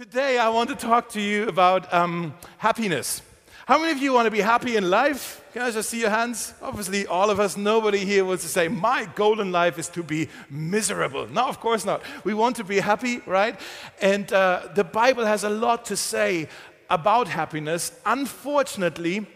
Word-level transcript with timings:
Today, 0.00 0.38
I 0.38 0.48
want 0.48 0.70
to 0.70 0.76
talk 0.76 1.10
to 1.10 1.20
you 1.20 1.46
about 1.46 1.92
um, 1.92 2.32
happiness. 2.56 3.20
How 3.66 3.78
many 3.78 3.92
of 3.92 3.98
you 3.98 4.14
want 4.14 4.24
to 4.24 4.30
be 4.30 4.40
happy 4.40 4.76
in 4.76 4.88
life? 4.88 5.44
Can 5.52 5.60
I 5.60 5.70
just 5.70 5.90
see 5.90 6.00
your 6.00 6.08
hands? 6.08 6.54
Obviously, 6.62 7.06
all 7.06 7.28
of 7.28 7.38
us, 7.38 7.54
nobody 7.54 7.98
here 7.98 8.24
wants 8.24 8.42
to 8.44 8.48
say, 8.48 8.66
My 8.66 9.04
goal 9.14 9.42
in 9.42 9.52
life 9.52 9.78
is 9.78 9.90
to 9.90 10.02
be 10.02 10.30
miserable. 10.48 11.28
No, 11.28 11.46
of 11.46 11.60
course 11.60 11.84
not. 11.84 12.00
We 12.24 12.32
want 12.32 12.56
to 12.56 12.64
be 12.64 12.80
happy, 12.80 13.18
right? 13.26 13.60
And 14.00 14.32
uh, 14.32 14.68
the 14.74 14.84
Bible 14.84 15.26
has 15.26 15.44
a 15.44 15.50
lot 15.50 15.84
to 15.86 15.98
say 15.98 16.48
about 16.88 17.28
happiness. 17.28 17.92
Unfortunately, 18.06 19.26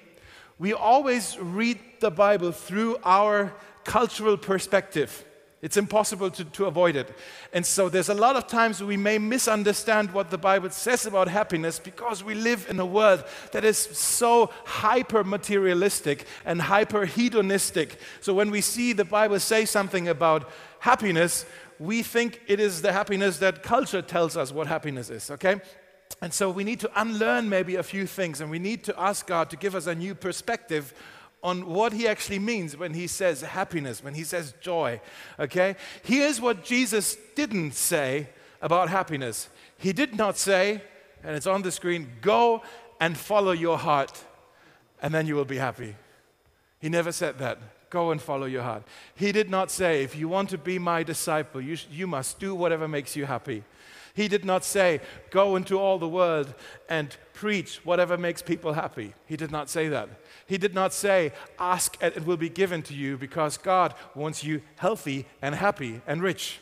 we 0.58 0.72
always 0.72 1.38
read 1.38 1.78
the 2.00 2.10
Bible 2.10 2.52
through 2.52 2.96
our 3.04 3.52
cultural 3.84 4.38
perspective. 4.38 5.26
It's 5.64 5.78
impossible 5.78 6.30
to, 6.32 6.44
to 6.44 6.66
avoid 6.66 6.94
it. 6.94 7.16
And 7.54 7.64
so 7.64 7.88
there's 7.88 8.10
a 8.10 8.14
lot 8.14 8.36
of 8.36 8.46
times 8.46 8.82
we 8.82 8.98
may 8.98 9.16
misunderstand 9.16 10.12
what 10.12 10.28
the 10.28 10.36
Bible 10.36 10.68
says 10.68 11.06
about 11.06 11.26
happiness 11.26 11.78
because 11.78 12.22
we 12.22 12.34
live 12.34 12.66
in 12.68 12.78
a 12.78 12.84
world 12.84 13.24
that 13.52 13.64
is 13.64 13.78
so 13.78 14.50
hyper 14.66 15.24
materialistic 15.24 16.26
and 16.44 16.60
hyper 16.60 17.06
hedonistic. 17.06 17.98
So 18.20 18.34
when 18.34 18.50
we 18.50 18.60
see 18.60 18.92
the 18.92 19.06
Bible 19.06 19.40
say 19.40 19.64
something 19.64 20.06
about 20.06 20.50
happiness, 20.80 21.46
we 21.78 22.02
think 22.02 22.42
it 22.46 22.60
is 22.60 22.82
the 22.82 22.92
happiness 22.92 23.38
that 23.38 23.62
culture 23.62 24.02
tells 24.02 24.36
us 24.36 24.52
what 24.52 24.66
happiness 24.66 25.08
is, 25.08 25.30
okay? 25.30 25.62
And 26.20 26.34
so 26.34 26.50
we 26.50 26.64
need 26.64 26.80
to 26.80 26.90
unlearn 26.94 27.48
maybe 27.48 27.76
a 27.76 27.82
few 27.82 28.06
things 28.06 28.42
and 28.42 28.50
we 28.50 28.58
need 28.58 28.84
to 28.84 29.00
ask 29.00 29.26
God 29.26 29.48
to 29.48 29.56
give 29.56 29.74
us 29.74 29.86
a 29.86 29.94
new 29.94 30.14
perspective 30.14 30.92
on 31.44 31.66
what 31.66 31.92
he 31.92 32.08
actually 32.08 32.38
means 32.38 32.74
when 32.74 32.94
he 32.94 33.06
says 33.06 33.42
happiness, 33.42 34.02
when 34.02 34.14
he 34.14 34.24
says 34.24 34.54
joy. 34.62 34.98
Okay? 35.38 35.76
Here's 36.02 36.40
what 36.40 36.64
Jesus 36.64 37.18
didn't 37.36 37.72
say 37.72 38.28
about 38.62 38.88
happiness. 38.88 39.50
He 39.76 39.92
did 39.92 40.16
not 40.16 40.38
say, 40.38 40.82
and 41.22 41.36
it's 41.36 41.46
on 41.46 41.60
the 41.60 41.70
screen, 41.70 42.10
go 42.22 42.62
and 42.98 43.16
follow 43.16 43.52
your 43.52 43.76
heart, 43.76 44.24
and 45.02 45.12
then 45.12 45.26
you 45.26 45.36
will 45.36 45.44
be 45.44 45.58
happy. 45.58 45.96
He 46.80 46.88
never 46.88 47.12
said 47.12 47.38
that. 47.38 47.58
Go 47.94 48.10
and 48.10 48.20
follow 48.20 48.46
your 48.46 48.64
heart. 48.64 48.82
He 49.14 49.30
did 49.30 49.48
not 49.48 49.70
say, 49.70 50.02
if 50.02 50.16
you 50.16 50.26
want 50.26 50.50
to 50.50 50.58
be 50.58 50.80
my 50.80 51.04
disciple, 51.04 51.60
you, 51.60 51.76
sh- 51.76 51.86
you 51.92 52.08
must 52.08 52.40
do 52.40 52.52
whatever 52.52 52.88
makes 52.88 53.14
you 53.14 53.24
happy. 53.24 53.62
He 54.14 54.26
did 54.26 54.44
not 54.44 54.64
say, 54.64 55.00
Go 55.30 55.54
into 55.54 55.78
all 55.78 56.00
the 56.00 56.08
world 56.08 56.54
and 56.88 57.16
preach 57.34 57.76
whatever 57.84 58.18
makes 58.18 58.42
people 58.42 58.72
happy. 58.72 59.14
He 59.26 59.36
did 59.36 59.52
not 59.52 59.70
say 59.70 59.86
that. 59.90 60.08
He 60.48 60.58
did 60.58 60.74
not 60.74 60.92
say, 60.92 61.30
Ask 61.56 61.96
and 62.00 62.12
it 62.16 62.26
will 62.26 62.36
be 62.36 62.48
given 62.48 62.82
to 62.82 62.94
you 62.94 63.16
because 63.16 63.58
God 63.58 63.94
wants 64.16 64.42
you 64.42 64.60
healthy 64.74 65.26
and 65.40 65.54
happy 65.54 66.00
and 66.04 66.20
rich. 66.20 66.58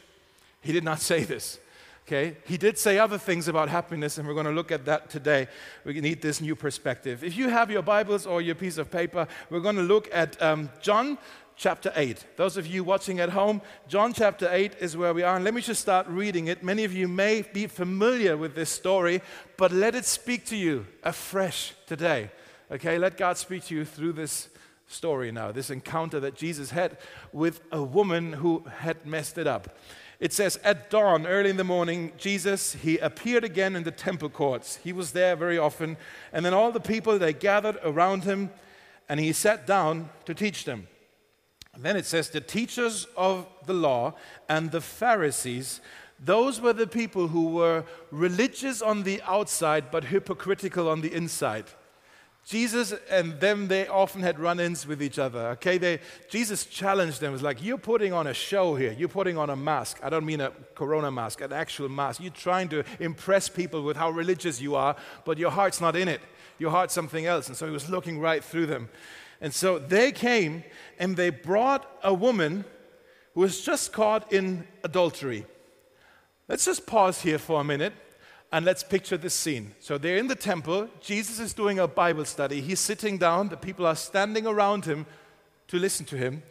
He 0.60 0.70
did 0.70 0.84
not 0.84 1.00
say 1.10 1.24
this. 1.24 1.58
Okay? 2.06 2.36
He 2.46 2.56
did 2.56 2.78
say 2.78 2.98
other 2.98 3.18
things 3.18 3.48
about 3.48 3.68
happiness, 3.68 4.18
and 4.18 4.26
we're 4.26 4.34
going 4.34 4.46
to 4.46 4.52
look 4.52 4.72
at 4.72 4.84
that 4.86 5.08
today. 5.08 5.46
We 5.84 6.00
need 6.00 6.20
this 6.20 6.40
new 6.40 6.56
perspective. 6.56 7.22
If 7.22 7.36
you 7.36 7.48
have 7.48 7.70
your 7.70 7.82
Bibles 7.82 8.26
or 8.26 8.42
your 8.42 8.56
piece 8.56 8.78
of 8.78 8.90
paper, 8.90 9.28
we're 9.50 9.60
going 9.60 9.76
to 9.76 9.82
look 9.82 10.08
at 10.12 10.40
um, 10.42 10.70
John 10.80 11.18
chapter 11.56 11.92
8. 11.94 12.24
Those 12.36 12.56
of 12.56 12.66
you 12.66 12.82
watching 12.82 13.20
at 13.20 13.30
home, 13.30 13.62
John 13.86 14.12
chapter 14.12 14.48
8 14.50 14.76
is 14.80 14.96
where 14.96 15.14
we 15.14 15.22
are. 15.22 15.36
And 15.36 15.44
let 15.44 15.54
me 15.54 15.60
just 15.60 15.80
start 15.80 16.08
reading 16.08 16.48
it. 16.48 16.64
Many 16.64 16.82
of 16.84 16.92
you 16.92 17.06
may 17.06 17.42
be 17.42 17.68
familiar 17.68 18.36
with 18.36 18.56
this 18.56 18.70
story, 18.70 19.22
but 19.56 19.70
let 19.70 19.94
it 19.94 20.04
speak 20.04 20.44
to 20.46 20.56
you 20.56 20.86
afresh 21.04 21.74
today. 21.86 22.30
Okay, 22.70 22.98
let 22.98 23.16
God 23.16 23.36
speak 23.36 23.64
to 23.66 23.74
you 23.74 23.84
through 23.84 24.14
this 24.14 24.48
story 24.88 25.30
now, 25.30 25.52
this 25.52 25.70
encounter 25.70 26.20
that 26.20 26.34
Jesus 26.34 26.70
had 26.70 26.98
with 27.32 27.60
a 27.70 27.82
woman 27.82 28.32
who 28.32 28.64
had 28.78 29.06
messed 29.06 29.38
it 29.38 29.46
up. 29.46 29.76
It 30.22 30.32
says, 30.32 30.56
At 30.62 30.88
dawn, 30.88 31.26
early 31.26 31.50
in 31.50 31.56
the 31.56 31.64
morning, 31.64 32.12
Jesus, 32.16 32.74
he 32.74 32.96
appeared 32.98 33.42
again 33.42 33.74
in 33.74 33.82
the 33.82 33.90
temple 33.90 34.28
courts. 34.28 34.76
He 34.76 34.92
was 34.92 35.10
there 35.10 35.34
very 35.34 35.58
often. 35.58 35.96
And 36.32 36.46
then 36.46 36.54
all 36.54 36.70
the 36.70 36.78
people, 36.78 37.18
they 37.18 37.32
gathered 37.32 37.76
around 37.82 38.22
him, 38.22 38.50
and 39.08 39.18
he 39.18 39.32
sat 39.32 39.66
down 39.66 40.10
to 40.26 40.32
teach 40.32 40.64
them. 40.64 40.86
And 41.74 41.82
then 41.82 41.96
it 41.96 42.06
says, 42.06 42.30
The 42.30 42.40
teachers 42.40 43.08
of 43.16 43.48
the 43.66 43.74
law 43.74 44.14
and 44.48 44.70
the 44.70 44.80
Pharisees, 44.80 45.80
those 46.20 46.60
were 46.60 46.72
the 46.72 46.86
people 46.86 47.26
who 47.26 47.54
were 47.54 47.82
religious 48.12 48.80
on 48.80 49.02
the 49.02 49.20
outside, 49.22 49.90
but 49.90 50.04
hypocritical 50.04 50.88
on 50.88 51.00
the 51.00 51.12
inside. 51.12 51.64
Jesus 52.44 52.92
and 53.08 53.38
them, 53.38 53.68
they 53.68 53.86
often 53.86 54.20
had 54.20 54.38
run 54.38 54.58
ins 54.58 54.84
with 54.84 55.00
each 55.00 55.18
other. 55.18 55.48
Okay, 55.50 55.78
they, 55.78 56.00
Jesus 56.28 56.66
challenged 56.66 57.20
them. 57.20 57.32
Was 57.32 57.42
like, 57.42 57.62
You're 57.62 57.78
putting 57.78 58.12
on 58.12 58.26
a 58.26 58.34
show 58.34 58.74
here. 58.74 58.92
You're 58.92 59.08
putting 59.08 59.38
on 59.38 59.48
a 59.50 59.56
mask. 59.56 60.00
I 60.02 60.10
don't 60.10 60.26
mean 60.26 60.40
a 60.40 60.50
corona 60.74 61.10
mask, 61.10 61.40
an 61.40 61.52
actual 61.52 61.88
mask. 61.88 62.20
You're 62.20 62.32
trying 62.32 62.68
to 62.70 62.82
impress 62.98 63.48
people 63.48 63.82
with 63.82 63.96
how 63.96 64.10
religious 64.10 64.60
you 64.60 64.74
are, 64.74 64.96
but 65.24 65.38
your 65.38 65.50
heart's 65.50 65.80
not 65.80 65.94
in 65.94 66.08
it. 66.08 66.20
Your 66.58 66.72
heart's 66.72 66.94
something 66.94 67.26
else. 67.26 67.46
And 67.46 67.56
so 67.56 67.66
he 67.66 67.72
was 67.72 67.88
looking 67.88 68.18
right 68.18 68.42
through 68.42 68.66
them. 68.66 68.88
And 69.40 69.54
so 69.54 69.78
they 69.78 70.12
came 70.12 70.64
and 70.98 71.16
they 71.16 71.30
brought 71.30 71.88
a 72.02 72.12
woman 72.12 72.64
who 73.34 73.40
was 73.40 73.60
just 73.60 73.92
caught 73.92 74.32
in 74.32 74.66
adultery. 74.84 75.46
Let's 76.48 76.64
just 76.64 76.86
pause 76.86 77.22
here 77.22 77.38
for 77.38 77.60
a 77.60 77.64
minute 77.64 77.92
and 78.52 78.66
let's 78.66 78.82
picture 78.82 79.16
this 79.16 79.32
scene. 79.32 79.74
So 79.80 79.96
they're 79.96 80.18
in 80.18 80.28
the 80.28 80.34
temple. 80.34 80.88
Jesus 81.00 81.40
is 81.40 81.54
doing 81.54 81.78
a 81.78 81.88
Bible 81.88 82.26
study. 82.26 82.60
He's 82.60 82.80
sitting 82.80 83.16
down. 83.16 83.48
The 83.48 83.56
people 83.56 83.86
are 83.86 83.96
standing 83.96 84.46
around 84.46 84.84
him 84.84 85.06
to 85.68 85.78
listen 85.78 86.04
to 86.06 86.16
him. 86.18 86.42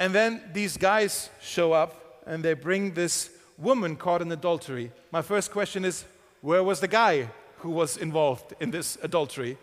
And 0.00 0.12
then 0.12 0.42
these 0.52 0.76
guys 0.76 1.30
show 1.40 1.72
up 1.72 2.22
and 2.26 2.44
they 2.44 2.54
bring 2.54 2.94
this 2.94 3.30
woman 3.56 3.94
caught 3.94 4.22
in 4.22 4.32
adultery. 4.32 4.90
My 5.12 5.22
first 5.22 5.52
question 5.52 5.84
is 5.84 6.04
where 6.40 6.64
was 6.64 6.80
the 6.80 6.88
guy 6.88 7.28
who 7.58 7.70
was 7.70 7.96
involved 7.96 8.52
in 8.58 8.72
this 8.72 8.98
adultery? 9.00 9.56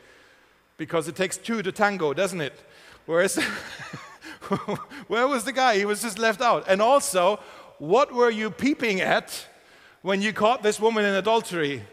Because 0.77 1.09
it 1.09 1.17
takes 1.17 1.35
two 1.35 1.61
to 1.61 1.71
tango, 1.73 2.13
doesn't 2.13 2.39
it? 2.39 2.53
Whereas, 3.05 3.35
where 5.07 5.27
was 5.27 5.43
the 5.43 5.51
guy? 5.51 5.77
He 5.77 5.85
was 5.85 6.01
just 6.01 6.17
left 6.17 6.39
out. 6.39 6.63
And 6.69 6.81
also, 6.81 7.39
what 7.77 8.13
were 8.13 8.29
you 8.29 8.49
peeping 8.49 9.01
at? 9.01 9.47
When 10.01 10.21
you 10.21 10.33
caught 10.33 10.63
this 10.63 10.79
woman 10.79 11.05
in 11.05 11.13
adultery. 11.13 11.83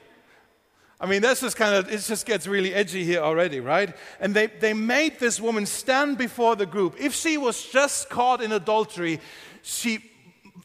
I 1.01 1.07
mean, 1.07 1.23
this 1.23 1.43
is 1.43 1.55
kind 1.55 1.75
of, 1.75 1.93
it 1.93 2.01
just 2.01 2.27
gets 2.27 2.47
really 2.47 2.75
edgy 2.75 3.05
here 3.05 3.21
already, 3.21 3.61
right? 3.61 3.95
And 4.19 4.35
they, 4.35 4.47
they 4.47 4.75
made 4.75 5.21
this 5.21 5.41
woman 5.41 5.65
stand 5.65 6.19
before 6.19 6.57
the 6.57 6.67
group. 6.67 6.97
If 6.99 7.15
she 7.15 7.39
was 7.39 7.63
just 7.63 8.11
caught 8.11 8.43
in 8.43 8.51
adultery, 8.51 9.21
she, 9.63 10.01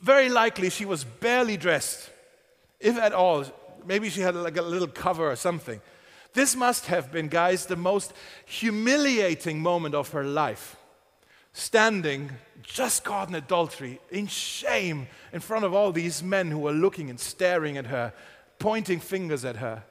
very 0.02 0.30
likely, 0.30 0.70
she 0.70 0.86
was 0.86 1.04
barely 1.04 1.56
dressed, 1.58 2.10
if 2.80 2.98
at 2.98 3.14
all. 3.14 3.46
Maybe 3.86 4.10
she 4.10 4.22
had 4.22 4.36
like 4.36 4.58
a 4.58 4.62
little 4.62 4.88
cover 4.88 5.30
or 5.30 5.36
something. 5.36 5.82
This 6.34 6.56
must 6.56 6.88
have 6.88 7.12
been, 7.12 7.28
guys, 7.28 7.68
the 7.68 7.76
most 7.76 8.14
humiliating 8.46 9.62
moment 9.62 9.94
of 9.94 10.10
her 10.14 10.24
life 10.24 10.78
standing 11.54 12.32
just 12.64 13.04
caught 13.04 13.30
in 13.30 13.36
adultery, 13.36 14.00
in 14.10 14.28
shame, 14.28 15.08
in 15.32 15.40
front 15.40 15.64
of 15.66 15.74
all 15.74 15.92
these 15.92 16.24
men 16.24 16.50
who 16.50 16.58
were 16.58 16.72
looking 16.72 17.10
and 17.10 17.20
staring 17.20 17.78
at 17.78 17.86
her, 17.86 18.12
pointing 18.58 19.00
fingers 19.00 19.46
at 19.46 19.58
her. 19.58 19.84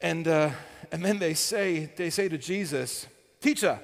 And, 0.00 0.26
uh, 0.26 0.50
and 0.90 1.04
then 1.04 1.18
they 1.18 1.34
say, 1.34 1.90
they 1.96 2.10
say 2.10 2.28
to 2.28 2.38
Jesus, 2.38 3.06
Teacher, 3.40 3.78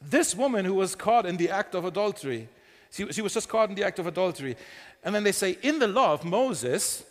this 0.00 0.34
woman 0.34 0.64
who 0.64 0.74
was 0.74 0.94
caught 0.94 1.26
in 1.26 1.36
the 1.36 1.50
act 1.50 1.74
of 1.74 1.84
adultery, 1.84 2.48
she, 2.90 3.10
she 3.12 3.22
was 3.22 3.34
just 3.34 3.48
caught 3.48 3.70
in 3.70 3.74
the 3.74 3.84
act 3.84 3.98
of 3.98 4.06
adultery. 4.06 4.56
And 5.02 5.14
then 5.14 5.24
they 5.24 5.32
say, 5.32 5.58
In 5.62 5.80
the 5.80 5.88
law 5.88 6.12
of 6.12 6.24
Moses, 6.24 7.04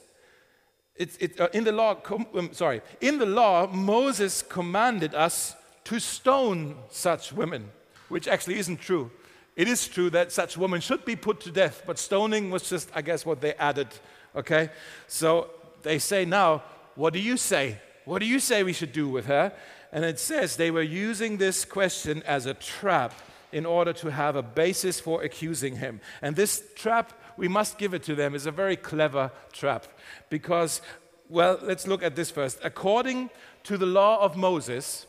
it, 0.96 1.18
it, 1.20 1.40
uh, 1.42 1.50
in 1.54 1.64
the 1.64 1.72
law, 1.72 1.98
um, 2.36 2.54
sorry, 2.54 2.82
in 3.02 3.18
the 3.18 3.26
law, 3.26 3.68
Moses 3.68 4.44
commanded 4.44 5.14
us 5.16 5.56
to 5.86 6.00
stone 6.00 6.76
such 6.90 7.34
women 7.34 7.70
which 8.14 8.28
actually 8.28 8.60
isn't 8.60 8.80
true. 8.80 9.10
It 9.56 9.68
is 9.68 9.88
true 9.88 10.12
that 10.12 10.32
such 10.32 10.56
women 10.56 10.82
should 10.82 11.04
be 11.04 11.16
put 11.16 11.40
to 11.42 11.52
death, 11.52 11.82
but 11.88 11.98
stoning 11.98 12.52
was 12.52 12.70
just, 12.70 12.92
I 12.94 13.02
guess, 13.02 13.26
what 13.26 13.42
they 13.42 13.56
added. 13.56 13.88
Okay? 14.36 14.70
So 15.08 15.50
they 15.82 15.98
say 15.98 16.24
now, 16.24 16.62
what 16.94 17.14
do 17.14 17.20
you 17.20 17.38
say? 17.38 17.80
What 18.06 18.20
do 18.20 18.28
you 18.28 18.40
say 18.40 18.62
we 18.62 18.72
should 18.72 18.94
do 18.94 19.10
with 19.10 19.26
her? 19.26 19.52
And 19.92 20.06
it 20.06 20.20
says 20.20 20.56
they 20.56 20.70
were 20.70 20.84
using 20.84 21.38
this 21.38 21.66
question 21.66 22.22
as 22.24 22.46
a 22.46 22.54
trap 22.54 23.14
in 23.52 23.66
order 23.66 23.94
to 23.94 24.12
have 24.12 24.36
a 24.36 24.44
basis 24.44 25.00
for 25.00 25.24
accusing 25.24 25.78
him. 25.78 26.00
And 26.22 26.36
this 26.36 26.64
trap, 26.76 27.14
we 27.36 27.48
must 27.48 27.80
give 27.80 27.96
it 27.96 28.04
to 28.04 28.14
them, 28.14 28.36
is 28.36 28.46
a 28.46 28.52
very 28.52 28.76
clever 28.76 29.32
trap. 29.52 29.88
Because, 30.30 30.82
well, 31.30 31.58
let's 31.64 31.88
look 31.88 32.04
at 32.04 32.16
this 32.16 32.30
first. 32.30 32.60
According 32.64 33.32
to 33.64 33.76
the 33.76 33.88
law 33.88 34.22
of 34.22 34.38
Moses, 34.38 35.08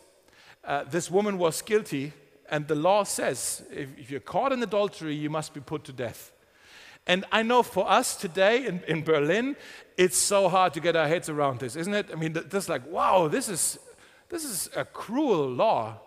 uh, 0.64 0.84
this 0.84 1.10
woman 1.10 1.36
was 1.36 1.60
guilty 1.60 2.14
and 2.50 2.68
the 2.68 2.74
law 2.74 3.04
says 3.04 3.62
if, 3.70 3.98
if, 3.98 4.10
you're 4.10 4.20
caught 4.20 4.52
in 4.52 4.62
adultery, 4.62 5.14
you 5.14 5.30
must 5.30 5.54
be 5.54 5.60
put 5.60 5.84
to 5.84 5.92
death. 5.92 6.32
And 7.06 7.24
I 7.30 7.42
know 7.42 7.62
for 7.62 7.88
us 7.88 8.16
today 8.16 8.66
in, 8.66 8.82
in 8.88 9.02
Berlin, 9.02 9.56
it's 9.96 10.16
so 10.16 10.48
hard 10.48 10.72
to 10.74 10.80
get 10.80 10.96
our 10.96 11.06
heads 11.06 11.28
around 11.28 11.60
this, 11.60 11.76
isn't 11.76 11.94
it? 11.94 12.08
I 12.10 12.16
mean, 12.16 12.36
just 12.50 12.68
like, 12.68 12.90
wow, 12.90 13.28
this 13.28 13.48
is, 13.48 13.78
this 14.30 14.44
is 14.44 14.70
a 14.74 14.84
cruel 14.84 15.46
law. 15.48 16.00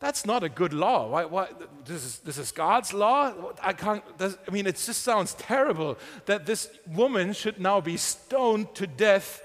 that's 0.00 0.26
not 0.26 0.42
a 0.42 0.48
good 0.48 0.72
law. 0.72 1.08
Why, 1.08 1.24
why, 1.24 1.48
this, 1.84 2.04
is, 2.04 2.18
this 2.18 2.38
is 2.38 2.50
God's 2.50 2.92
law? 2.92 3.32
I, 3.62 3.72
can't, 3.72 4.02
I 4.20 4.50
mean, 4.50 4.66
it 4.66 4.76
just 4.76 5.02
sounds 5.02 5.34
terrible 5.34 5.96
that 6.26 6.44
this 6.44 6.70
woman 6.88 7.32
should 7.32 7.60
now 7.60 7.80
be 7.80 7.96
stoned 7.96 8.74
to 8.74 8.86
death. 8.88 9.42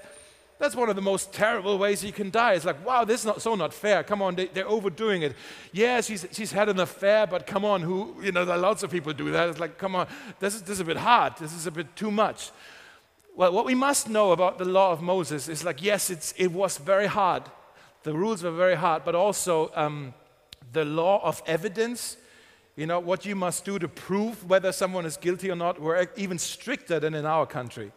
That's 0.58 0.74
one 0.74 0.88
of 0.88 0.96
the 0.96 1.02
most 1.02 1.32
terrible 1.32 1.78
ways 1.78 2.04
you 2.04 2.12
can 2.12 2.30
die. 2.30 2.54
It's 2.54 2.64
like, 2.64 2.84
wow, 2.84 3.04
this 3.04 3.20
is 3.20 3.26
not, 3.26 3.40
so 3.40 3.54
not 3.54 3.72
fair. 3.72 4.02
Come 4.02 4.22
on, 4.22 4.34
they, 4.34 4.48
are 4.60 4.66
overdoing 4.66 5.22
it. 5.22 5.36
Yeah, 5.72 6.00
she's, 6.00 6.26
she's 6.32 6.50
had 6.50 6.68
an 6.68 6.80
affair, 6.80 7.26
but 7.26 7.46
come 7.46 7.64
on, 7.64 7.82
who, 7.82 8.16
you 8.22 8.32
know, 8.32 8.42
lots 8.42 8.82
of 8.82 8.90
people 8.90 9.12
do 9.12 9.30
that. 9.30 9.48
It's 9.48 9.60
like, 9.60 9.78
come 9.78 9.94
on, 9.94 10.08
this 10.40 10.56
is, 10.56 10.62
this 10.62 10.72
is 10.72 10.80
a 10.80 10.84
bit 10.84 10.96
hard. 10.96 11.36
This 11.38 11.52
is 11.52 11.66
a 11.66 11.70
bit 11.70 11.94
too 11.94 12.10
much. 12.10 12.50
Well, 13.36 13.52
what 13.52 13.66
we 13.66 13.76
must 13.76 14.08
know 14.08 14.32
about 14.32 14.58
the 14.58 14.64
law 14.64 14.90
of 14.90 15.00
Moses 15.00 15.48
is 15.48 15.62
like, 15.64 15.80
yes, 15.80 16.10
it's, 16.10 16.34
it 16.36 16.48
was 16.48 16.78
very 16.78 17.06
hard. 17.06 17.44
The 18.02 18.12
rules 18.12 18.42
were 18.42 18.50
very 18.50 18.74
hard, 18.74 19.04
but 19.04 19.14
also, 19.14 19.70
um, 19.76 20.12
the 20.72 20.84
law 20.84 21.20
of 21.22 21.42
evidence, 21.46 22.16
you 22.76 22.86
know, 22.86 23.00
what 23.00 23.24
you 23.24 23.34
must 23.34 23.64
do 23.64 23.78
to 23.78 23.88
prove 23.88 24.48
whether 24.48 24.72
someone 24.72 25.06
is 25.06 25.16
guilty 25.16 25.50
or 25.50 25.56
not, 25.56 25.80
were 25.80 26.08
even 26.16 26.38
stricter 26.38 27.00
than 27.00 27.14
in 27.14 27.26
our 27.26 27.46
country. 27.46 27.92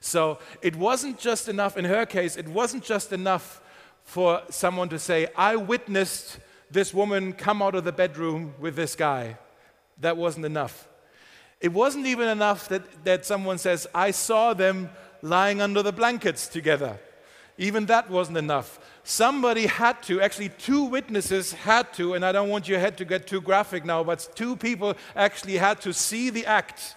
So 0.00 0.38
it 0.62 0.76
wasn't 0.76 1.18
just 1.18 1.48
enough, 1.48 1.76
in 1.76 1.84
her 1.84 2.06
case, 2.06 2.36
it 2.36 2.48
wasn't 2.48 2.84
just 2.84 3.12
enough 3.12 3.60
for 4.04 4.42
someone 4.50 4.88
to 4.90 4.98
say, 4.98 5.28
I 5.36 5.56
witnessed 5.56 6.38
this 6.70 6.94
woman 6.94 7.32
come 7.32 7.62
out 7.62 7.74
of 7.74 7.84
the 7.84 7.92
bedroom 7.92 8.54
with 8.60 8.76
this 8.76 8.94
guy. 8.94 9.36
That 10.00 10.16
wasn't 10.16 10.46
enough. 10.46 10.88
It 11.60 11.72
wasn't 11.72 12.06
even 12.06 12.28
enough 12.28 12.68
that, 12.68 13.04
that 13.04 13.24
someone 13.24 13.58
says, 13.58 13.86
I 13.94 14.10
saw 14.10 14.54
them 14.54 14.90
lying 15.22 15.60
under 15.60 15.82
the 15.82 15.92
blankets 15.92 16.48
together. 16.48 16.98
Even 17.58 17.86
that 17.86 18.10
wasn't 18.10 18.36
enough. 18.36 18.78
Somebody 19.02 19.66
had 19.66 20.02
to, 20.04 20.20
actually, 20.20 20.50
two 20.50 20.84
witnesses 20.84 21.52
had 21.52 21.92
to, 21.94 22.14
and 22.14 22.24
I 22.24 22.32
don't 22.32 22.50
want 22.50 22.68
your 22.68 22.78
head 22.78 22.98
to 22.98 23.04
get 23.04 23.26
too 23.26 23.40
graphic 23.40 23.84
now, 23.84 24.04
but 24.04 24.28
two 24.34 24.56
people 24.56 24.94
actually 25.14 25.56
had 25.56 25.80
to 25.82 25.94
see 25.94 26.28
the 26.28 26.44
act. 26.44 26.94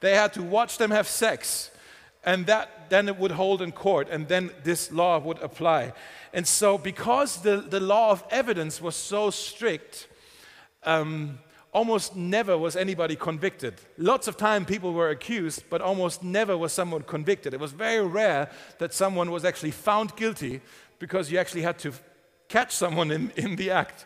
They 0.00 0.14
had 0.14 0.34
to 0.34 0.42
watch 0.42 0.76
them 0.76 0.90
have 0.90 1.08
sex, 1.08 1.70
and 2.24 2.46
that 2.46 2.90
then 2.90 3.08
it 3.08 3.16
would 3.16 3.30
hold 3.30 3.62
in 3.62 3.72
court, 3.72 4.08
and 4.10 4.28
then 4.28 4.50
this 4.64 4.92
law 4.92 5.18
would 5.18 5.38
apply. 5.38 5.92
And 6.32 6.46
so, 6.46 6.76
because 6.76 7.42
the, 7.42 7.58
the 7.58 7.80
law 7.80 8.10
of 8.10 8.24
evidence 8.30 8.80
was 8.80 8.96
so 8.96 9.30
strict, 9.30 10.08
um, 10.82 11.38
almost 11.72 12.16
never 12.16 12.58
was 12.58 12.76
anybody 12.76 13.16
convicted. 13.16 13.74
Lots 13.96 14.28
of 14.28 14.36
time 14.36 14.64
people 14.64 14.92
were 14.92 15.10
accused, 15.10 15.64
but 15.70 15.80
almost 15.80 16.22
never 16.22 16.56
was 16.56 16.72
someone 16.72 17.02
convicted. 17.02 17.54
It 17.54 17.60
was 17.60 17.72
very 17.72 18.04
rare 18.04 18.50
that 18.78 18.92
someone 18.92 19.30
was 19.30 19.44
actually 19.44 19.70
found 19.70 20.16
guilty 20.16 20.60
because 20.98 21.30
you 21.30 21.38
actually 21.38 21.62
had 21.62 21.78
to 21.78 21.92
catch 22.48 22.74
someone 22.74 23.10
in, 23.10 23.30
in 23.36 23.56
the 23.56 23.70
act. 23.70 24.04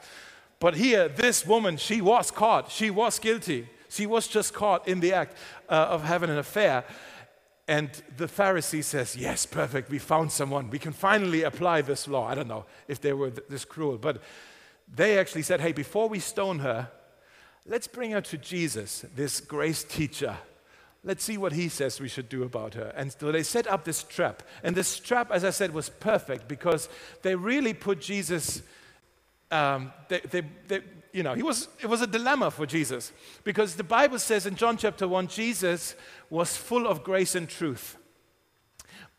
But 0.61 0.75
here, 0.75 1.09
this 1.09 1.47
woman, 1.47 1.77
she 1.77 2.01
was 2.01 2.31
caught. 2.31 2.71
She 2.71 2.91
was 2.91 3.19
guilty. 3.19 3.69
She 3.89 4.07
was 4.07 4.29
just 4.29 4.53
caught 4.53 4.87
in 4.87 5.01
the 5.01 5.13
act 5.13 5.37
uh, 5.69 5.87
of 5.91 6.05
having 6.05 6.31
an 6.31 6.39
affair. 6.39 6.85
And 7.67 7.91
the 8.17 8.27
Pharisee 8.27 8.85
says, 8.85 9.17
Yes, 9.17 9.47
perfect. 9.47 9.91
We 9.91 9.99
found 9.99 10.33
someone. 10.33 10.71
We 10.71 10.79
can 10.79 10.93
finally 10.93 11.43
apply 11.43 11.83
this 11.83 12.07
law. 12.07 12.29
I 12.29 12.35
don't 12.35 12.49
know 12.49 12.67
if 12.89 13.01
they 13.01 13.13
were 13.13 13.31
this 13.31 13.65
cruel, 13.65 13.99
but 13.99 14.23
they 14.95 15.19
actually 15.19 15.43
said, 15.43 15.61
Hey, 15.61 15.73
before 15.73 16.09
we 16.09 16.19
stone 16.19 16.59
her, 16.59 16.91
Let's 17.67 17.87
bring 17.87 18.11
her 18.11 18.21
to 18.21 18.37
Jesus, 18.37 19.07
this 19.15 19.41
grace 19.41 19.85
teacher. 19.85 20.37
Let's 21.03 21.25
see 21.25 21.39
what 21.39 21.53
he 21.53 21.69
says 21.69 21.99
we 21.99 22.09
should 22.09 22.29
do 22.29 22.43
about 22.43 22.75
her. 22.75 22.93
And 22.95 23.13
so 23.13 23.33
they 23.33 23.43
set 23.43 23.67
up 23.67 23.85
this 23.85 24.03
trap. 24.03 24.43
And 24.63 24.77
this 24.77 24.99
trap, 24.99 25.31
as 25.31 25.45
I 25.45 25.51
said, 25.51 25.73
was 25.73 25.89
perfect 25.89 26.47
because 26.47 26.89
they 27.23 27.35
really 27.35 27.73
put 27.73 28.01
Jesus, 28.01 28.63
um, 29.51 29.93
they, 30.09 30.21
they, 30.21 30.43
they, 30.69 30.81
you 31.15 31.23
know, 31.23 31.35
he 31.35 31.45
was, 31.45 31.69
it 31.81 31.87
was 31.87 32.03
a 32.03 32.09
dilemma 32.09 32.51
for 32.51 32.67
Jesus 32.67 33.13
because 33.45 33.77
the 33.77 33.85
Bible 33.85 34.19
says 34.19 34.47
in 34.47 34.57
John 34.57 34.77
chapter 34.77 35.07
1, 35.07 35.29
Jesus 35.29 35.95
was 36.29 36.57
full 36.57 36.89
of 36.89 37.05
grace 37.05 37.37
and 37.37 37.49
truth. 37.49 37.97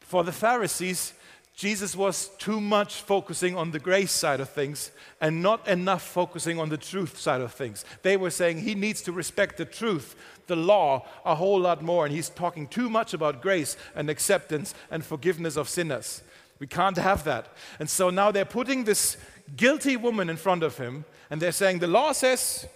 For 0.01 0.25
the 0.25 0.33
Pharisees, 0.33 1.13
Jesus 1.55 1.95
was 1.95 2.31
too 2.37 2.59
much 2.59 2.95
focusing 2.95 3.55
on 3.55 3.71
the 3.71 3.79
grace 3.79 4.11
side 4.11 4.41
of 4.41 4.49
things 4.49 4.91
and 5.21 5.41
not 5.41 5.65
enough 5.69 6.01
focusing 6.01 6.59
on 6.59 6.67
the 6.67 6.77
truth 6.77 7.17
side 7.17 7.39
of 7.39 7.53
things. 7.53 7.85
They 8.01 8.17
were 8.17 8.29
saying 8.29 8.59
he 8.59 8.75
needs 8.75 9.01
to 9.03 9.13
respect 9.13 9.55
the 9.55 9.63
truth, 9.63 10.17
the 10.47 10.57
law, 10.57 11.07
a 11.23 11.33
whole 11.33 11.61
lot 11.61 11.81
more, 11.81 12.05
and 12.05 12.13
he's 12.13 12.27
talking 12.27 12.67
too 12.67 12.89
much 12.89 13.13
about 13.13 13.41
grace 13.41 13.77
and 13.95 14.09
acceptance 14.09 14.75
and 14.91 15.05
forgiveness 15.05 15.55
of 15.55 15.69
sinners. 15.69 16.23
We 16.59 16.67
can't 16.67 16.97
have 16.97 17.23
that. 17.23 17.47
And 17.79 17.89
so 17.89 18.09
now 18.09 18.31
they're 18.31 18.43
putting 18.43 18.83
this 18.83 19.15
guilty 19.55 19.95
woman 19.95 20.29
in 20.29 20.35
front 20.35 20.61
of 20.61 20.77
him, 20.77 21.05
and 21.29 21.41
they're 21.41 21.51
saying, 21.51 21.79
The 21.79 21.87
law 21.87 22.11
says 22.11 22.67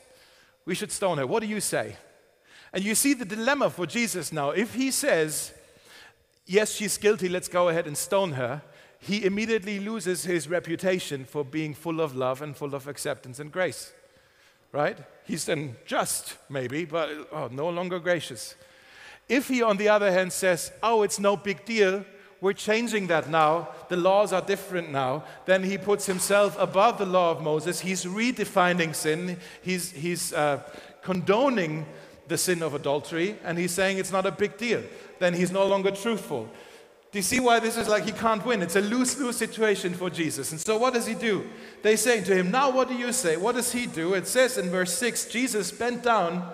we 0.65 0.75
should 0.75 0.91
stone 0.91 1.17
her. 1.17 1.27
What 1.27 1.41
do 1.41 1.47
you 1.47 1.61
say? 1.61 1.95
And 2.71 2.83
you 2.83 2.95
see 2.95 3.13
the 3.13 3.25
dilemma 3.25 3.69
for 3.69 3.85
Jesus 3.85 4.31
now. 4.31 4.51
If 4.51 4.75
he 4.75 4.91
says, 4.91 5.53
Yes, 6.45 6.73
she's 6.73 6.97
guilty, 6.97 7.29
let's 7.29 7.47
go 7.47 7.69
ahead 7.69 7.85
and 7.87 7.97
stone 7.97 8.33
her, 8.33 8.61
he 8.99 9.23
immediately 9.23 9.79
loses 9.79 10.23
his 10.23 10.49
reputation 10.49 11.23
for 11.25 11.45
being 11.45 11.73
full 11.73 12.01
of 12.01 12.15
love 12.15 12.41
and 12.41 12.55
full 12.55 12.75
of 12.75 12.87
acceptance 12.87 13.39
and 13.39 13.51
grace. 13.51 13.93
Right? 14.71 14.97
He's 15.25 15.45
then 15.45 15.77
just, 15.85 16.37
maybe, 16.49 16.85
but 16.85 17.09
oh, 17.31 17.49
no 17.51 17.69
longer 17.69 17.99
gracious. 17.99 18.55
If 19.27 19.47
he, 19.47 19.61
on 19.61 19.77
the 19.77 19.89
other 19.89 20.11
hand, 20.11 20.33
says, 20.33 20.71
Oh, 20.83 21.03
it's 21.03 21.19
no 21.19 21.37
big 21.37 21.65
deal, 21.65 22.03
we're 22.41 22.53
changing 22.53 23.07
that 23.07 23.29
now, 23.29 23.69
the 23.89 23.97
laws 23.97 24.31
are 24.31 24.41
different 24.41 24.91
now, 24.91 25.23
then 25.45 25.63
he 25.63 25.77
puts 25.77 26.05
himself 26.05 26.57
above 26.59 26.97
the 26.97 27.05
law 27.05 27.31
of 27.31 27.41
Moses. 27.41 27.81
He's 27.81 28.05
redefining 28.05 28.95
sin, 28.95 29.37
he's, 29.61 29.91
he's 29.91 30.33
uh, 30.33 30.61
condoning 31.01 31.85
the 32.27 32.37
sin 32.37 32.63
of 32.63 32.73
adultery, 32.73 33.37
and 33.43 33.57
he's 33.57 33.73
saying 33.73 33.97
it's 33.97 34.11
not 34.11 34.25
a 34.25 34.31
big 34.31 34.57
deal. 34.57 34.83
Then 35.19 35.33
he's 35.33 35.51
no 35.51 35.65
longer 35.65 35.91
truthful. 35.91 36.49
Do 37.11 37.17
you 37.17 37.23
see 37.23 37.39
why 37.39 37.59
this 37.59 37.75
is 37.75 37.87
like 37.87 38.05
he 38.05 38.11
can't 38.11 38.45
win? 38.45 38.61
It's 38.61 38.75
a 38.75 38.81
lose 38.81 39.17
lose 39.19 39.35
situation 39.35 39.95
for 39.95 40.11
Jesus. 40.11 40.51
And 40.51 40.61
so, 40.61 40.77
what 40.77 40.93
does 40.93 41.07
he 41.07 41.15
do? 41.15 41.43
They 41.81 41.95
say 41.95 42.21
to 42.21 42.35
him, 42.35 42.51
Now, 42.51 42.69
what 42.69 42.87
do 42.87 42.93
you 42.93 43.11
say? 43.11 43.35
What 43.35 43.55
does 43.55 43.71
he 43.71 43.87
do? 43.87 44.13
It 44.13 44.27
says 44.27 44.59
in 44.59 44.69
verse 44.69 44.95
6 44.95 45.25
Jesus 45.25 45.71
bent 45.71 46.03
down 46.03 46.47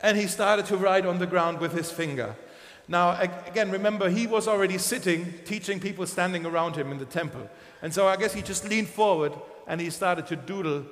and 0.00 0.16
he 0.16 0.28
started 0.28 0.66
to 0.66 0.76
write 0.76 1.06
on 1.06 1.18
the 1.18 1.26
ground 1.26 1.58
with 1.58 1.72
his 1.72 1.90
finger. 1.90 2.36
Now, 2.90 3.16
again, 3.46 3.70
remember, 3.70 4.10
he 4.10 4.26
was 4.26 4.48
already 4.48 4.76
sitting, 4.76 5.32
teaching 5.44 5.78
people 5.78 6.06
standing 6.06 6.44
around 6.44 6.74
him 6.74 6.90
in 6.90 6.98
the 6.98 7.04
temple. 7.04 7.48
And 7.82 7.94
so, 7.94 8.08
I 8.08 8.16
guess 8.16 8.34
he 8.34 8.42
just 8.42 8.68
leaned 8.68 8.88
forward 8.88 9.32
and 9.68 9.80
he 9.80 9.90
started 9.90 10.26
to 10.26 10.36
doodle 10.36 10.84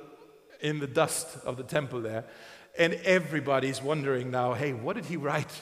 in 0.61 0.79
the 0.79 0.87
dust 0.87 1.27
of 1.45 1.57
the 1.57 1.63
temple 1.63 2.01
there. 2.01 2.23
And 2.77 2.93
everybody's 3.03 3.81
wondering 3.81 4.31
now, 4.31 4.53
hey, 4.53 4.71
what 4.71 4.95
did 4.95 5.05
he 5.05 5.17
write? 5.17 5.61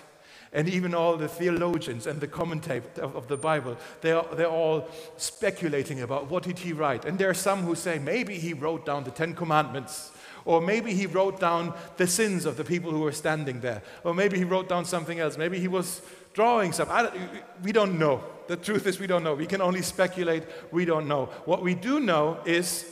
and 0.53 0.69
even 0.69 0.93
all 0.93 1.17
the 1.17 1.27
theologians 1.27 2.07
and 2.07 2.21
the 2.21 2.27
commentators 2.27 2.97
of, 2.99 3.27
the 3.27 3.37
Bible, 3.37 3.77
they're, 4.01 4.23
they're 4.33 4.47
all 4.47 4.87
speculating 5.17 6.01
about 6.01 6.29
what 6.29 6.43
did 6.43 6.59
he 6.59 6.73
write. 6.73 7.05
And 7.05 7.19
there 7.19 7.29
are 7.29 7.33
some 7.33 7.63
who 7.63 7.75
say 7.75 7.99
maybe 7.99 8.37
he 8.39 8.53
wrote 8.53 8.85
down 8.85 9.03
the 9.03 9.11
Ten 9.11 9.35
Commandments, 9.35 10.11
or 10.47 10.61
maybe 10.61 10.93
he 10.93 11.05
wrote 11.05 11.41
down 11.41 11.73
the 11.97 12.07
sins 12.07 12.45
of 12.45 12.55
the 12.55 12.63
people 12.63 12.89
who 12.89 13.01
were 13.01 13.11
standing 13.11 13.59
there, 13.59 13.83
or 14.05 14.13
maybe 14.13 14.37
he 14.37 14.45
wrote 14.45 14.69
down 14.69 14.85
something 14.85 15.19
else. 15.19 15.37
Maybe 15.37 15.59
he 15.59 15.67
was 15.67 16.01
drawing 16.33 16.71
something. 16.71 17.19
We 17.61 17.73
don't 17.73 17.99
know. 17.99 18.23
The 18.47 18.55
truth 18.55 18.87
is, 18.87 18.97
we 18.97 19.07
don't 19.07 19.23
know. 19.23 19.35
We 19.35 19.45
can 19.45 19.61
only 19.61 19.81
speculate. 19.81 20.43
We 20.71 20.85
don't 20.85 21.07
know. 21.07 21.25
What 21.43 21.61
we 21.61 21.75
do 21.75 21.99
know 21.99 22.39
is 22.45 22.85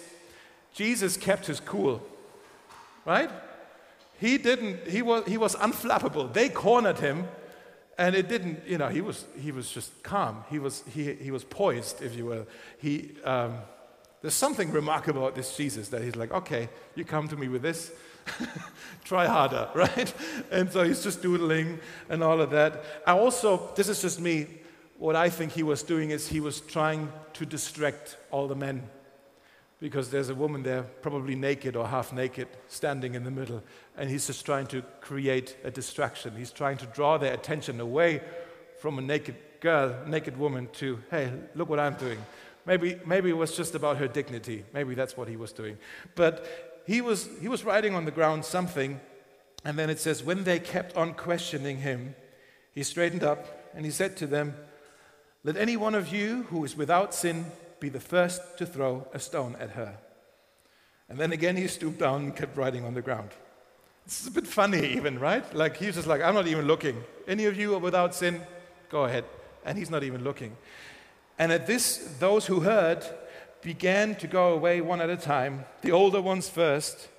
Jesus 0.74 1.16
kept 1.16 1.48
his 1.48 1.62
cool, 1.62 2.02
right? 3.06 3.30
He 4.20 4.38
didn't, 4.38 4.88
he 4.88 5.02
was, 5.02 5.24
he 5.26 5.38
was 5.38 5.56
unflappable. 5.56 6.34
They 6.34 6.50
cornered 6.50 7.00
him, 7.00 7.28
and 7.98 8.16
it 8.16 8.28
didn't, 8.28 8.68
you 8.68 8.78
know, 8.78 8.90
he 8.90 9.00
was, 9.00 9.24
he 9.42 9.54
was 9.54 9.72
just 9.72 10.04
calm. 10.04 10.44
He 10.50 10.60
was, 10.60 10.84
he, 10.94 11.14
he 11.14 11.32
was 11.32 11.46
poised, 11.46 12.02
if 12.02 12.18
you 12.18 12.26
will. 12.26 12.48
He, 12.80 13.12
um, 13.24 13.60
there's 14.26 14.34
something 14.34 14.72
remarkable 14.72 15.22
about 15.22 15.36
this 15.36 15.56
Jesus 15.56 15.90
that 15.90 16.02
he's 16.02 16.16
like, 16.16 16.32
okay, 16.32 16.68
you 16.96 17.06
come 17.06 17.28
to 17.28 17.36
me 17.36 17.48
with 17.48 17.62
this, 17.62 17.92
try 19.04 19.28
harder, 19.28 19.70
right? 19.76 20.12
And 20.50 20.72
so 20.72 20.84
he's 20.84 21.04
just 21.04 21.22
doodling 21.22 21.80
and 22.10 22.24
all 22.24 22.42
of 22.42 22.50
that. 22.50 22.84
I 23.06 23.12
also, 23.12 23.70
this 23.76 23.88
is 23.88 24.02
just 24.02 24.20
me, 24.20 24.48
what 24.98 25.16
I 25.16 25.30
think 25.30 25.52
he 25.52 25.62
was 25.62 25.84
doing 25.84 26.10
is 26.10 26.28
he 26.28 26.40
was 26.40 26.60
trying 26.60 27.14
to 27.34 27.46
distract 27.46 28.18
all 28.32 28.48
the 28.48 28.56
men 28.56 28.90
because 29.80 30.10
there's 30.10 30.30
a 30.30 30.36
woman 30.36 30.64
there, 30.64 30.82
probably 30.82 31.36
naked 31.36 31.76
or 31.76 31.88
half 31.88 32.12
naked, 32.12 32.48
standing 32.68 33.14
in 33.14 33.26
the 33.26 33.30
middle, 33.30 33.62
and 33.96 34.10
he's 34.10 34.26
just 34.26 34.44
trying 34.44 34.66
to 34.66 34.82
create 35.02 35.56
a 35.64 35.70
distraction. 35.70 36.34
He's 36.36 36.52
trying 36.52 36.78
to 36.78 36.88
draw 36.88 37.20
their 37.20 37.36
attention 37.36 37.80
away 37.80 38.22
from 38.80 38.98
a 38.98 39.04
naked 39.04 39.36
girl, 39.60 39.96
naked 40.08 40.36
woman, 40.36 40.68
to, 40.74 41.00
hey, 41.12 41.32
look 41.54 41.70
what 41.70 41.80
I'm 41.80 41.94
doing. 41.94 42.18
Maybe, 42.66 43.00
maybe 43.06 43.30
it 43.30 43.38
was 43.38 43.56
just 43.56 43.76
about 43.76 43.98
her 43.98 44.08
dignity. 44.08 44.66
Maybe 44.74 44.96
that's 44.96 45.16
what 45.16 45.28
he 45.28 45.38
was 45.38 45.52
doing. 45.52 45.78
But 46.16 46.84
he 46.88 47.02
was, 47.02 47.30
he 47.42 47.48
was 47.48 47.64
writing 47.64 47.96
on 47.96 48.06
the 48.06 48.12
ground 48.12 48.46
something, 48.46 49.00
and 49.64 49.78
then 49.78 49.90
it 49.90 50.00
says, 50.00 50.24
when 50.24 50.44
they 50.44 50.60
kept 50.60 50.96
on 50.96 51.14
questioning 51.14 51.78
him, 51.78 52.16
he 52.74 52.84
straightened 52.84 53.24
up 53.24 53.72
and 53.74 53.86
he 53.86 53.92
said 53.92 54.18
to 54.18 54.28
them, 54.28 54.56
Let 55.44 55.58
any 55.58 55.78
one 55.78 55.96
of 55.96 56.12
you 56.12 56.44
who 56.44 56.64
is 56.66 56.76
without 56.76 57.14
sin 57.14 57.46
be 57.80 57.90
the 57.90 58.00
first 58.00 58.58
to 58.58 58.66
throw 58.66 59.08
a 59.14 59.20
stone 59.20 59.56
at 59.60 59.72
her. 59.72 59.98
And 61.10 61.20
then 61.20 61.32
again, 61.32 61.56
he 61.56 61.68
stooped 61.68 62.00
down 62.00 62.24
and 62.24 62.36
kept 62.36 62.58
writing 62.58 62.84
on 62.84 62.94
the 62.94 63.02
ground. 63.02 63.30
It's 64.06 64.28
a 64.28 64.32
bit 64.32 64.48
funny, 64.48 64.94
even, 64.94 65.20
right? 65.20 65.46
Like 65.56 65.78
he's 65.78 65.96
just 65.96 66.08
like, 66.08 66.22
I'm 66.22 66.34
not 66.34 66.48
even 66.48 66.68
looking. 66.68 67.04
Any 67.28 67.46
of 67.46 67.58
you 67.58 67.76
are 67.76 67.80
without 67.80 68.14
sin? 68.14 68.42
Go 68.90 69.06
ahead. 69.06 69.26
And 69.66 69.78
he's 69.78 69.90
not 69.90 70.04
even 70.04 70.24
looking. 70.24 70.56
And 71.38 71.52
at 71.52 71.68
this, 71.68 72.16
those 72.20 72.46
who 72.46 72.62
heard 72.62 73.06
began 73.62 74.16
to 74.16 74.28
go 74.28 74.54
away 74.54 74.82
one 74.82 75.02
at 75.02 75.10
a 75.10 75.18
time, 75.18 75.66
the 75.82 75.92
older 75.92 76.22
ones 76.22 76.48
first, 76.48 77.10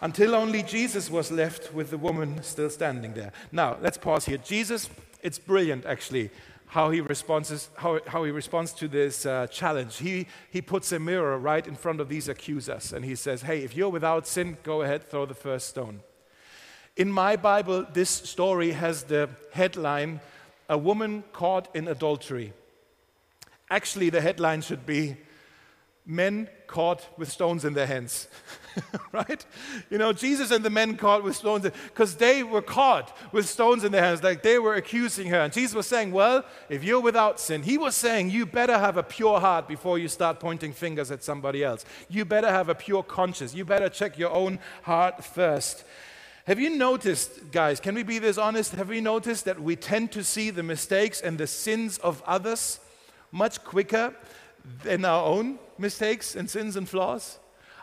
until 0.00 0.34
only 0.34 0.62
Jesus 0.62 1.10
was 1.10 1.30
left 1.30 1.72
with 1.72 1.90
the 1.90 1.98
woman 1.98 2.42
still 2.42 2.70
standing 2.70 3.14
there. 3.14 3.32
Now, 3.50 3.76
let's 3.80 3.98
pause 3.98 4.24
here. 4.24 4.38
Jesus, 4.38 4.88
it's 5.22 5.38
brilliant 5.38 5.84
actually 5.86 6.30
how 6.72 6.88
he 6.88 7.02
responds, 7.02 7.68
how, 7.76 8.00
how 8.06 8.24
he 8.24 8.30
responds 8.30 8.72
to 8.72 8.88
this 8.88 9.26
uh, 9.26 9.46
challenge. 9.48 9.98
He, 9.98 10.26
he 10.50 10.62
puts 10.62 10.90
a 10.90 10.98
mirror 10.98 11.38
right 11.38 11.66
in 11.66 11.74
front 11.74 12.00
of 12.00 12.08
these 12.08 12.28
accusers 12.28 12.94
and 12.94 13.04
he 13.04 13.14
says, 13.14 13.42
Hey, 13.42 13.58
if 13.58 13.76
you're 13.76 13.90
without 13.90 14.26
sin, 14.26 14.56
go 14.62 14.80
ahead, 14.80 15.02
throw 15.02 15.26
the 15.26 15.34
first 15.34 15.68
stone. 15.68 16.00
In 16.96 17.12
my 17.12 17.36
Bible, 17.36 17.86
this 17.92 18.08
story 18.08 18.70
has 18.72 19.04
the 19.04 19.28
headline, 19.52 20.20
A 20.70 20.78
Woman 20.78 21.24
Caught 21.34 21.68
in 21.76 21.88
Adultery. 21.88 22.54
Actually, 23.72 24.10
the 24.10 24.20
headline 24.20 24.60
should 24.60 24.84
be, 24.84 25.16
Men 26.04 26.46
caught 26.66 27.08
with 27.16 27.30
stones 27.30 27.64
in 27.64 27.72
their 27.72 27.86
hands. 27.86 28.28
right? 29.12 29.46
You 29.88 29.96
know, 29.96 30.12
Jesus 30.12 30.50
and 30.50 30.62
the 30.62 30.68
men 30.68 30.98
caught 30.98 31.24
with 31.24 31.36
stones, 31.36 31.62
because 31.62 32.16
they 32.16 32.42
were 32.42 32.60
caught 32.60 33.16
with 33.32 33.48
stones 33.48 33.82
in 33.82 33.92
their 33.92 34.02
hands, 34.02 34.22
like 34.22 34.42
they 34.42 34.58
were 34.58 34.74
accusing 34.74 35.28
her. 35.28 35.40
And 35.40 35.52
Jesus 35.54 35.74
was 35.74 35.86
saying, 35.86 36.12
Well, 36.12 36.44
if 36.68 36.84
you're 36.84 37.00
without 37.00 37.40
sin, 37.40 37.62
he 37.62 37.78
was 37.78 37.94
saying, 37.94 38.28
You 38.28 38.44
better 38.44 38.78
have 38.78 38.98
a 38.98 39.02
pure 39.02 39.40
heart 39.40 39.68
before 39.68 39.98
you 39.98 40.08
start 40.08 40.38
pointing 40.38 40.74
fingers 40.74 41.10
at 41.10 41.24
somebody 41.24 41.64
else. 41.64 41.86
You 42.10 42.26
better 42.26 42.50
have 42.50 42.68
a 42.68 42.74
pure 42.74 43.02
conscience. 43.02 43.54
You 43.54 43.64
better 43.64 43.88
check 43.88 44.18
your 44.18 44.32
own 44.32 44.58
heart 44.82 45.24
first. 45.24 45.84
Have 46.46 46.60
you 46.60 46.76
noticed, 46.76 47.52
guys, 47.52 47.80
can 47.80 47.94
we 47.94 48.02
be 48.02 48.18
this 48.18 48.36
honest? 48.36 48.72
Have 48.72 48.90
we 48.90 49.00
noticed 49.00 49.46
that 49.46 49.62
we 49.62 49.76
tend 49.76 50.12
to 50.12 50.22
see 50.22 50.50
the 50.50 50.62
mistakes 50.62 51.22
and 51.22 51.38
the 51.38 51.46
sins 51.46 51.96
of 51.98 52.22
others 52.26 52.80
much 53.32 53.64
quicker 53.64 54.14
than 54.84 55.04
our 55.04 55.24
own 55.24 55.58
mistakes 55.78 56.36
and 56.36 56.48
sins 56.48 56.76
and 56.76 56.88
flaws? 56.88 57.38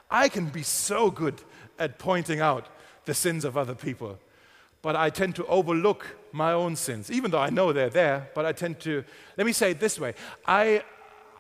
I 0.10 0.30
can 0.30 0.46
be 0.46 0.64
so 0.64 1.12
good 1.12 1.42
at 1.78 2.00
pointing 2.00 2.40
out 2.40 2.68
the 3.06 3.14
sins 3.14 3.44
of 3.44 3.58
other 3.58 3.76
people, 3.76 4.18
but 4.82 4.96
I 4.96 5.10
tend 5.10 5.36
to 5.36 5.46
overlook 5.48 6.16
my 6.32 6.54
own 6.54 6.76
sins, 6.76 7.12
even 7.12 7.32
though 7.32 7.40
I 7.40 7.50
know 7.50 7.74
they're 7.74 7.90
there. 7.90 8.30
But 8.34 8.46
I 8.46 8.54
tend 8.54 8.80
to, 8.82 9.04
let 9.38 9.46
me 9.46 9.52
say 9.52 9.72
it 9.72 9.80
this 9.80 10.00
way 10.00 10.14
I, 10.46 10.84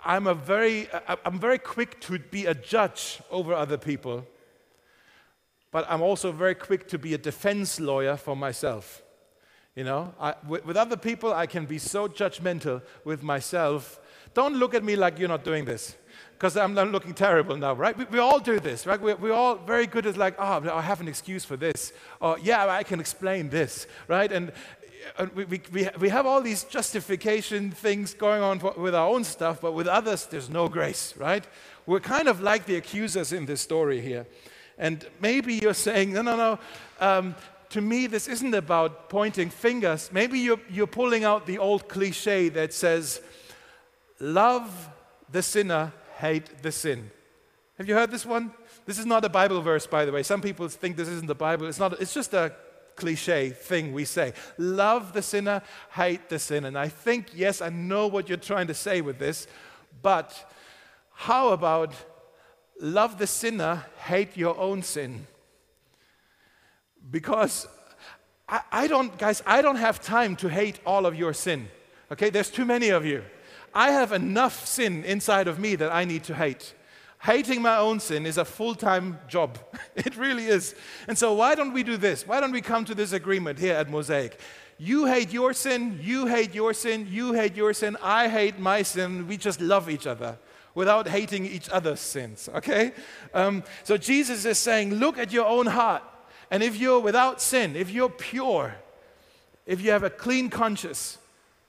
I'm, 0.04 0.28
a 0.28 0.34
very, 0.34 0.89
I'm 1.24 1.39
very 1.39 1.60
quick 1.60 2.01
to 2.01 2.20
be 2.20 2.46
a 2.46 2.54
judge 2.54 3.22
over 3.32 3.54
other 3.54 3.78
people 3.78 4.25
but 5.72 5.86
I'm 5.89 6.01
also 6.01 6.32
very 6.32 6.56
quick 6.56 6.88
to 6.89 6.98
be 6.98 7.13
a 7.13 7.18
defense 7.18 7.80
lawyer 7.80 8.18
for 8.18 8.36
myself. 8.36 9.04
You 9.79 9.86
know, 9.86 10.13
I, 10.19 10.36
with, 10.45 10.65
with, 10.65 10.75
other 10.75 10.98
people, 10.98 11.33
I 11.33 11.45
can 11.45 11.65
be 11.65 11.77
so 11.77 12.09
judgmental 12.09 12.81
with 13.05 13.24
myself. 13.24 14.01
Don't 14.33 14.55
look 14.57 14.74
at 14.75 14.83
me 14.83 14.98
like 14.98 15.17
you're 15.17 15.29
not 15.29 15.45
doing 15.45 15.63
this, 15.63 15.95
because 16.33 16.57
I'm, 16.57 16.77
I'm, 16.77 16.91
looking 16.91 17.13
terrible 17.13 17.55
now, 17.55 17.75
right? 17.75 17.98
We, 17.98 18.03
we 18.03 18.19
all 18.19 18.39
do 18.39 18.59
this, 18.59 18.86
right? 18.86 19.00
We're, 19.00 19.15
we're, 19.15 19.31
all 19.31 19.55
very 19.55 19.88
good 19.88 20.05
at 20.05 20.17
like, 20.17 20.36
oh, 20.38 20.69
I 20.69 20.81
have 20.81 21.00
an 21.00 21.07
excuse 21.07 21.45
for 21.45 21.55
this, 21.55 21.93
or 22.19 22.38
yeah, 22.39 22.67
I 22.67 22.83
can 22.83 23.00
explain 23.00 23.48
this, 23.48 23.88
right? 24.09 24.29
And, 24.29 24.51
and 25.17 25.31
we, 25.31 25.45
we, 25.45 25.88
we 25.98 26.09
have 26.09 26.25
all 26.25 26.41
these 26.41 26.65
justification 26.65 27.71
things 27.71 28.13
going 28.13 28.41
on 28.41 28.59
for, 28.59 28.74
with 28.74 28.93
our 28.93 29.07
own 29.07 29.24
stuff, 29.24 29.62
but 29.62 29.71
with 29.71 29.88
others, 29.88 30.25
there's 30.25 30.50
no 30.50 30.67
grace, 30.67 31.13
right? 31.15 31.48
We're 31.86 32.01
kind 32.01 32.27
of 32.27 32.41
like 32.41 32.65
the 32.65 32.75
accusers 32.75 33.31
in 33.31 33.45
this 33.45 33.62
story 33.62 34.01
here. 34.01 34.27
And 34.77 35.05
maybe 35.21 35.53
you're 35.53 35.74
saying, 35.74 36.12
no, 36.12 36.21
no, 36.21 36.36
no. 36.36 36.59
Um, 37.00 37.36
to 37.69 37.81
me, 37.81 38.07
this 38.07 38.27
isn't 38.27 38.53
about 38.53 39.09
pointing 39.09 39.49
fingers. 39.49 40.09
Maybe 40.11 40.39
you're, 40.39 40.59
you're 40.69 40.88
pulling 40.88 41.23
out 41.23 41.45
the 41.45 41.59
old 41.59 41.88
cliche 41.88 42.49
that 42.49 42.73
says, 42.73 43.21
love 44.19 44.89
the 45.31 45.43
sinner, 45.43 45.93
hate 46.17 46.63
the 46.63 46.71
sin. 46.71 47.11
Have 47.77 47.88
you 47.88 47.95
heard 47.95 48.11
this 48.11 48.25
one? 48.25 48.51
This 48.85 48.97
is 48.97 49.05
not 49.05 49.23
a 49.23 49.29
Bible 49.29 49.61
verse, 49.61 49.85
by 49.85 50.03
the 50.03 50.11
way. 50.11 50.23
Some 50.23 50.41
people 50.41 50.67
think 50.67 50.97
this 50.97 51.07
isn't 51.07 51.27
the 51.27 51.35
Bible. 51.35 51.67
It's 51.67 51.79
not. 51.79 52.01
It's 52.01 52.13
just 52.13 52.33
a 52.33 52.53
cliche 52.95 53.51
thing 53.51 53.93
we 53.93 54.03
say. 54.03 54.33
Love 54.57 55.13
the 55.13 55.21
sinner, 55.21 55.61
hate 55.91 56.27
the 56.29 56.39
sin. 56.39 56.65
And 56.65 56.77
I 56.77 56.89
think, 56.89 57.27
yes, 57.33 57.61
I 57.61 57.69
know 57.69 58.07
what 58.07 58.27
you're 58.27 58.38
trying 58.38 58.67
to 58.67 58.73
say 58.73 59.01
with 59.01 59.19
this, 59.19 59.47
but 60.01 60.51
how 61.13 61.49
about 61.49 61.93
love 62.81 63.17
the 63.17 63.27
sinner, 63.27 63.85
hate 64.05 64.35
your 64.35 64.57
own 64.57 64.83
sin. 64.83 65.27
Because 67.10 67.68
I, 68.48 68.62
I, 68.72 68.88
don't, 68.88 69.18
guys, 69.18 69.44
I 69.46 69.62
don't 69.62 69.75
have 69.75 70.01
time 70.01 70.36
to 70.38 70.50
hate 70.50 70.79
all 70.86 71.06
of 71.06 71.15
your 71.15 71.34
sin. 71.34 71.68
Okay, 72.12 72.29
there's 72.29 72.50
too 72.50 72.65
many 72.65 72.89
of 72.89 73.06
you. 73.06 73.24
I 73.74 73.91
have 73.91 74.12
enough 74.12 74.65
sin 74.65 75.03
inside 75.03 75.48
of 75.48 75.60
me 75.60 75.75
that 75.75 75.91
I 75.91 76.06
need 76.06 76.24
to 76.25 76.36
hate. 76.36 76.74
Hating 77.22 77.62
my 77.62 77.77
own 77.77 78.00
sin 78.00 78.25
is 78.25 78.38
a 78.38 78.46
full 78.46 78.75
time 78.75 79.20
job. 79.27 79.58
It 79.96 80.15
really 80.15 80.46
is. 80.46 80.74
And 81.08 81.18
so, 81.18 81.34
why 81.34 81.53
don't 81.53 81.74
we 81.74 81.84
do 81.84 81.98
this? 81.98 82.25
Why 82.25 82.39
don't 82.39 82.53
we 82.53 82.62
come 82.62 82.86
to 82.86 82.96
this 82.96 83.12
agreement 83.12 83.60
here 83.60 83.75
at 83.75 83.89
Mosaic? 83.89 84.39
You 84.77 85.06
hate 85.06 85.34
your 85.34 85.53
sin, 85.53 86.00
you 86.01 86.25
hate 86.25 86.56
your 86.56 86.74
sin, 86.74 87.06
you 87.10 87.34
hate 87.34 87.56
your 87.58 87.74
sin, 87.74 87.98
I 88.01 88.29
hate 88.29 88.58
my 88.58 88.82
sin. 88.82 89.27
We 89.27 89.36
just 89.36 89.60
love 89.60 89.89
each 89.89 90.08
other 90.08 90.38
without 90.74 91.10
hating 91.10 91.46
each 91.46 91.70
other's 91.70 92.00
sins, 92.00 92.48
okay? 92.56 92.94
Um, 93.34 93.63
so 93.84 93.98
Jesus 93.98 94.46
is 94.46 94.58
saying, 94.58 94.94
look 94.96 95.18
at 95.18 95.34
your 95.34 95.46
own 95.46 95.65
heart. 95.65 96.03
And 96.51 96.63
if 96.63 96.77
you're 96.77 97.00
without 97.00 97.41
sin, 97.41 97.75
if 97.75 97.89
you're 97.91 98.10
pure, 98.10 98.75
if 99.65 99.82
you 99.82 99.91
have 99.91 100.03
a 100.03 100.10
clean 100.10 100.50
conscience, 100.50 101.18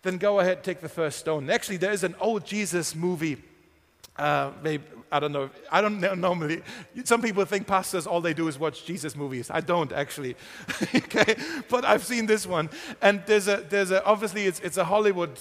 then 0.03 0.17
go 0.17 0.41
ahead, 0.41 0.65
take 0.65 0.81
the 0.81 0.89
first 0.89 1.19
stone. 1.19 1.51
Actually, 1.51 1.77
there 1.77 1.93
is 1.93 2.05
an 2.05 2.15
old 2.21 2.47
Jesus 2.47 2.95
movie. 2.95 3.37
Uh, 4.17 4.53
maybe, 4.63 4.85
I 5.13 5.21
don't 5.21 5.33
know. 5.33 5.51
I 5.71 5.81
don't 5.81 6.01
know 6.01 6.15
normally. 6.15 6.63
Some 7.05 7.21
people 7.21 7.45
think 7.45 7.67
pastors 7.67 8.07
all 8.07 8.21
they 8.21 8.35
do 8.35 8.49
is 8.49 8.59
watch 8.59 8.85
Jesus 8.85 9.17
movies. 9.17 9.51
I 9.51 9.61
don't 9.61 9.93
actually. 9.93 10.37
okay, 10.95 11.37
but 11.69 11.85
I've 11.85 12.05
seen 12.05 12.27
this 12.27 12.47
one, 12.47 12.71
and 13.03 13.23
there's 13.27 13.49
a 13.49 13.65
there's 13.69 13.91
a 13.91 14.05
obviously 14.05 14.47
it's 14.47 14.61
it's 14.61 14.77
a 14.77 14.85
Hollywood 14.85 15.39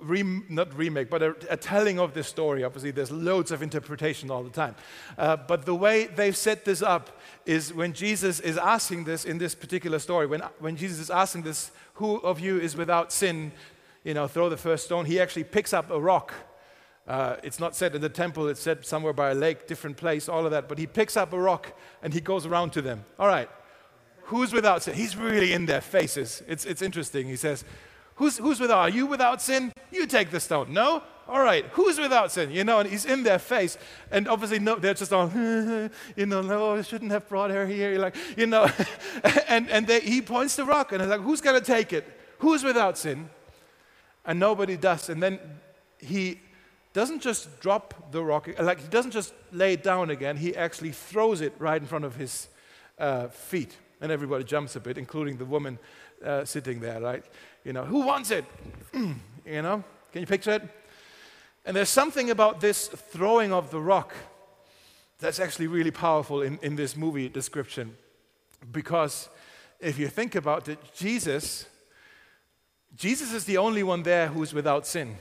rem, 0.00 0.44
not 0.48 0.76
remake, 0.76 1.10
but 1.10 1.22
a, 1.22 1.36
a, 1.50 1.56
telling 1.56 1.98
of 1.98 2.14
this 2.14 2.26
story. 2.26 2.64
Obviously, 2.64 2.90
there's 2.90 3.10
loads 3.10 3.50
of 3.50 3.62
interpretation 3.62 4.30
all 4.30 4.42
the 4.42 4.50
time. 4.50 4.74
Uh, 5.16 5.36
but 5.36 5.64
the 5.64 5.74
way 5.74 6.06
they've 6.06 6.36
set 6.36 6.64
this 6.64 6.82
up 6.82 7.20
is 7.46 7.72
when 7.74 7.92
Jesus 7.92 8.40
is 8.40 8.56
asking 8.56 9.04
this 9.04 9.24
in 9.24 9.38
this 9.38 9.54
particular 9.54 9.98
story, 9.98 10.26
when, 10.26 10.40
when 10.58 10.76
Jesus 10.76 10.98
is 10.98 11.10
asking 11.10 11.42
this, 11.42 11.70
who 11.94 12.16
of 12.18 12.40
you 12.40 12.58
is 12.60 12.76
without 12.76 13.12
sin, 13.12 13.52
you 14.04 14.14
know, 14.14 14.26
throw 14.26 14.48
the 14.48 14.56
first 14.56 14.84
stone, 14.84 15.04
he 15.04 15.20
actually 15.20 15.44
picks 15.44 15.72
up 15.72 15.90
a 15.90 16.00
rock. 16.00 16.32
Uh, 17.06 17.36
it's 17.42 17.58
not 17.58 17.74
said 17.74 17.94
in 17.94 18.00
the 18.00 18.08
temple, 18.08 18.48
it's 18.48 18.60
said 18.60 18.86
somewhere 18.86 19.12
by 19.12 19.30
a 19.30 19.34
lake, 19.34 19.66
different 19.66 19.96
place, 19.96 20.28
all 20.28 20.44
of 20.44 20.52
that. 20.52 20.68
But 20.68 20.78
he 20.78 20.86
picks 20.86 21.16
up 21.16 21.32
a 21.32 21.38
rock 21.38 21.76
and 22.02 22.14
he 22.14 22.20
goes 22.20 22.46
around 22.46 22.72
to 22.74 22.82
them. 22.82 23.04
All 23.18 23.26
right, 23.26 23.48
who's 24.24 24.52
without 24.52 24.82
sin? 24.82 24.94
He's 24.94 25.16
really 25.16 25.52
in 25.52 25.66
their 25.66 25.80
faces. 25.80 26.42
It's, 26.46 26.64
it's 26.64 26.82
interesting. 26.82 27.26
He 27.26 27.36
says, 27.36 27.64
Who's, 28.22 28.38
who's 28.38 28.60
without? 28.60 28.78
Are 28.78 28.88
you 28.88 29.06
without 29.06 29.42
sin? 29.42 29.72
You 29.90 30.06
take 30.06 30.30
the 30.30 30.38
stone. 30.38 30.72
No? 30.72 31.02
All 31.26 31.42
right. 31.42 31.64
Who's 31.72 31.98
without 31.98 32.30
sin? 32.30 32.52
You 32.52 32.62
know, 32.62 32.78
and 32.78 32.88
he's 32.88 33.04
in 33.04 33.24
their 33.24 33.40
face. 33.40 33.76
And 34.12 34.28
obviously, 34.28 34.60
no, 34.60 34.76
they're 34.76 34.94
just 34.94 35.12
all, 35.12 35.28
you 35.34 36.26
know, 36.26 36.40
no, 36.40 36.76
I 36.76 36.82
shouldn't 36.82 37.10
have 37.10 37.28
brought 37.28 37.50
her 37.50 37.66
here. 37.66 37.90
You're 37.90 38.00
like, 38.00 38.14
you 38.36 38.46
know, 38.46 38.70
and, 39.48 39.68
and 39.68 39.88
they, 39.88 39.98
he 39.98 40.22
points 40.22 40.54
the 40.54 40.64
rock 40.64 40.92
and 40.92 41.00
he's 41.00 41.10
like, 41.10 41.20
who's 41.20 41.40
going 41.40 41.58
to 41.60 41.66
take 41.66 41.92
it? 41.92 42.04
Who's 42.38 42.62
without 42.62 42.96
sin? 42.96 43.28
And 44.24 44.38
nobody 44.38 44.76
does. 44.76 45.08
And 45.08 45.20
then 45.20 45.40
he 45.98 46.38
doesn't 46.92 47.22
just 47.22 47.58
drop 47.58 48.12
the 48.12 48.22
rock, 48.22 48.48
like 48.60 48.82
he 48.82 48.86
doesn't 48.86 49.10
just 49.10 49.34
lay 49.50 49.72
it 49.72 49.82
down 49.82 50.10
again, 50.10 50.36
he 50.36 50.54
actually 50.54 50.92
throws 50.92 51.40
it 51.40 51.54
right 51.58 51.82
in 51.82 51.88
front 51.88 52.04
of 52.04 52.14
his 52.14 52.46
uh, 53.00 53.26
feet. 53.26 53.76
And 54.00 54.12
everybody 54.12 54.44
jumps 54.44 54.76
a 54.76 54.80
bit, 54.80 54.96
including 54.96 55.38
the 55.38 55.44
woman 55.44 55.80
uh, 56.24 56.44
sitting 56.44 56.80
there, 56.80 57.00
right? 57.00 57.24
You 57.64 57.72
know, 57.72 57.84
who 57.84 58.00
wants 58.06 58.30
it? 58.30 58.44
you 58.94 59.62
know, 59.62 59.84
can 60.12 60.20
you 60.20 60.26
picture 60.26 60.52
it? 60.52 60.62
And 61.64 61.76
there's 61.76 61.88
something 61.88 62.30
about 62.30 62.60
this 62.60 62.88
throwing 62.88 63.52
of 63.52 63.70
the 63.70 63.80
rock 63.80 64.14
that's 65.18 65.38
actually 65.38 65.68
really 65.68 65.92
powerful 65.92 66.42
in, 66.42 66.58
in 66.62 66.76
this 66.76 66.96
movie 66.96 67.28
description. 67.28 67.96
Because 68.70 69.28
if 69.80 69.98
you 69.98 70.08
think 70.08 70.34
about 70.34 70.68
it, 70.68 70.78
Jesus, 70.94 71.66
Jesus 72.96 73.32
is 73.32 73.44
the 73.44 73.58
only 73.58 73.82
one 73.82 74.02
there 74.02 74.28
who's 74.28 74.52
without 74.52 74.86
sin. 74.86 75.16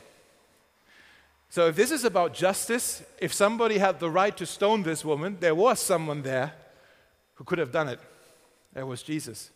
So 1.49 1.67
if 1.67 1.75
this 1.75 1.91
is 1.91 2.05
about 2.05 2.33
justice, 2.33 3.03
if 3.19 3.33
somebody 3.33 3.77
had 3.77 3.99
the 3.99 4.09
right 4.09 4.35
to 4.37 4.45
stone 4.45 4.83
this 4.83 5.03
woman, 5.03 5.37
there 5.39 5.53
was 5.53 5.79
someone 5.79 6.21
there 6.21 6.53
who 7.35 7.43
could 7.43 7.59
have 7.59 7.71
done 7.71 7.89
it. 7.89 7.99
There 8.73 8.85
was 8.85 9.03
Jesus. 9.03 9.51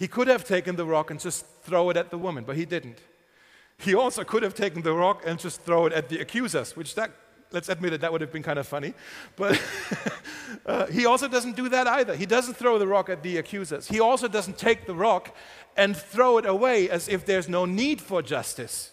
He 0.00 0.08
could 0.08 0.28
have 0.28 0.44
taken 0.44 0.76
the 0.76 0.86
rock 0.86 1.10
and 1.10 1.20
just 1.20 1.44
throw 1.62 1.90
it 1.90 1.96
at 1.98 2.10
the 2.10 2.16
woman, 2.16 2.44
but 2.44 2.56
he 2.56 2.64
didn't. 2.64 2.96
He 3.76 3.94
also 3.94 4.24
could 4.24 4.42
have 4.42 4.54
taken 4.54 4.80
the 4.80 4.94
rock 4.94 5.24
and 5.26 5.38
just 5.38 5.60
throw 5.60 5.84
it 5.84 5.92
at 5.92 6.08
the 6.08 6.20
accusers, 6.20 6.74
which 6.74 6.94
that 6.94 7.10
let's 7.52 7.68
admit 7.68 7.92
it, 7.92 8.00
that 8.00 8.10
would 8.10 8.22
have 8.22 8.32
been 8.32 8.42
kind 8.42 8.58
of 8.58 8.66
funny. 8.66 8.94
But 9.36 9.60
uh, 10.66 10.86
he 10.86 11.04
also 11.04 11.28
doesn't 11.28 11.54
do 11.54 11.68
that 11.68 11.86
either. 11.86 12.16
He 12.16 12.24
doesn't 12.24 12.54
throw 12.54 12.78
the 12.78 12.86
rock 12.86 13.10
at 13.10 13.22
the 13.22 13.36
accusers. 13.36 13.88
He 13.88 14.00
also 14.00 14.26
doesn't 14.26 14.56
take 14.56 14.86
the 14.86 14.94
rock 14.94 15.36
and 15.76 15.94
throw 15.94 16.38
it 16.38 16.46
away 16.46 16.88
as 16.88 17.06
if 17.06 17.26
there's 17.26 17.46
no 17.46 17.66
need 17.66 18.00
for 18.00 18.22
justice. 18.22 18.92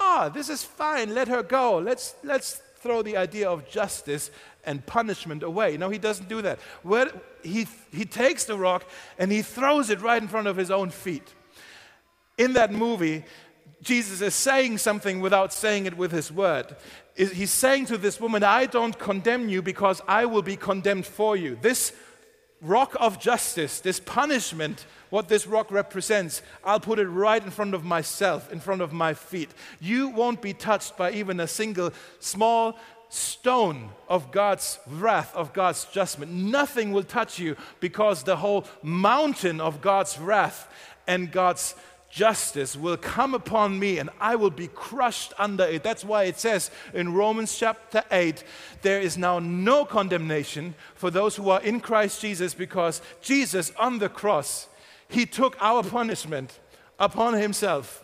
Ah, 0.00 0.30
this 0.30 0.48
is 0.48 0.64
fine, 0.64 1.12
let 1.12 1.28
her 1.28 1.42
go. 1.42 1.76
Let's, 1.76 2.14
let's 2.24 2.62
throw 2.76 3.02
the 3.02 3.18
idea 3.18 3.50
of 3.50 3.68
justice 3.68 4.30
and 4.64 4.84
punishment 4.86 5.42
away. 5.42 5.76
No, 5.76 5.90
he 5.90 5.98
doesn't 5.98 6.28
do 6.28 6.42
that. 6.42 6.58
Where, 6.82 7.10
he, 7.42 7.66
he 7.90 8.04
takes 8.04 8.44
the 8.44 8.56
rock 8.56 8.84
and 9.18 9.30
he 9.32 9.42
throws 9.42 9.90
it 9.90 10.00
right 10.00 10.20
in 10.20 10.28
front 10.28 10.46
of 10.46 10.56
his 10.56 10.70
own 10.70 10.90
feet. 10.90 11.34
In 12.38 12.54
that 12.54 12.72
movie, 12.72 13.24
Jesus 13.82 14.20
is 14.20 14.34
saying 14.34 14.78
something 14.78 15.20
without 15.20 15.52
saying 15.52 15.86
it 15.86 15.96
with 15.96 16.12
his 16.12 16.30
word. 16.30 16.76
He's 17.16 17.50
saying 17.50 17.86
to 17.86 17.98
this 17.98 18.20
woman, 18.20 18.42
I 18.42 18.66
don't 18.66 18.98
condemn 18.98 19.48
you 19.48 19.60
because 19.60 20.00
I 20.08 20.24
will 20.24 20.42
be 20.42 20.56
condemned 20.56 21.06
for 21.06 21.36
you. 21.36 21.58
This 21.60 21.92
rock 22.62 22.96
of 23.00 23.18
justice, 23.18 23.80
this 23.80 23.98
punishment, 23.98 24.86
what 25.10 25.28
this 25.28 25.46
rock 25.46 25.70
represents, 25.70 26.42
I'll 26.64 26.80
put 26.80 27.00
it 27.00 27.08
right 27.08 27.42
in 27.42 27.50
front 27.50 27.74
of 27.74 27.84
myself, 27.84 28.50
in 28.52 28.60
front 28.60 28.80
of 28.80 28.92
my 28.92 29.14
feet. 29.14 29.50
You 29.80 30.08
won't 30.08 30.40
be 30.40 30.54
touched 30.54 30.96
by 30.96 31.10
even 31.10 31.40
a 31.40 31.48
single 31.48 31.92
small 32.20 32.78
stone 33.12 33.90
of 34.08 34.32
God's 34.32 34.78
wrath, 34.86 35.36
of 35.36 35.52
God's 35.52 35.84
judgment. 35.84 36.32
Nothing 36.32 36.92
will 36.92 37.02
touch 37.02 37.38
you 37.38 37.56
because 37.78 38.22
the 38.22 38.36
whole 38.36 38.64
mountain 38.82 39.60
of 39.60 39.82
God's 39.82 40.18
wrath 40.18 40.66
and 41.06 41.30
God's 41.30 41.74
justice 42.08 42.74
will 42.74 42.96
come 42.96 43.34
upon 43.34 43.78
me 43.78 43.98
and 43.98 44.08
I 44.18 44.36
will 44.36 44.50
be 44.50 44.68
crushed 44.68 45.34
under 45.38 45.64
it. 45.64 45.82
That's 45.82 46.06
why 46.06 46.24
it 46.24 46.38
says 46.38 46.70
in 46.94 47.12
Romans 47.12 47.54
chapter 47.54 48.02
8 48.10 48.44
there 48.80 49.00
is 49.00 49.18
now 49.18 49.38
no 49.38 49.84
condemnation 49.84 50.74
for 50.94 51.10
those 51.10 51.36
who 51.36 51.50
are 51.50 51.60
in 51.60 51.80
Christ 51.80 52.22
Jesus 52.22 52.54
because 52.54 53.02
Jesus 53.20 53.72
on 53.78 53.98
the 53.98 54.08
cross, 54.08 54.68
he 55.08 55.26
took 55.26 55.54
our 55.60 55.82
punishment 55.82 56.60
upon 56.98 57.34
himself. 57.34 58.01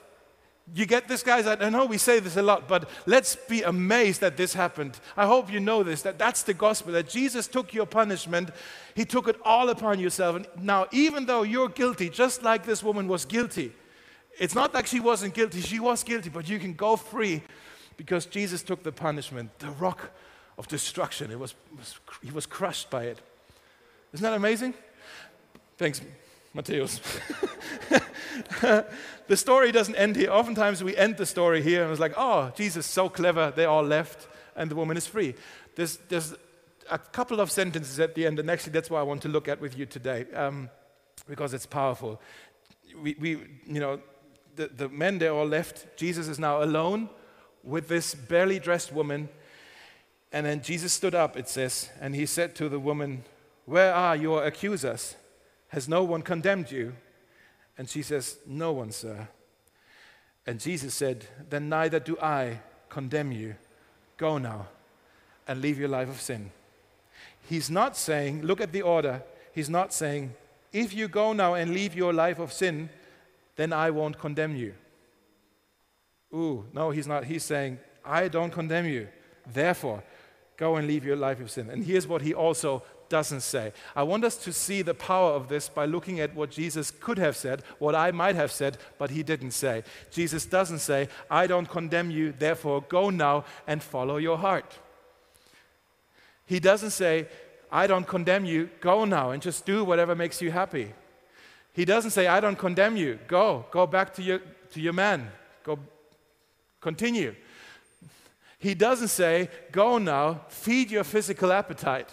You 0.74 0.84
get 0.86 1.08
this, 1.08 1.22
guys? 1.22 1.46
I 1.46 1.70
know 1.70 1.86
we 1.86 1.98
say 1.98 2.20
this 2.20 2.36
a 2.36 2.42
lot, 2.42 2.68
but 2.68 2.88
let's 3.06 3.36
be 3.36 3.62
amazed 3.62 4.20
that 4.20 4.36
this 4.36 4.52
happened. 4.52 4.98
I 5.16 5.26
hope 5.26 5.50
you 5.50 5.60
know 5.60 5.82
this 5.82 6.02
that 6.02 6.18
that's 6.18 6.42
the 6.42 6.54
gospel, 6.54 6.92
that 6.92 7.08
Jesus 7.08 7.46
took 7.46 7.72
your 7.72 7.86
punishment, 7.86 8.50
He 8.94 9.04
took 9.04 9.28
it 9.28 9.36
all 9.44 9.70
upon 9.70 9.98
yourself. 9.98 10.36
And 10.36 10.46
now, 10.60 10.86
even 10.92 11.26
though 11.26 11.42
you're 11.42 11.70
guilty, 11.70 12.10
just 12.10 12.42
like 12.42 12.66
this 12.66 12.82
woman 12.82 13.08
was 13.08 13.24
guilty, 13.24 13.72
it's 14.38 14.54
not 14.54 14.74
like 14.74 14.86
she 14.86 15.00
wasn't 15.00 15.34
guilty, 15.34 15.60
she 15.60 15.80
was 15.80 16.04
guilty, 16.04 16.28
but 16.28 16.48
you 16.48 16.58
can 16.58 16.74
go 16.74 16.96
free 16.96 17.42
because 17.96 18.26
Jesus 18.26 18.62
took 18.62 18.82
the 18.82 18.92
punishment, 18.92 19.58
the 19.58 19.70
rock 19.70 20.10
of 20.58 20.68
destruction. 20.68 21.30
It 21.30 21.38
was, 21.38 21.54
was 21.76 21.98
he 22.22 22.30
was 22.30 22.46
crushed 22.46 22.90
by 22.90 23.04
it. 23.04 23.18
Isn't 24.12 24.22
that 24.22 24.34
amazing? 24.34 24.74
Thanks, 25.76 26.00
Matthäus. 26.54 27.00
the 29.26 29.36
story 29.36 29.72
doesn't 29.72 29.94
end 29.94 30.16
here. 30.16 30.30
Oftentimes 30.30 30.82
we 30.82 30.96
end 30.96 31.16
the 31.16 31.26
story 31.26 31.62
here 31.62 31.82
and 31.82 31.90
it's 31.90 32.00
like, 32.00 32.14
oh, 32.16 32.52
Jesus, 32.56 32.86
so 32.86 33.08
clever, 33.08 33.52
they 33.54 33.64
all 33.64 33.82
left, 33.82 34.28
and 34.56 34.70
the 34.70 34.74
woman 34.74 34.96
is 34.96 35.06
free. 35.06 35.34
There's, 35.74 35.98
there's 36.08 36.34
a 36.90 36.98
couple 36.98 37.40
of 37.40 37.50
sentences 37.50 38.00
at 38.00 38.14
the 38.14 38.26
end, 38.26 38.38
and 38.38 38.50
actually 38.50 38.72
that's 38.72 38.90
what 38.90 39.00
I 39.00 39.02
want 39.02 39.22
to 39.22 39.28
look 39.28 39.48
at 39.48 39.60
with 39.60 39.76
you 39.78 39.86
today 39.86 40.26
um, 40.34 40.70
because 41.28 41.54
it's 41.54 41.66
powerful. 41.66 42.20
We, 43.00 43.14
we, 43.20 43.30
you 43.66 43.80
know, 43.80 44.00
the, 44.56 44.68
the 44.68 44.88
men, 44.88 45.18
they 45.18 45.28
all 45.28 45.46
left. 45.46 45.96
Jesus 45.96 46.28
is 46.28 46.38
now 46.38 46.62
alone 46.62 47.08
with 47.62 47.88
this 47.88 48.14
barely 48.14 48.58
dressed 48.58 48.92
woman. 48.92 49.28
And 50.32 50.44
then 50.44 50.62
Jesus 50.62 50.92
stood 50.92 51.14
up, 51.14 51.36
it 51.36 51.48
says, 51.48 51.90
and 52.00 52.14
he 52.14 52.26
said 52.26 52.54
to 52.56 52.68
the 52.68 52.78
woman, 52.78 53.24
Where 53.64 53.94
are 53.94 54.16
your 54.16 54.44
accusers? 54.44 55.14
Has 55.68 55.88
no 55.88 56.04
one 56.04 56.22
condemned 56.22 56.70
you? 56.70 56.94
And 57.76 57.88
she 57.88 58.02
says, 58.02 58.38
No 58.46 58.72
one, 58.72 58.90
sir. 58.90 59.28
And 60.46 60.58
Jesus 60.58 60.94
said, 60.94 61.26
Then 61.48 61.68
neither 61.68 62.00
do 62.00 62.18
I 62.20 62.60
condemn 62.88 63.32
you. 63.32 63.54
Go 64.16 64.38
now 64.38 64.66
and 65.46 65.60
leave 65.62 65.78
your 65.78 65.88
life 65.88 66.08
of 66.08 66.20
sin. 66.20 66.50
He's 67.48 67.70
not 67.70 67.96
saying, 67.96 68.42
look 68.42 68.60
at 68.60 68.72
the 68.72 68.82
order. 68.82 69.22
He's 69.52 69.70
not 69.70 69.92
saying, 69.92 70.34
if 70.72 70.92
you 70.92 71.08
go 71.08 71.32
now 71.32 71.54
and 71.54 71.72
leave 71.72 71.94
your 71.94 72.12
life 72.12 72.38
of 72.38 72.52
sin, 72.52 72.90
then 73.56 73.72
I 73.72 73.90
won't 73.90 74.18
condemn 74.18 74.54
you. 74.54 74.74
Ooh, 76.34 76.66
no, 76.74 76.90
he's 76.90 77.06
not. 77.06 77.24
He's 77.24 77.44
saying, 77.44 77.78
I 78.04 78.28
don't 78.28 78.52
condemn 78.52 78.86
you. 78.86 79.08
Therefore, 79.50 80.02
go 80.58 80.76
and 80.76 80.86
leave 80.86 81.06
your 81.06 81.16
life 81.16 81.40
of 81.40 81.50
sin. 81.50 81.70
And 81.70 81.82
here's 81.82 82.06
what 82.06 82.20
he 82.20 82.34
also 82.34 82.82
doesn't 83.08 83.40
say. 83.40 83.72
I 83.96 84.02
want 84.02 84.24
us 84.24 84.36
to 84.38 84.52
see 84.52 84.82
the 84.82 84.94
power 84.94 85.32
of 85.32 85.48
this 85.48 85.68
by 85.68 85.84
looking 85.86 86.20
at 86.20 86.34
what 86.34 86.50
Jesus 86.50 86.90
could 86.90 87.18
have 87.18 87.36
said, 87.36 87.62
what 87.78 87.94
I 87.94 88.10
might 88.10 88.36
have 88.36 88.52
said, 88.52 88.78
but 88.98 89.10
he 89.10 89.22
didn't 89.22 89.52
say. 89.52 89.84
Jesus 90.10 90.46
doesn't 90.46 90.80
say, 90.80 91.08
I 91.30 91.46
don't 91.46 91.68
condemn 91.68 92.10
you, 92.10 92.32
therefore 92.38 92.82
go 92.88 93.10
now 93.10 93.44
and 93.66 93.82
follow 93.82 94.16
your 94.16 94.38
heart. 94.38 94.78
He 96.46 96.60
doesn't 96.60 96.90
say, 96.90 97.28
I 97.70 97.86
don't 97.86 98.06
condemn 98.06 98.44
you, 98.44 98.70
go 98.80 99.04
now 99.04 99.30
and 99.30 99.42
just 99.42 99.66
do 99.66 99.84
whatever 99.84 100.14
makes 100.14 100.40
you 100.40 100.50
happy. 100.50 100.92
He 101.72 101.84
doesn't 101.84 102.10
say, 102.10 102.26
I 102.26 102.40
don't 102.40 102.58
condemn 102.58 102.96
you. 102.96 103.18
Go, 103.28 103.66
go 103.70 103.86
back 103.86 104.14
to 104.14 104.22
your, 104.22 104.40
to 104.72 104.80
your 104.80 104.94
man. 104.94 105.30
Go, 105.62 105.78
continue. 106.80 107.34
He 108.58 108.74
doesn't 108.74 109.08
say, 109.08 109.48
Go 109.70 109.98
now, 109.98 110.40
feed 110.48 110.90
your 110.90 111.04
physical 111.04 111.52
appetite. 111.52 112.12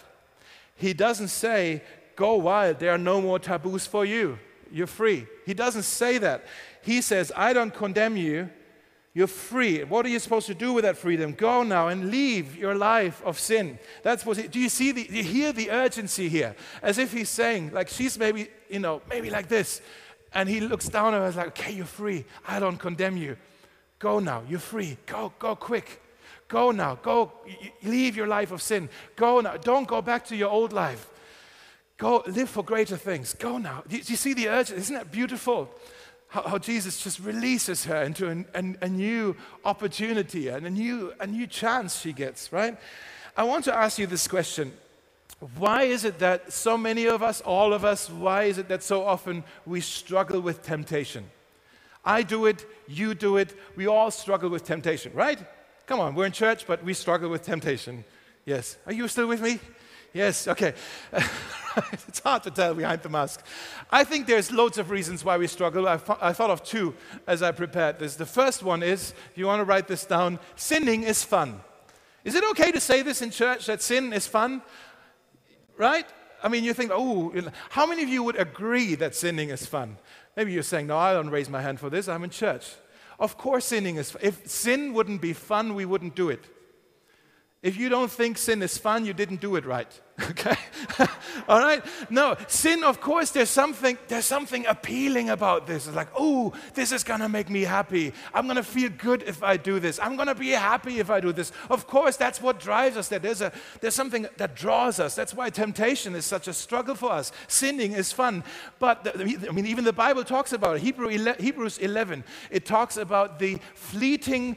He 0.75 0.93
doesn't 0.93 1.29
say, 1.29 1.81
Go 2.15 2.35
wild, 2.35 2.79
there 2.79 2.91
are 2.91 2.97
no 2.97 3.21
more 3.21 3.39
taboos 3.39 3.85
for 3.85 4.05
you. 4.05 4.39
You're 4.71 4.87
free. 4.87 5.27
He 5.45 5.53
doesn't 5.53 5.83
say 5.83 6.17
that. 6.19 6.45
He 6.81 7.01
says, 7.01 7.31
I 7.35 7.53
don't 7.53 7.73
condemn 7.73 8.15
you. 8.15 8.49
You're 9.13 9.27
free. 9.27 9.83
What 9.83 10.05
are 10.05 10.09
you 10.09 10.19
supposed 10.19 10.47
to 10.47 10.53
do 10.53 10.73
with 10.73 10.83
that 10.83 10.97
freedom? 10.97 11.33
Go 11.33 11.63
now 11.63 11.87
and 11.87 12.11
leave 12.11 12.57
your 12.57 12.75
life 12.75 13.21
of 13.23 13.39
sin. 13.39 13.79
That's 14.03 14.25
what. 14.25 14.37
He, 14.37 14.47
do 14.47 14.59
you 14.59 14.67
see 14.67 14.91
the? 14.91 15.07
You 15.09 15.23
hear 15.23 15.53
the 15.53 15.71
urgency 15.71 16.27
here? 16.27 16.53
As 16.81 16.97
if 16.97 17.13
he's 17.13 17.29
saying, 17.29 17.71
like 17.71 17.87
she's 17.87 18.19
maybe, 18.19 18.49
you 18.69 18.79
know, 18.79 19.01
maybe 19.09 19.29
like 19.29 19.47
this, 19.47 19.81
and 20.33 20.49
he 20.49 20.59
looks 20.59 20.89
down 20.89 21.13
at 21.13 21.21
her 21.21 21.31
like, 21.31 21.47
okay, 21.47 21.71
you're 21.71 21.85
free. 21.85 22.25
I 22.45 22.59
don't 22.59 22.77
condemn 22.77 23.15
you. 23.15 23.37
Go 23.99 24.19
now. 24.19 24.43
You're 24.49 24.59
free. 24.59 24.97
Go, 25.05 25.31
go 25.39 25.55
quick. 25.55 26.01
Go 26.47 26.71
now. 26.71 26.95
Go. 26.95 27.31
Leave 27.83 28.15
your 28.15 28.27
life 28.27 28.51
of 28.51 28.61
sin. 28.61 28.89
Go 29.15 29.41
now. 29.41 29.57
Don't 29.57 29.87
go 29.87 30.01
back 30.01 30.25
to 30.25 30.35
your 30.35 30.49
old 30.49 30.73
life. 30.73 31.09
Go 31.97 32.23
live 32.27 32.49
for 32.49 32.63
greater 32.63 32.97
things. 32.97 33.33
Go 33.33 33.57
now. 33.57 33.83
Do 33.87 33.97
you 33.97 34.15
see 34.15 34.33
the 34.33 34.49
urgency? 34.49 34.81
Isn't 34.81 34.95
that 34.95 35.11
beautiful? 35.11 35.69
how, 36.35 36.41
how 36.41 36.57
Jesus 36.57 37.01
just 37.01 37.19
releases 37.19 37.85
her 37.85 38.03
into 38.03 38.27
an, 38.27 38.45
an, 38.53 38.77
a 38.81 38.89
new 38.89 39.35
opportunity 39.63 40.49
and 40.49 40.65
a 40.65 40.69
new, 40.69 41.13
a 41.19 41.27
new 41.27 41.47
chance 41.47 42.01
she 42.01 42.11
gets, 42.11 42.51
right? 42.51 42.77
I 43.37 43.43
want 43.43 43.63
to 43.65 43.73
ask 43.73 43.97
you 43.97 44.05
this 44.05 44.27
question. 44.27 44.73
Why 45.57 45.83
is 45.83 46.03
it 46.03 46.19
that 46.19 46.51
so 46.51 46.77
many 46.77 47.05
of 47.05 47.23
us, 47.23 47.41
all 47.41 47.73
of 47.73 47.85
us, 47.85 48.09
why 48.09 48.43
is 48.43 48.57
it 48.57 48.67
that 48.67 48.83
so 48.83 49.05
often 49.05 49.43
we 49.65 49.81
struggle 49.81 50.41
with 50.41 50.61
temptation? 50.61 51.25
I 52.03 52.21
do 52.21 52.45
it, 52.45 52.65
you 52.87 53.15
do 53.15 53.37
it, 53.37 53.57
we 53.75 53.87
all 53.87 54.11
struggle 54.11 54.49
with 54.49 54.63
temptation, 54.63 55.11
right? 55.13 55.39
Come 55.85 55.99
on, 55.99 56.15
we're 56.15 56.25
in 56.25 56.31
church, 56.31 56.65
but 56.65 56.83
we 56.83 56.93
struggle 56.93 57.29
with 57.29 57.43
temptation. 57.43 58.03
Yes. 58.43 58.77
Are 58.85 58.93
you 58.93 59.07
still 59.07 59.27
with 59.27 59.41
me? 59.41 59.59
Yes, 60.13 60.47
okay. 60.47 60.73
it's 61.91 62.19
hard 62.19 62.41
to 62.43 62.51
tell 62.51 62.73
behind 62.73 63.01
the 63.01 63.09
mask. 63.09 63.45
I 63.91 64.03
think 64.03 64.27
there's 64.27 64.51
loads 64.51 64.77
of 64.77 64.89
reasons 64.89 65.25
why 65.25 65.37
we 65.37 65.45
struggle. 65.45 65.87
I, 65.87 65.99
I 66.21 66.33
thought 66.33 66.49
of 66.49 66.63
two 66.63 66.95
as 67.27 67.43
I 67.43 67.51
prepared 67.51 67.99
this. 67.99 68.15
The 68.15 68.25
first 68.25 68.63
one 68.63 68.81
is, 68.81 69.13
if 69.31 69.37
you 69.37 69.45
want 69.45 69.59
to 69.59 69.65
write 69.65 69.87
this 69.87 70.05
down, 70.05 70.39
sinning 70.55 71.03
is 71.03 71.23
fun. 71.23 71.59
Is 72.23 72.33
it 72.33 72.43
okay 72.51 72.71
to 72.71 72.79
say 72.79 73.01
this 73.01 73.21
in 73.21 73.29
church 73.29 73.67
that 73.67 73.81
sin 73.81 74.13
is 74.13 74.25
fun? 74.25 74.61
Right? 75.77 76.05
I 76.41 76.47
mean, 76.47 76.63
you 76.63 76.73
think, 76.73 76.91
oh, 76.93 77.33
how 77.69 77.85
many 77.85 78.01
of 78.01 78.09
you 78.09 78.23
would 78.23 78.37
agree 78.37 78.95
that 78.95 79.15
sinning 79.15 79.49
is 79.49 79.65
fun? 79.65 79.97
Maybe 80.35 80.51
you're 80.51 80.63
saying, 80.63 80.87
no, 80.87 80.97
I 80.97 81.13
don't 81.13 81.29
raise 81.29 81.49
my 81.49 81.61
hand 81.61 81.79
for 81.79 81.89
this, 81.89 82.07
I'm 82.07 82.23
in 82.23 82.29
church. 82.29 82.73
Of 83.19 83.37
course, 83.37 83.65
sinning 83.65 83.95
is. 83.95 84.15
If 84.21 84.49
sin 84.49 84.93
wouldn't 84.93 85.21
be 85.21 85.33
fun, 85.33 85.75
we 85.75 85.85
wouldn't 85.85 86.15
do 86.15 86.29
it. 86.29 86.54
If 87.65 87.77
you 87.77 87.89
don't 87.89 88.11
think 88.11 88.37
sin 88.37 88.61
is 88.61 88.77
fun, 88.77 89.05
you 89.05 89.13
didn't 89.13 89.41
do 89.41 89.55
it 89.55 89.65
right. 89.65 90.01
Okay? 90.29 90.55
All 91.49 91.59
right? 91.59 91.83
No, 92.09 92.37
sin, 92.47 92.83
of 92.83 93.01
course, 93.01 93.31
there's 93.31 93.49
something, 93.49 93.97
there's 94.07 94.25
something 94.25 94.65
appealing 94.65 95.29
about 95.29 95.67
this. 95.67 95.87
It's 95.87 95.95
like, 95.95 96.07
oh, 96.15 96.53
this 96.73 96.91
is 96.91 97.03
gonna 97.03 97.27
make 97.27 97.49
me 97.49 97.63
happy. 97.63 98.13
I'm 98.33 98.47
gonna 98.47 98.63
feel 98.63 98.89
good 98.89 99.23
if 99.23 99.43
I 99.43 99.57
do 99.57 99.79
this. 99.79 99.99
I'm 99.99 100.15
gonna 100.15 100.35
be 100.35 100.51
happy 100.51 100.99
if 100.99 101.09
I 101.09 101.19
do 101.19 101.33
this. 101.33 101.51
Of 101.69 101.85
course, 101.85 102.15
that's 102.17 102.39
what 102.39 102.59
drives 102.59 102.97
us. 102.97 103.09
That 103.09 103.23
there's 103.23 103.41
a 103.41 103.51
there's 103.81 103.95
something 103.95 104.27
that 104.37 104.55
draws 104.55 104.99
us. 104.99 105.15
That's 105.15 105.33
why 105.33 105.49
temptation 105.49 106.15
is 106.15 106.25
such 106.25 106.47
a 106.47 106.53
struggle 106.53 106.95
for 106.95 107.11
us. 107.11 107.31
Sinning 107.47 107.93
is 107.93 108.13
fun. 108.13 108.43
But 108.79 109.03
the, 109.03 109.47
I 109.49 109.51
mean, 109.51 109.65
even 109.65 109.83
the 109.83 109.91
Bible 109.91 110.23
talks 110.23 110.53
about 110.53 110.77
it. 110.77 110.81
Hebrew 110.81 111.09
Hebrews 111.09 111.79
11, 111.79 112.23
it 112.51 112.65
talks 112.65 112.95
about 112.95 113.39
the 113.39 113.57
fleeting 113.73 114.55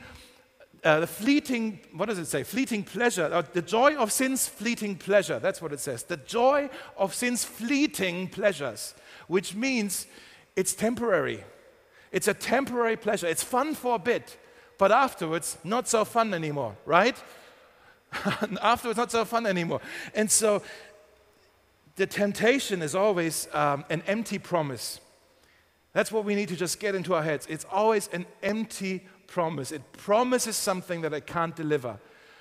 uh, 0.84 1.00
the 1.00 1.06
fleeting, 1.06 1.80
what 1.92 2.06
does 2.08 2.18
it 2.18 2.26
say? 2.26 2.42
Fleeting 2.42 2.84
pleasure. 2.84 3.28
Uh, 3.32 3.42
the 3.52 3.62
joy 3.62 3.96
of 3.96 4.12
sin's 4.12 4.46
fleeting 4.46 4.96
pleasure. 4.96 5.38
That's 5.38 5.60
what 5.60 5.72
it 5.72 5.80
says. 5.80 6.04
The 6.04 6.16
joy 6.18 6.70
of 6.96 7.14
sin's 7.14 7.44
fleeting 7.44 8.28
pleasures, 8.28 8.94
which 9.26 9.54
means 9.54 10.06
it's 10.56 10.74
temporary. 10.74 11.42
It's 12.12 12.28
a 12.28 12.34
temporary 12.34 12.96
pleasure. 12.96 13.26
It's 13.26 13.42
fun 13.42 13.74
for 13.74 13.96
a 13.96 13.98
bit, 13.98 14.38
but 14.78 14.92
afterwards, 14.92 15.58
not 15.64 15.88
so 15.88 16.04
fun 16.04 16.32
anymore, 16.32 16.76
right? 16.86 17.16
afterwards, 18.62 18.96
not 18.96 19.10
so 19.10 19.24
fun 19.24 19.46
anymore. 19.46 19.80
And 20.14 20.30
so 20.30 20.62
the 21.96 22.06
temptation 22.06 22.82
is 22.82 22.94
always 22.94 23.48
um, 23.52 23.84
an 23.90 24.02
empty 24.06 24.38
promise. 24.38 25.00
That's 25.92 26.12
what 26.12 26.24
we 26.24 26.34
need 26.34 26.48
to 26.48 26.56
just 26.56 26.78
get 26.78 26.94
into 26.94 27.14
our 27.14 27.22
heads. 27.22 27.46
It's 27.50 27.66
always 27.70 28.08
an 28.12 28.26
empty 28.42 29.04
promise. 29.28 29.70
It 29.70 29.92
promises 29.92 30.56
something 30.56 31.02
that 31.02 31.12
it 31.12 31.26
can't 31.26 31.54
deliver. 31.54 32.00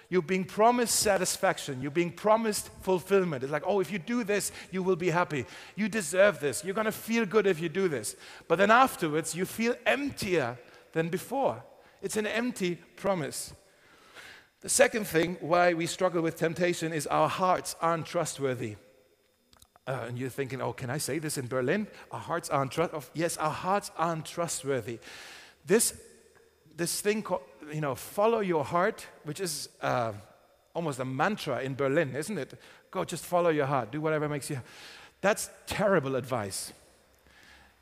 You're 0.09 0.21
being 0.21 0.45
promised 0.45 0.95
satisfaction. 0.95 1.81
You're 1.81 1.91
being 1.91 2.11
promised 2.11 2.69
fulfillment. 2.81 3.43
It's 3.43 3.51
like, 3.51 3.63
oh, 3.65 3.81
if 3.81 3.91
you 3.91 3.99
do 3.99 4.23
this, 4.23 4.51
you 4.71 4.81
will 4.81 4.95
be 4.95 5.09
happy. 5.09 5.45
You 5.75 5.89
deserve 5.89 6.39
this. 6.39 6.63
You're 6.63 6.73
going 6.73 6.85
to 6.85 6.91
feel 6.91 7.25
good 7.25 7.45
if 7.45 7.59
you 7.59 7.69
do 7.69 7.87
this. 7.87 8.15
But 8.47 8.57
then 8.57 8.71
afterwards, 8.71 9.35
you 9.35 9.45
feel 9.45 9.75
emptier 9.85 10.57
than 10.93 11.09
before. 11.09 11.61
It's 12.01 12.17
an 12.17 12.25
empty 12.25 12.75
promise. 12.95 13.53
The 14.61 14.69
second 14.69 15.07
thing 15.07 15.37
why 15.41 15.73
we 15.73 15.85
struggle 15.85 16.21
with 16.21 16.37
temptation 16.37 16.93
is 16.93 17.05
our 17.07 17.29
hearts 17.29 17.75
aren't 17.81 18.05
trustworthy. 18.05 18.77
Uh, 19.85 20.05
and 20.07 20.17
you're 20.17 20.29
thinking, 20.29 20.61
oh, 20.61 20.73
can 20.73 20.89
I 20.89 20.97
say 20.97 21.19
this 21.19 21.37
in 21.37 21.47
Berlin? 21.47 21.87
Our 22.11 22.19
hearts 22.19 22.49
aren't 22.49 22.71
trustworthy. 22.71 23.07
Yes, 23.13 23.37
our 23.37 23.51
hearts 23.51 23.91
aren't 23.97 24.25
trustworthy. 24.25 24.99
This, 25.65 25.99
this 26.77 27.01
thing 27.01 27.23
called, 27.23 27.41
you 27.73 27.81
know, 27.81 27.95
follow 27.95 28.39
your 28.39 28.63
heart, 28.63 29.05
which 29.23 29.39
is 29.39 29.67
uh, 29.81 30.13
almost 30.73 30.99
a 30.99 31.05
mantra 31.05 31.61
in 31.61 31.75
Berlin, 31.75 32.15
isn't 32.15 32.37
it? 32.37 32.53
Go, 32.91 33.03
just 33.03 33.25
follow 33.25 33.49
your 33.49 33.65
heart, 33.65 33.91
do 33.91 33.99
whatever 33.99 34.29
makes 34.29 34.49
you. 34.49 34.61
That's 35.21 35.49
terrible 35.65 36.15
advice. 36.15 36.71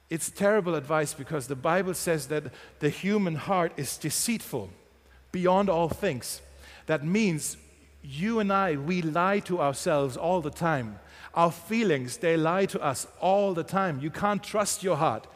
It's 0.09 0.29
terrible 0.29 0.75
advice 0.75 1.13
because 1.13 1.47
the 1.47 1.55
Bible 1.55 1.93
says 1.93 2.27
that 2.27 2.45
the 2.79 2.89
human 2.89 3.35
heart 3.35 3.73
is 3.75 3.97
deceitful 3.97 4.69
beyond 5.31 5.69
all 5.69 5.89
things. 5.89 6.41
That 6.85 7.03
means 7.03 7.57
you 8.01 8.39
and 8.39 8.53
I, 8.53 8.75
we 8.75 9.01
lie 9.01 9.39
to 9.41 9.59
ourselves 9.59 10.15
all 10.15 10.41
the 10.41 10.51
time. 10.51 10.99
Our 11.33 11.51
feelings, 11.51 12.17
they 12.17 12.37
lie 12.37 12.65
to 12.67 12.81
us 12.81 13.07
all 13.19 13.53
the 13.53 13.63
time. 13.63 13.99
You 13.99 14.11
can't 14.11 14.43
trust 14.43 14.83
your 14.83 14.95
heart. 14.95 15.27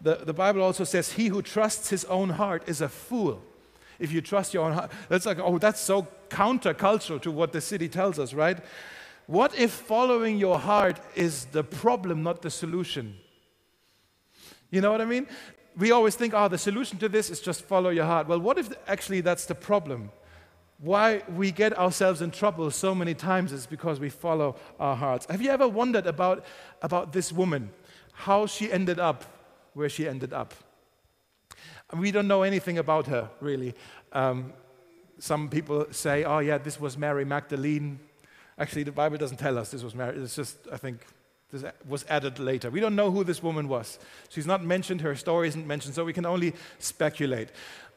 The, 0.00 0.16
the 0.16 0.32
Bible 0.32 0.62
also 0.62 0.84
says, 0.84 1.12
He 1.12 1.28
who 1.28 1.42
trusts 1.42 1.90
his 1.90 2.04
own 2.06 2.30
heart 2.30 2.62
is 2.66 2.80
a 2.80 2.88
fool. 2.88 3.42
If 3.98 4.12
you 4.12 4.20
trust 4.20 4.52
your 4.52 4.64
own 4.64 4.72
heart, 4.72 4.90
that's 5.08 5.24
like, 5.24 5.38
oh, 5.38 5.58
that's 5.58 5.80
so 5.80 6.06
countercultural 6.28 7.20
to 7.22 7.30
what 7.30 7.52
the 7.52 7.60
city 7.60 7.88
tells 7.88 8.18
us, 8.18 8.34
right? 8.34 8.58
What 9.26 9.58
if 9.58 9.70
following 9.70 10.36
your 10.38 10.58
heart 10.58 11.00
is 11.14 11.46
the 11.46 11.64
problem, 11.64 12.22
not 12.22 12.42
the 12.42 12.50
solution? 12.50 13.16
You 14.70 14.82
know 14.82 14.92
what 14.92 15.00
I 15.00 15.06
mean? 15.06 15.26
We 15.78 15.92
always 15.92 16.14
think, 16.14 16.34
oh, 16.34 16.48
the 16.48 16.58
solution 16.58 16.98
to 16.98 17.08
this 17.08 17.30
is 17.30 17.40
just 17.40 17.62
follow 17.62 17.90
your 17.90 18.04
heart. 18.04 18.28
Well, 18.28 18.38
what 18.38 18.58
if 18.58 18.70
actually 18.86 19.22
that's 19.22 19.46
the 19.46 19.54
problem? 19.54 20.10
why 20.78 21.22
we 21.34 21.50
get 21.50 21.76
ourselves 21.78 22.20
in 22.20 22.30
trouble 22.30 22.70
so 22.70 22.94
many 22.94 23.14
times 23.14 23.52
is 23.52 23.66
because 23.66 23.98
we 23.98 24.10
follow 24.10 24.56
our 24.78 24.94
hearts. 24.94 25.26
Have 25.30 25.40
you 25.40 25.50
ever 25.50 25.66
wondered 25.66 26.06
about, 26.06 26.44
about 26.82 27.12
this 27.12 27.32
woman, 27.32 27.70
how 28.12 28.46
she 28.46 28.70
ended 28.70 28.98
up 28.98 29.24
where 29.76 29.90
she 29.90 30.08
ended 30.08 30.32
up? 30.32 30.54
We 31.94 32.10
don't 32.10 32.26
know 32.26 32.42
anything 32.42 32.78
about 32.78 33.06
her, 33.08 33.28
really. 33.40 33.74
Um, 34.10 34.54
some 35.18 35.50
people 35.50 35.86
say, 35.90 36.24
oh, 36.24 36.38
yeah, 36.38 36.56
this 36.56 36.80
was 36.80 36.96
Mary 36.96 37.26
Magdalene. 37.26 38.00
Actually, 38.58 38.84
the 38.84 38.92
Bible 38.92 39.18
doesn't 39.18 39.36
tell 39.36 39.58
us 39.58 39.70
this 39.70 39.82
was 39.82 39.94
Mary. 39.94 40.18
It's 40.18 40.34
just, 40.34 40.56
I 40.72 40.78
think, 40.78 41.04
this 41.52 41.62
was 41.86 42.06
added 42.08 42.38
later. 42.38 42.70
We 42.70 42.80
don't 42.80 42.96
know 42.96 43.10
who 43.10 43.22
this 43.22 43.42
woman 43.42 43.68
was. 43.68 43.98
She's 44.30 44.46
not 44.46 44.64
mentioned, 44.64 45.02
her 45.02 45.14
story 45.14 45.48
isn't 45.48 45.66
mentioned, 45.66 45.94
so 45.94 46.06
we 46.06 46.14
can 46.14 46.24
only 46.24 46.54
speculate. 46.78 47.50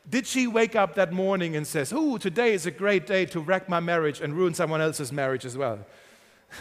Did 0.08 0.28
she 0.28 0.48
wake 0.48 0.76
up 0.76 0.96
that 0.96 1.14
morning 1.14 1.56
and 1.56 1.66
says, 1.66 1.94
"Oh, 1.96 2.18
today 2.18 2.54
is 2.54 2.66
a 2.66 2.72
great 2.72 3.08
day 3.08 3.26
to 3.28 3.40
wreck 3.40 3.70
my 3.70 3.80
marriage 3.80 4.22
and 4.22 4.34
ruin 4.34 4.54
someone 4.54 4.82
else's 4.82 5.12
marriage 5.12 5.46
as 5.46 5.58
well"? 5.58 5.80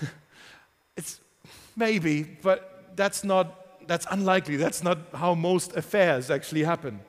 it's 0.96 1.20
maybe, 1.76 2.22
but 2.22 2.92
that's 2.96 3.24
not 3.24 3.67
that's 3.88 4.06
unlikely. 4.10 4.56
That's 4.56 4.82
not 4.82 4.98
how 5.14 5.34
most 5.34 5.76
affairs 5.76 6.30
actually 6.30 6.62
happen. 6.62 7.00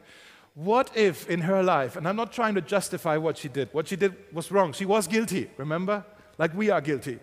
What 0.55 0.95
if 0.97 1.29
in 1.29 1.41
her 1.41 1.61
life, 1.61 1.95
and 1.95 2.07
I'm 2.07 2.15
not 2.15 2.31
trying 2.33 2.55
to 2.55 2.61
justify 2.61 3.17
what 3.17 3.37
she 3.37 3.47
did, 3.47 3.69
what 3.71 3.87
she 3.87 3.95
did 3.95 4.15
was 4.33 4.51
wrong. 4.51 4.73
She 4.73 4.85
was 4.85 5.07
guilty, 5.07 5.49
remember? 5.57 6.03
Like 6.37 6.55
we 6.55 6.69
are 6.69 6.81
guilty. 6.81 7.19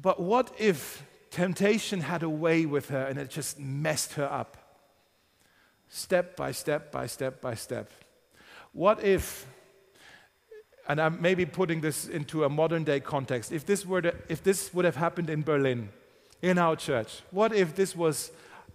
But 0.00 0.20
what 0.20 0.52
if 0.58 1.02
temptation 1.30 2.02
had 2.02 2.22
a 2.22 2.28
way 2.28 2.66
with 2.66 2.90
her 2.90 3.06
and 3.06 3.18
it 3.18 3.30
just 3.30 3.58
messed 3.58 4.12
her 4.12 4.30
up? 4.30 4.58
step 5.94 6.34
by 6.34 6.50
step 6.50 6.90
by 6.90 7.06
step 7.06 7.40
by 7.40 7.54
step. 7.54 7.90
What 8.72 9.02
if, 9.04 9.46
and 10.88 11.00
I'm 11.00 11.22
maybe 11.22 11.46
putting 11.46 11.80
this 11.80 12.08
into 12.08 12.42
a 12.44 12.48
modern 12.48 12.82
day 12.82 12.98
context, 12.98 13.52
if 13.52 13.64
this, 13.64 13.86
were 13.86 14.02
to, 14.02 14.14
if 14.28 14.42
this 14.42 14.74
would 14.74 14.84
have 14.84 14.96
happened 14.96 15.30
in 15.30 15.42
Berlin, 15.42 15.90
in 16.44 16.58
our 16.58 16.76
church, 16.76 17.22
what 17.30 17.54
if 17.54 17.74
this 17.74 17.96
was 17.96 18.30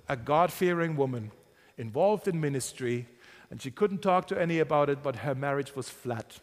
a 0.08 0.16
God 0.16 0.52
fearing 0.52 0.96
woman 0.96 1.32
involved 1.78 2.28
in 2.28 2.42
ministry 2.42 3.08
and 3.52 3.62
she 3.62 3.72
couldn't 3.72 4.02
talk 4.02 4.28
to 4.28 4.42
any 4.42 4.60
about 4.60 4.90
it, 4.90 5.02
but 5.04 5.18
her 5.18 5.36
marriage 5.36 5.76
was 5.76 5.90
flat? 5.90 6.40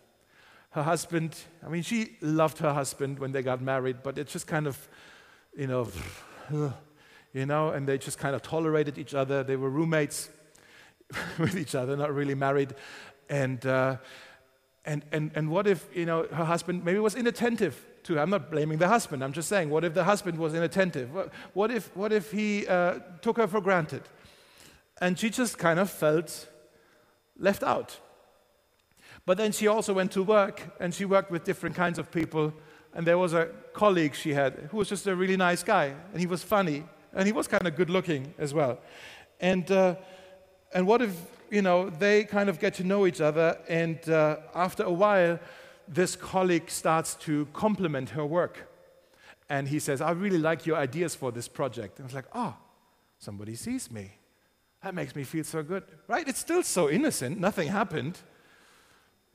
Her 0.70 0.82
husband, 0.82 1.36
I 1.64 1.68
mean, 1.68 1.82
she 1.82 2.16
loved 2.20 2.58
her 2.58 2.72
husband 2.72 3.18
when 3.18 3.32
they 3.32 3.42
got 3.42 3.60
married, 3.60 3.98
but 4.02 4.18
it 4.18 4.28
just 4.28 4.46
kind 4.46 4.66
of, 4.66 4.88
you 5.56 5.66
know, 5.66 5.88
you 7.32 7.46
know, 7.46 7.70
and 7.70 7.88
they 7.88 7.98
just 7.98 8.18
kind 8.18 8.34
of 8.34 8.42
tolerated 8.42 8.98
each 8.98 9.14
other. 9.14 9.42
They 9.42 9.56
were 9.56 9.70
roommates. 9.70 10.30
with 11.38 11.56
each 11.56 11.74
other, 11.74 11.96
not 11.96 12.14
really 12.14 12.34
married. 12.34 12.74
And, 13.28 13.64
uh, 13.64 13.96
and, 14.84 15.04
and, 15.12 15.30
and 15.34 15.50
what 15.50 15.66
if, 15.66 15.86
you 15.94 16.06
know, 16.06 16.24
her 16.24 16.44
husband 16.44 16.84
maybe 16.84 16.98
was 16.98 17.14
inattentive 17.14 17.84
I'm 18.14 18.30
not 18.30 18.50
blaming 18.50 18.78
the 18.78 18.88
husband. 18.88 19.22
I'm 19.24 19.32
just 19.32 19.48
saying, 19.48 19.70
what 19.70 19.84
if 19.84 19.92
the 19.94 20.04
husband 20.04 20.38
was 20.38 20.54
inattentive? 20.54 21.12
What, 21.12 21.32
what 21.54 21.70
if, 21.70 21.96
what 21.96 22.12
if 22.12 22.30
he 22.30 22.66
uh, 22.66 23.00
took 23.20 23.36
her 23.38 23.48
for 23.48 23.60
granted? 23.60 24.02
And 25.00 25.18
she 25.18 25.30
just 25.30 25.58
kind 25.58 25.78
of 25.78 25.90
felt 25.90 26.48
left 27.38 27.62
out. 27.62 28.00
But 29.26 29.36
then 29.38 29.52
she 29.52 29.66
also 29.66 29.92
went 29.92 30.12
to 30.12 30.22
work, 30.22 30.62
and 30.80 30.94
she 30.94 31.04
worked 31.04 31.30
with 31.30 31.44
different 31.44 31.76
kinds 31.76 31.98
of 31.98 32.10
people. 32.10 32.52
And 32.94 33.06
there 33.06 33.18
was 33.18 33.34
a 33.34 33.48
colleague 33.72 34.14
she 34.14 34.32
had 34.32 34.68
who 34.70 34.78
was 34.78 34.88
just 34.88 35.06
a 35.06 35.14
really 35.14 35.36
nice 35.36 35.62
guy, 35.62 35.94
and 36.12 36.20
he 36.20 36.26
was 36.26 36.42
funny, 36.42 36.84
and 37.12 37.26
he 37.26 37.32
was 37.32 37.48
kind 37.48 37.66
of 37.66 37.74
good 37.76 37.90
looking 37.90 38.32
as 38.38 38.54
well. 38.54 38.78
And 39.40 39.70
uh, 39.70 39.96
and 40.72 40.86
what 40.86 41.02
if, 41.02 41.12
you 41.50 41.62
know, 41.62 41.90
they 41.90 42.24
kind 42.24 42.48
of 42.48 42.58
get 42.58 42.74
to 42.74 42.84
know 42.84 43.06
each 43.06 43.20
other, 43.20 43.58
and 43.68 43.98
uh, 44.08 44.36
after 44.54 44.82
a 44.82 44.92
while, 44.92 45.38
this 45.88 46.16
colleague 46.16 46.70
starts 46.70 47.14
to 47.14 47.46
compliment 47.52 48.10
her 48.10 48.24
work. 48.24 48.68
And 49.48 49.68
he 49.68 49.78
says, 49.78 50.00
I 50.00 50.10
really 50.10 50.38
like 50.38 50.66
your 50.66 50.76
ideas 50.76 51.14
for 51.14 51.30
this 51.30 51.48
project. 51.48 51.98
And 51.98 52.04
I 52.04 52.06
was 52.06 52.14
like, 52.14 52.26
oh, 52.34 52.54
somebody 53.18 53.54
sees 53.54 53.90
me. 53.90 54.12
That 54.82 54.94
makes 54.94 55.14
me 55.14 55.24
feel 55.24 55.44
so 55.44 55.62
good, 55.62 55.84
right? 56.08 56.26
It's 56.28 56.38
still 56.38 56.62
so 56.62 56.90
innocent, 56.90 57.38
nothing 57.38 57.68
happened. 57.68 58.18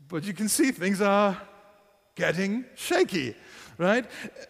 But 0.07 0.23
you 0.23 0.33
can 0.33 0.49
see 0.49 0.71
things 0.71 1.01
are 1.01 1.41
getting 2.15 2.65
shaky, 2.75 3.35
right? 3.77 4.05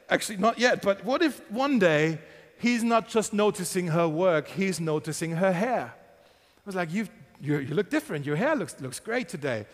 Actually, 0.10 0.38
not 0.38 0.60
yet, 0.60 0.82
but 0.82 1.04
what 1.06 1.22
if 1.22 1.50
one 1.52 1.80
day 1.80 2.20
he's 2.58 2.84
not 2.84 3.08
just 3.08 3.34
noticing 3.34 3.88
her 3.88 4.08
work, 4.08 4.48
he's 4.48 4.80
noticing 4.80 5.32
her 5.32 5.52
hair? 5.52 5.94
I 5.94 6.62
was 6.66 6.76
like, 6.76 6.92
you 6.92 7.08
you, 7.42 7.58
you 7.58 7.74
look 7.74 7.90
different. 7.90 8.26
Your 8.26 8.36
hair 8.36 8.56
looks, 8.56 8.80
looks 8.80 9.00
great 9.00 9.28
today. 9.28 9.66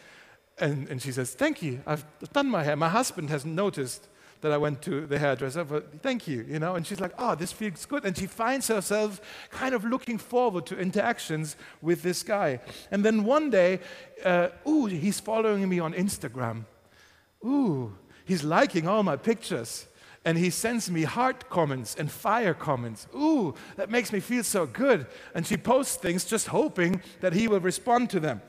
And, 0.59 0.87
and 0.89 1.01
she 1.01 1.11
says, 1.11 1.33
Thank 1.33 1.61
you. 1.61 1.81
I've 1.85 2.05
done 2.33 2.49
my 2.49 2.63
hair. 2.63 2.75
My 2.75 2.89
husband 2.89 3.29
has 3.29 3.45
noticed 3.45 4.07
that 4.41 4.51
I 4.51 4.57
went 4.57 4.81
to 4.83 5.07
the 5.07 5.17
hairdresser, 5.17 5.63
but 5.63 6.01
thank 6.01 6.27
you, 6.27 6.45
you 6.47 6.59
know. 6.59 6.75
And 6.75 6.85
she's 6.85 6.99
like, 6.99 7.13
Oh, 7.17 7.35
this 7.35 7.51
feels 7.51 7.85
good. 7.85 8.05
And 8.05 8.17
she 8.17 8.27
finds 8.27 8.67
herself 8.67 9.21
kind 9.51 9.73
of 9.73 9.83
looking 9.83 10.17
forward 10.17 10.65
to 10.67 10.77
interactions 10.77 11.55
with 11.81 12.01
this 12.03 12.23
guy. 12.23 12.59
And 12.91 13.03
then 13.03 13.23
one 13.23 13.49
day, 13.49 13.79
uh, 14.23 14.49
ooh, 14.67 14.85
he's 14.85 15.19
following 15.19 15.67
me 15.67 15.79
on 15.79 15.93
Instagram. 15.93 16.65
Ooh, 17.45 17.95
he's 18.25 18.43
liking 18.43 18.87
all 18.87 19.03
my 19.03 19.15
pictures 19.15 19.87
and 20.27 20.37
he 20.37 20.49
sends 20.49 20.91
me 20.91 21.03
heart 21.03 21.49
comments 21.49 21.95
and 21.95 22.11
fire 22.11 22.53
comments. 22.53 23.07
Ooh, 23.15 23.55
that 23.77 23.89
makes 23.89 24.11
me 24.11 24.19
feel 24.19 24.43
so 24.43 24.65
good. 24.65 25.07
And 25.33 25.47
she 25.47 25.55
posts 25.55 25.95
things 25.95 26.25
just 26.25 26.47
hoping 26.47 27.01
that 27.21 27.31
he 27.31 27.47
will 27.47 27.61
respond 27.61 28.09
to 28.09 28.19
them. 28.19 28.41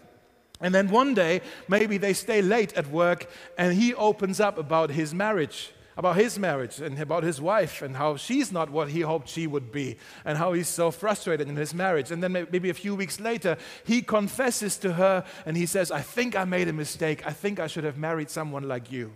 And 0.61 0.75
then 0.75 0.89
one 0.89 1.15
day, 1.15 1.41
maybe 1.69 1.99
they 1.99 2.13
stay 2.13 2.43
late 2.43 2.73
at 2.75 2.89
work 2.89 3.31
and 3.57 3.75
he 3.75 3.95
opens 3.95 4.41
up 4.41 4.59
about 4.59 4.91
his 4.91 5.15
marriage. 5.15 5.73
about 5.99 6.15
his 6.15 6.39
marriage 6.39 6.81
and 6.81 6.97
about 7.01 7.25
his 7.25 7.41
wife 7.41 7.83
and 7.83 7.97
how 7.97 8.17
she's 8.17 8.53
not 8.53 8.71
what 8.71 8.89
he 8.89 9.01
hoped 9.01 9.29
she 9.29 9.49
would 9.49 9.73
be 9.73 9.97
and 10.25 10.39
how 10.39 10.53
he's 10.53 10.69
so 10.69 10.93
frustrated 10.93 11.49
in 11.49 11.57
his 11.57 11.75
marriage. 11.75 12.13
And 12.13 12.23
then 12.23 12.33
maybe 12.33 12.71
a 12.71 12.75
few 12.75 12.95
weeks 12.95 13.19
later, 13.19 13.57
he 13.85 14.01
confesses 14.01 14.77
to 14.79 14.93
her 14.93 15.25
and 15.45 15.57
he 15.57 15.67
says, 15.67 15.91
I 15.91 16.01
think 16.01 16.37
I 16.37 16.45
made 16.45 16.69
a 16.69 16.73
mistake. 16.73 17.27
I 17.27 17.33
think 17.33 17.59
I 17.59 17.67
should 17.67 17.83
have 17.83 17.99
married 17.99 18.31
someone 18.31 18.69
like 18.69 18.93
you. 18.93 19.13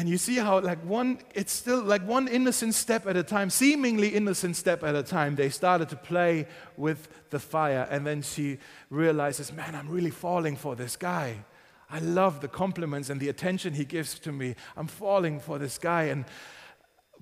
And 0.00 0.08
you 0.08 0.16
see 0.16 0.36
how, 0.36 0.60
like, 0.60 0.82
one, 0.82 1.18
it's 1.34 1.52
still 1.52 1.82
like 1.82 2.00
one 2.08 2.26
innocent 2.26 2.74
step 2.74 3.06
at 3.06 3.18
a 3.18 3.22
time, 3.22 3.50
seemingly 3.50 4.08
innocent 4.08 4.56
step 4.56 4.82
at 4.82 4.96
a 4.96 5.02
time, 5.02 5.36
they 5.36 5.50
started 5.50 5.90
to 5.90 5.96
play 5.96 6.46
with 6.78 7.06
the 7.28 7.38
fire. 7.38 7.86
And 7.90 8.06
then 8.06 8.22
she 8.22 8.56
realizes, 8.88 9.52
man, 9.52 9.74
I'm 9.74 9.90
really 9.90 10.08
falling 10.08 10.56
for 10.56 10.74
this 10.74 10.96
guy. 10.96 11.44
I 11.90 11.98
love 11.98 12.40
the 12.40 12.48
compliments 12.48 13.10
and 13.10 13.20
the 13.20 13.28
attention 13.28 13.74
he 13.74 13.84
gives 13.84 14.18
to 14.20 14.32
me. 14.32 14.54
I'm 14.74 14.86
falling 14.86 15.38
for 15.38 15.58
this 15.58 15.76
guy. 15.76 16.04
And, 16.04 16.24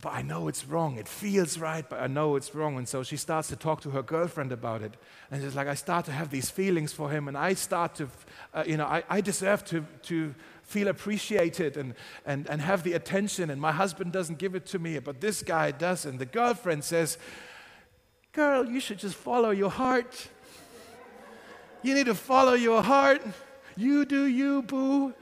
but 0.01 0.13
I 0.13 0.23
know 0.23 0.47
it's 0.47 0.65
wrong. 0.65 0.99
It 0.99 1.09
feels 1.09 1.59
right, 1.59 1.85
but 1.89 2.01
I 2.01 2.07
know 2.07 2.37
it's 2.37 2.55
wrong. 2.55 2.77
And 2.77 2.89
so 2.89 3.03
she 3.03 3.17
starts 3.17 3.49
to 3.49 3.57
talk 3.57 3.81
to 3.81 3.91
her 3.91 4.03
girlfriend 4.03 4.53
about 4.53 4.83
it. 4.83 4.93
And 5.33 5.43
she's 5.43 5.57
like, 5.57 5.67
I 5.67 5.75
start 5.75 6.05
to 6.05 6.13
have 6.13 6.31
these 6.31 6.49
feelings 6.49 6.93
for 6.93 7.11
him, 7.11 7.27
and 7.27 7.37
I 7.37 7.55
start 7.55 7.97
to, 7.97 8.09
uh, 8.55 8.63
you 8.65 8.77
know, 8.77 8.87
I, 8.87 9.03
I 9.09 9.21
deserve 9.21 9.65
to, 9.65 9.85
to 10.03 10.33
feel 10.69 10.89
appreciated 10.89 11.79
and, 11.79 11.95
and, 12.27 12.47
and 12.51 12.61
have 12.61 12.83
the 12.83 12.93
attention, 12.93 13.49
and 13.49 13.59
my 13.59 13.73
husband 13.73 14.13
doesn't 14.13 14.39
give 14.39 14.55
it 14.55 14.67
to 14.67 14.79
me, 14.79 14.99
but 14.99 15.19
this 15.19 15.43
guy 15.43 15.71
does. 15.71 16.05
And 16.05 16.19
the 16.19 16.27
girlfriend 16.27 16.85
says, 16.85 17.17
Girl, 18.33 18.69
you 18.69 18.79
should 18.79 18.99
just 18.99 19.15
follow 19.15 19.51
your 19.51 19.71
heart. 19.71 20.29
You 21.83 21.95
need 21.95 22.05
to 22.07 22.15
follow 22.15 22.53
your 22.53 22.83
heart. 22.83 23.23
You 23.77 24.05
do 24.05 24.27
you, 24.27 24.61
boo. 24.61 25.15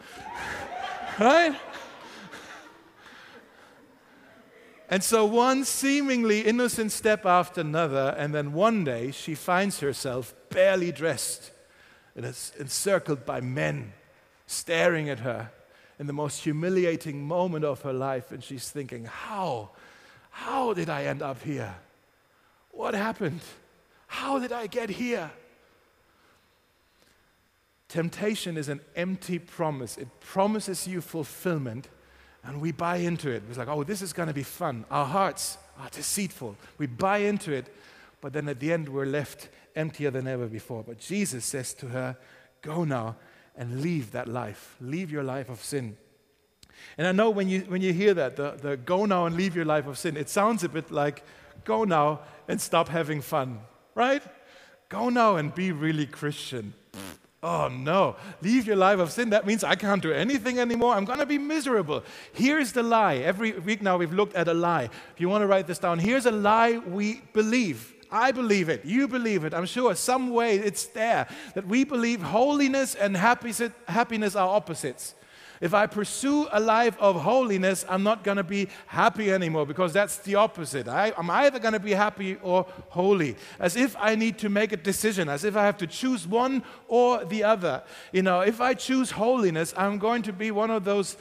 right? 1.20 1.54
And 4.90 5.04
so, 5.04 5.24
one 5.24 5.64
seemingly 5.64 6.40
innocent 6.40 6.90
step 6.90 7.24
after 7.24 7.60
another, 7.60 8.16
and 8.18 8.34
then 8.34 8.52
one 8.52 8.82
day 8.82 9.12
she 9.12 9.36
finds 9.36 9.78
herself 9.78 10.34
barely 10.50 10.90
dressed 10.90 11.52
and 12.16 12.24
encircled 12.24 13.24
by 13.24 13.40
men 13.40 13.92
staring 14.46 15.08
at 15.08 15.20
her 15.20 15.50
in 15.98 16.06
the 16.06 16.12
most 16.12 16.42
humiliating 16.42 17.26
moment 17.26 17.64
of 17.64 17.82
her 17.82 17.92
life, 17.92 18.32
and 18.32 18.42
she's 18.42 18.70
thinking, 18.70 19.04
How? 19.04 19.70
How 20.30 20.74
did 20.74 20.90
I 20.90 21.04
end 21.04 21.22
up 21.22 21.42
here? 21.42 21.74
What 22.70 22.94
happened? 22.94 23.40
How 24.06 24.38
did 24.38 24.52
I 24.52 24.66
get 24.66 24.90
here? 24.90 25.30
Temptation 27.88 28.56
is 28.56 28.68
an 28.68 28.80
empty 28.94 29.38
promise. 29.38 29.96
It 29.96 30.08
promises 30.20 30.86
you 30.86 31.00
fulfillment, 31.00 31.88
and 32.44 32.60
we 32.60 32.72
buy 32.72 32.96
into 32.96 33.30
it. 33.30 33.44
It's 33.48 33.58
like, 33.58 33.68
oh, 33.68 33.84
this 33.84 34.02
is 34.02 34.12
going 34.12 34.28
to 34.28 34.34
be 34.34 34.42
fun. 34.42 34.84
Our 34.90 35.06
hearts 35.06 35.56
are 35.78 35.88
deceitful. 35.88 36.56
We 36.78 36.86
buy 36.86 37.18
into 37.18 37.52
it, 37.52 37.74
but 38.20 38.32
then 38.32 38.48
at 38.48 38.60
the 38.60 38.72
end, 38.72 38.88
we're 38.88 39.06
left 39.06 39.48
emptier 39.74 40.10
than 40.10 40.26
ever 40.26 40.46
before. 40.46 40.82
But 40.82 40.98
Jesus 40.98 41.44
says 41.44 41.72
to 41.74 41.88
her, 41.88 42.16
Go 42.62 42.84
now 42.84 43.16
and 43.56 43.80
leave 43.80 44.12
that 44.12 44.28
life. 44.28 44.76
Leave 44.80 45.10
your 45.10 45.22
life 45.22 45.48
of 45.48 45.62
sin. 45.62 45.96
And 46.98 47.06
I 47.06 47.12
know 47.12 47.30
when 47.30 47.48
you, 47.48 47.60
when 47.62 47.82
you 47.82 47.92
hear 47.92 48.14
that, 48.14 48.36
the, 48.36 48.56
the 48.60 48.76
go 48.76 49.06
now 49.06 49.26
and 49.26 49.36
leave 49.36 49.56
your 49.56 49.64
life 49.64 49.86
of 49.86 49.98
sin, 49.98 50.16
it 50.16 50.28
sounds 50.28 50.64
a 50.64 50.68
bit 50.68 50.90
like 50.90 51.22
go 51.64 51.84
now 51.84 52.20
and 52.48 52.60
stop 52.60 52.88
having 52.88 53.20
fun, 53.20 53.60
right? 53.94 54.22
Go 54.88 55.08
now 55.08 55.36
and 55.36 55.54
be 55.54 55.72
really 55.72 56.06
Christian. 56.06 56.74
Oh 57.42 57.68
no, 57.68 58.16
leave 58.42 58.66
your 58.66 58.76
life 58.76 58.98
of 58.98 59.12
sin. 59.12 59.30
That 59.30 59.46
means 59.46 59.62
I 59.62 59.74
can't 59.74 60.02
do 60.02 60.10
anything 60.10 60.58
anymore. 60.58 60.94
I'm 60.94 61.04
going 61.04 61.18
to 61.18 61.26
be 61.26 61.38
miserable. 61.38 62.02
Here's 62.32 62.72
the 62.72 62.82
lie. 62.82 63.16
Every 63.16 63.52
week 63.52 63.82
now 63.82 63.96
we've 63.98 64.12
looked 64.12 64.34
at 64.34 64.48
a 64.48 64.54
lie. 64.54 64.84
If 64.84 65.20
you 65.20 65.28
want 65.28 65.42
to 65.42 65.46
write 65.46 65.66
this 65.66 65.78
down, 65.78 65.98
here's 65.98 66.26
a 66.26 66.30
lie 66.30 66.78
we 66.78 67.22
believe. 67.32 67.94
I 68.10 68.32
believe 68.32 68.68
it. 68.68 68.84
You 68.84 69.08
believe 69.08 69.44
it. 69.44 69.54
I'm 69.54 69.66
sure 69.66 69.94
some 69.94 70.30
way 70.30 70.56
it's 70.56 70.86
there 70.86 71.26
that 71.54 71.66
we 71.66 71.84
believe 71.84 72.22
holiness 72.22 72.94
and 72.94 73.16
happiness 73.16 74.36
are 74.36 74.48
opposites. 74.48 75.14
If 75.60 75.72
I 75.72 75.86
pursue 75.86 76.48
a 76.52 76.60
life 76.60 76.96
of 76.98 77.22
holiness, 77.22 77.84
I'm 77.88 78.02
not 78.02 78.24
going 78.24 78.36
to 78.36 78.44
be 78.44 78.68
happy 78.86 79.32
anymore 79.32 79.64
because 79.64 79.92
that's 79.92 80.18
the 80.18 80.34
opposite. 80.34 80.86
I, 80.86 81.12
am 81.16 81.30
either 81.30 81.58
going 81.58 81.72
to 81.72 81.80
be 81.80 81.92
happy 81.92 82.36
or 82.42 82.66
holy, 82.90 83.36
as 83.58 83.76
if 83.76 83.96
I 83.98 84.16
need 84.16 84.38
to 84.38 84.48
make 84.48 84.72
a 84.72 84.76
decision, 84.76 85.28
as 85.28 85.44
if 85.44 85.56
I 85.56 85.64
have 85.64 85.78
to 85.78 85.86
choose 85.86 86.26
one 86.26 86.62
or 86.88 87.24
the 87.24 87.44
other. 87.44 87.82
You 88.12 88.22
know, 88.22 88.40
if 88.40 88.60
I 88.60 88.74
choose 88.74 89.12
holiness, 89.12 89.72
I'm 89.76 89.98
going 89.98 90.22
to 90.22 90.32
be 90.32 90.50
one 90.50 90.70
of 90.70 90.84
those 90.84 91.16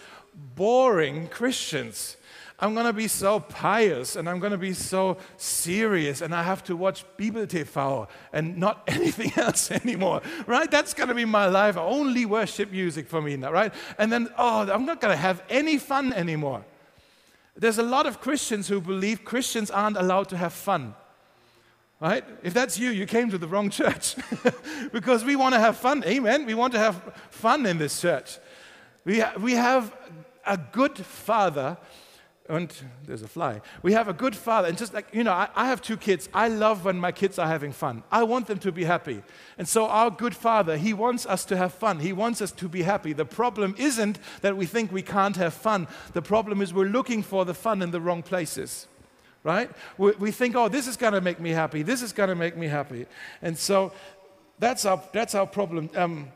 boring 0.55 1.27
Christians 1.29 2.17
I'm 2.57 2.73
going 2.73 2.85
to 2.85 2.93
be 2.93 3.09
so 3.09 3.41
pious 3.41 4.15
and 4.15 4.29
I'm 4.29 4.39
going 4.39 4.53
to 4.53 4.57
be 4.57 4.73
so 4.73 5.17
serious 5.35 6.21
and 6.21 6.33
I 6.33 6.43
have 6.43 6.63
to 6.65 6.75
watch 6.75 7.03
Bibel 7.17 7.45
TV 7.45 8.07
and 8.31 8.57
not 8.57 8.83
anything 8.87 9.33
else 9.35 9.71
anymore, 9.71 10.21
right? 10.47 10.69
That's 10.71 10.93
going 10.93 11.09
to 11.09 11.15
be 11.15 11.25
my 11.25 11.47
life. 11.47 11.75
Only 11.75 12.25
worship 12.25 12.71
music 12.71 13.07
for 13.07 13.21
me 13.21 13.35
now, 13.35 13.51
right? 13.51 13.73
And 13.97 14.11
then, 14.11 14.29
oh, 14.37 14.71
I'm 14.71 14.85
not 14.85 15.01
going 15.01 15.11
to 15.11 15.21
have 15.21 15.43
any 15.49 15.77
fun 15.77 16.13
anymore. 16.13 16.63
There's 17.57 17.77
a 17.77 17.83
lot 17.83 18.05
of 18.05 18.21
Christians 18.21 18.69
who 18.69 18.79
believe 18.79 19.25
Christians 19.25 19.69
aren't 19.69 19.97
allowed 19.97 20.29
to 20.29 20.37
have 20.37 20.53
fun. 20.53 20.95
Right? 21.99 22.25
If 22.43 22.53
that's 22.53 22.77
you, 22.77 22.89
you 22.89 23.05
came 23.05 23.31
to 23.31 23.37
the 23.37 23.47
wrong 23.47 23.69
church. 23.69 24.15
because 24.93 25.23
we 25.23 25.35
want 25.35 25.55
to 25.55 25.59
have 25.59 25.77
fun. 25.77 26.03
Amen. 26.05 26.45
We 26.45 26.53
want 26.53 26.73
to 26.73 26.79
have 26.79 27.01
fun 27.29 27.65
in 27.65 27.77
this 27.77 27.99
church. 28.01 28.37
We, 29.05 29.19
ha- 29.19 29.33
we 29.39 29.53
have 29.53 29.95
a 30.45 30.57
good 30.57 30.97
father 30.97 31.77
and 32.47 32.71
there's 33.05 33.23
a 33.23 33.27
fly. 33.27 33.61
We 33.81 33.93
have 33.93 34.07
a 34.07 34.13
good 34.13 34.35
father, 34.35 34.67
and 34.67 34.77
just 34.77 34.93
like, 34.93 35.07
you 35.11 35.23
know, 35.23 35.31
I, 35.31 35.49
I, 35.55 35.67
have 35.67 35.81
two 35.81 35.97
kids. 35.97 36.29
I 36.33 36.47
love 36.47 36.85
when 36.85 36.99
my 36.99 37.11
kids 37.11 37.39
are 37.39 37.47
having 37.47 37.71
fun. 37.71 38.03
I 38.11 38.23
want 38.23 38.47
them 38.47 38.59
to 38.59 38.71
be 38.71 38.83
happy. 38.83 39.23
And 39.57 39.67
so, 39.67 39.87
our 39.87 40.11
good 40.11 40.35
father, 40.35 40.77
he 40.77 40.93
wants 40.93 41.25
us 41.25 41.43
to 41.45 41.57
have 41.57 41.73
fun. 41.73 41.99
He 41.99 42.13
wants 42.13 42.41
us 42.41 42.51
to 42.53 42.69
be 42.69 42.83
happy. 42.83 43.13
The 43.13 43.25
problem 43.25 43.75
isn't 43.77 44.19
that 44.41 44.55
we 44.55 44.67
think 44.67 44.91
we 44.91 45.01
can't 45.01 45.35
have 45.37 45.53
fun, 45.53 45.87
the 46.13 46.21
problem 46.21 46.61
is 46.61 46.73
we're 46.73 46.85
looking 46.85 47.23
for 47.23 47.45
the 47.45 47.55
fun 47.55 47.81
in 47.81 47.91
the 47.91 48.01
wrong 48.01 48.21
places, 48.21 48.87
right? 49.43 49.71
We, 49.97 50.11
we 50.11 50.31
think, 50.31 50.55
oh, 50.55 50.69
this 50.69 50.87
is 50.87 50.97
going 50.97 51.13
to 51.13 51.21
make 51.21 51.39
me 51.39 51.49
happy. 51.49 51.81
This 51.81 52.03
is 52.03 52.13
going 52.13 52.29
to 52.29 52.35
make 52.35 52.55
me 52.55 52.67
happy. 52.67 53.07
And 53.41 53.57
so, 53.57 53.91
that's 54.59 54.85
our, 54.85 55.01
that's 55.13 55.33
our 55.33 55.47
problem. 55.47 55.89
Um, 55.95 56.31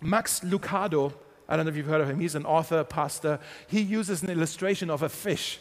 Max 0.00 0.40
Lucado, 0.40 1.12
I 1.50 1.56
don't 1.56 1.66
know 1.66 1.70
if 1.70 1.76
you've 1.76 1.86
heard 1.86 2.00
of 2.00 2.08
him. 2.08 2.20
He's 2.20 2.36
an 2.36 2.46
author, 2.46 2.84
pastor. 2.84 3.40
He 3.66 3.80
uses 3.80 4.22
an 4.22 4.30
illustration 4.30 4.88
of 4.88 5.02
a 5.02 5.08
fish. 5.08 5.58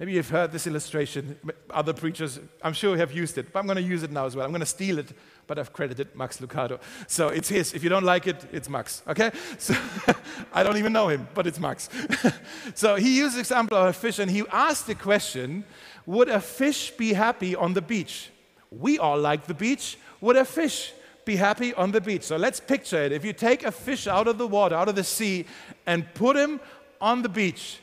Maybe 0.00 0.12
you've 0.12 0.28
heard 0.28 0.50
this 0.50 0.66
illustration. 0.66 1.38
Other 1.70 1.92
preachers, 1.92 2.40
I'm 2.62 2.72
sure, 2.72 2.96
have 2.96 3.12
used 3.12 3.38
it, 3.38 3.52
but 3.52 3.60
I'm 3.60 3.66
going 3.66 3.76
to 3.76 3.82
use 3.82 4.02
it 4.02 4.10
now 4.10 4.26
as 4.26 4.34
well. 4.34 4.44
I'm 4.44 4.50
going 4.50 4.60
to 4.60 4.66
steal 4.66 4.98
it, 4.98 5.12
but 5.46 5.56
I've 5.56 5.72
credited 5.72 6.16
Max 6.16 6.38
Lucado. 6.38 6.80
So 7.06 7.28
it's 7.28 7.48
his. 7.48 7.74
If 7.74 7.84
you 7.84 7.90
don't 7.90 8.02
like 8.02 8.26
it, 8.26 8.44
it's 8.50 8.68
Max, 8.68 9.02
okay? 9.06 9.30
So 9.58 9.74
I 10.52 10.64
don't 10.64 10.78
even 10.78 10.92
know 10.92 11.08
him, 11.08 11.28
but 11.32 11.46
it's 11.46 11.60
Max. 11.60 11.88
so 12.74 12.96
he 12.96 13.18
used 13.18 13.36
the 13.36 13.40
example 13.40 13.76
of 13.76 13.86
a 13.86 13.92
fish, 13.92 14.18
and 14.18 14.28
he 14.28 14.42
asked 14.50 14.88
the 14.88 14.96
question 14.96 15.64
Would 16.06 16.28
a 16.28 16.40
fish 16.40 16.90
be 16.90 17.12
happy 17.12 17.54
on 17.54 17.74
the 17.74 17.82
beach? 17.82 18.30
We 18.70 18.98
all 18.98 19.18
like 19.18 19.46
the 19.46 19.54
beach. 19.54 19.96
Would 20.20 20.36
a 20.36 20.44
fish 20.44 20.92
be 21.30 21.36
happy 21.36 21.72
on 21.74 21.92
the 21.92 22.00
beach. 22.00 22.24
So 22.24 22.36
let's 22.36 22.58
picture 22.58 23.00
it. 23.02 23.12
If 23.12 23.24
you 23.24 23.32
take 23.32 23.64
a 23.64 23.70
fish 23.70 24.08
out 24.08 24.26
of 24.26 24.36
the 24.36 24.48
water, 24.48 24.74
out 24.74 24.88
of 24.88 24.96
the 24.96 25.04
sea, 25.04 25.46
and 25.86 26.12
put 26.14 26.34
him 26.36 26.60
on 27.00 27.22
the 27.22 27.28
beach, 27.28 27.78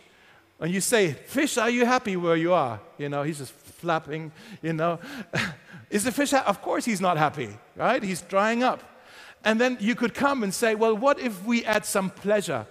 and 0.60 0.74
you 0.74 0.82
say, 0.82 1.14
Fish, 1.14 1.58
are 1.58 1.70
you 1.70 1.86
happy 1.86 2.18
where 2.18 2.36
you 2.36 2.52
are? 2.54 2.80
You 2.98 3.10
know, 3.10 3.24
he's 3.24 3.38
just 3.38 3.54
flapping, 3.54 4.32
you 4.62 4.74
know. 4.74 5.00
Is 5.90 6.04
the 6.04 6.12
fish 6.12 6.32
happy? 6.32 6.48
Of 6.48 6.62
course 6.62 6.84
he's 6.84 7.00
not 7.00 7.18
happy, 7.18 7.50
right? 7.78 8.04
He's 8.04 8.22
drying 8.22 8.62
up. 8.62 8.82
And 9.46 9.62
then 9.62 9.78
you 9.80 9.96
could 9.96 10.14
come 10.14 10.44
and 10.44 10.54
say, 10.54 10.76
Well, 10.76 10.98
what 10.98 11.18
if 11.20 11.46
we 11.46 11.64
add 11.64 11.86
some 11.86 12.10
pleasure? 12.10 12.66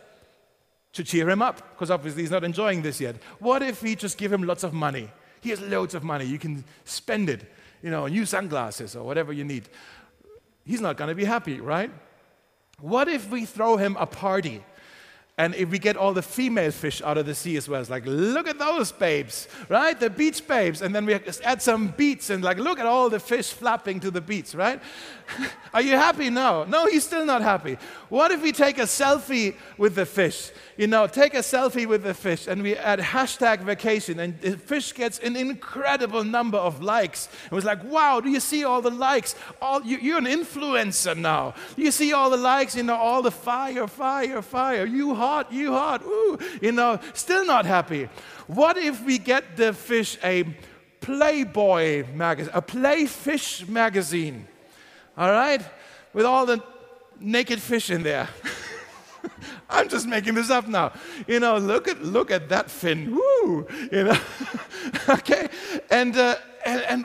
To 0.92 1.04
cheer 1.04 1.28
him 1.28 1.42
up, 1.42 1.56
because 1.72 1.90
obviously 1.90 2.22
he's 2.22 2.30
not 2.30 2.44
enjoying 2.44 2.82
this 2.82 3.00
yet. 3.00 3.16
What 3.38 3.62
if 3.62 3.82
we 3.82 3.94
just 3.94 4.16
give 4.18 4.32
him 4.32 4.42
lots 4.42 4.64
of 4.64 4.72
money? 4.72 5.10
He 5.40 5.50
has 5.50 5.60
loads 5.60 5.94
of 5.94 6.02
money. 6.02 6.24
You 6.24 6.38
can 6.38 6.64
spend 6.84 7.28
it, 7.28 7.40
you 7.82 7.90
know, 7.90 8.06
new 8.06 8.24
sunglasses 8.24 8.96
or 8.96 9.04
whatever 9.04 9.32
you 9.32 9.44
need 9.44 9.68
he's 10.66 10.81
not 10.81 10.96
going 10.96 11.09
to 11.09 11.14
be 11.14 11.24
happy, 11.24 11.61
right? 11.61 11.90
What 12.81 13.09
if 13.09 13.31
we 13.31 13.46
throw 13.46 13.76
him 13.79 13.96
a 13.98 14.07
party? 14.07 14.62
And 15.38 15.55
if 15.55 15.68
we 15.68 15.79
get 15.79 15.99
all 15.99 16.14
the 16.14 16.22
female 16.22 16.70
fish 16.70 17.03
out 17.03 17.18
of 17.18 17.27
the 17.27 17.35
sea 17.35 17.59
as 17.59 17.68
well, 17.68 17.79
it's 17.79 17.90
like, 17.90 18.07
look 18.07 18.49
at 18.49 18.59
those 18.59 18.90
babes, 18.90 19.49
right? 19.68 19.99
The 19.99 20.09
beach 20.09 20.46
babes. 20.49 20.81
And 20.81 20.94
then 20.94 21.05
we 21.05 21.12
add 21.44 21.61
some 21.61 21.88
beats 21.88 22.31
and, 22.31 22.42
like, 22.42 22.57
look 22.57 22.79
at 22.79 22.87
all 22.87 23.11
the 23.11 23.20
fish 23.20 23.53
flapping 23.53 24.01
to 24.01 24.11
the 24.11 24.22
beats, 24.22 24.55
right? 24.55 24.81
Are 25.75 25.83
you 25.83 25.92
happy? 25.92 26.31
No. 26.31 26.64
No, 26.64 26.87
he's 26.87 27.05
still 27.05 27.27
not 27.27 27.42
happy. 27.42 27.77
What 28.09 28.31
if 28.31 28.42
we 28.42 28.53
take 28.53 28.79
a 28.79 28.83
selfie 28.83 29.57
with 29.77 29.94
the 29.94 30.07
fish? 30.07 30.53
You 30.77 30.87
know, 30.87 31.07
take 31.07 31.35
a 31.35 31.38
selfie 31.38 31.87
with 31.87 32.03
the 32.03 32.14
fish 32.14 32.46
and 32.46 32.62
we 32.62 32.77
add 32.77 32.99
hashtag 32.99 33.61
vacation 33.61 34.20
and 34.20 34.40
the 34.40 34.57
fish 34.57 34.92
gets 34.92 35.18
an 35.18 35.37
incredible 35.37 36.22
number 36.22 36.59
of 36.59 36.83
likes. 36.83 37.29
It 37.46 37.53
was 37.53 37.64
like, 37.64 37.83
wow, 37.85 38.20
do 38.20 38.31
you 38.31 38.40
see 38.40 38.64
all 38.64 38.81
the 38.81 38.90
likes? 38.90 39.35
All, 39.61 39.83
you, 39.83 40.14
are 40.14 40.18
an 40.18 40.27
influencer 40.27 41.16
now. 41.16 41.55
You 41.77 41.90
see 41.90 42.12
all 42.12 42.31
the 42.31 42.37
likes, 42.37 42.77
you 42.77 42.83
know, 42.83 42.96
all 42.96 43.22
the 43.22 43.31
fire, 43.31 43.87
fire, 43.87 44.42
fire. 44.42 44.87
You 44.87 45.14
hot, 45.26 45.52
you 45.52 45.72
hot, 45.72 46.02
ooh, 46.04 46.38
you 46.62 46.72
know, 46.72 46.98
still 47.14 47.44
not 47.44 47.66
happy. 47.66 48.08
What 48.46 48.76
if 48.76 49.04
we 49.04 49.18
get 49.18 49.56
the 49.56 49.72
fish 49.72 50.18
a 50.22 50.44
Playboy 51.00 52.06
magazine, 52.14 52.52
a 52.54 52.62
Playfish 52.62 53.68
magazine, 53.68 54.46
all 55.16 55.30
right, 55.30 55.62
with 56.12 56.26
all 56.26 56.46
the 56.46 56.62
naked 57.20 57.60
fish 57.60 57.90
in 57.90 58.02
there? 58.02 58.28
I'm 59.68 59.88
just 59.88 60.06
making 60.06 60.34
this 60.34 60.50
up 60.50 60.68
now. 60.68 60.92
You 61.26 61.40
know, 61.40 61.58
look 61.58 61.88
at 61.88 62.02
look 62.02 62.30
at 62.30 62.48
that 62.48 62.70
fin. 62.70 63.10
Woo! 63.10 63.66
You 63.90 64.04
know, 64.04 64.18
okay, 65.08 65.48
and, 65.90 66.16
uh, 66.16 66.36
and 66.64 66.82
and 66.82 67.04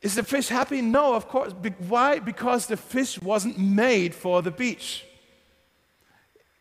is 0.00 0.16
the 0.16 0.24
fish 0.24 0.48
happy? 0.48 0.82
No, 0.82 1.14
of 1.14 1.28
course. 1.28 1.52
Be- 1.52 1.74
why? 1.88 2.18
Because 2.18 2.66
the 2.66 2.76
fish 2.76 3.22
wasn't 3.22 3.58
made 3.58 4.14
for 4.14 4.42
the 4.42 4.50
beach. 4.50 5.04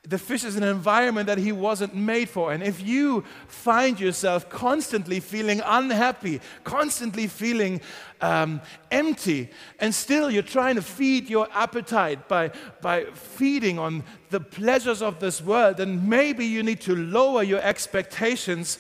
The 0.03 0.17
fish 0.17 0.43
is 0.43 0.55
an 0.55 0.63
environment 0.63 1.27
that 1.27 1.37
he 1.37 1.51
wasn't 1.51 1.93
made 1.93 2.27
for. 2.27 2.51
And 2.51 2.63
if 2.63 2.81
you 2.81 3.23
find 3.47 3.99
yourself 3.99 4.49
constantly 4.49 5.19
feeling 5.19 5.61
unhappy, 5.63 6.41
constantly 6.63 7.27
feeling 7.27 7.81
um, 8.19 8.61
empty, 8.89 9.51
and 9.79 9.93
still 9.93 10.31
you're 10.31 10.41
trying 10.41 10.75
to 10.75 10.81
feed 10.81 11.29
your 11.29 11.47
appetite 11.53 12.27
by, 12.27 12.51
by 12.81 13.05
feeding 13.13 13.77
on 13.77 14.03
the 14.31 14.39
pleasures 14.39 15.03
of 15.03 15.19
this 15.19 15.39
world, 15.39 15.77
then 15.77 16.09
maybe 16.09 16.47
you 16.47 16.63
need 16.63 16.81
to 16.81 16.95
lower 16.95 17.43
your 17.43 17.61
expectations 17.61 18.79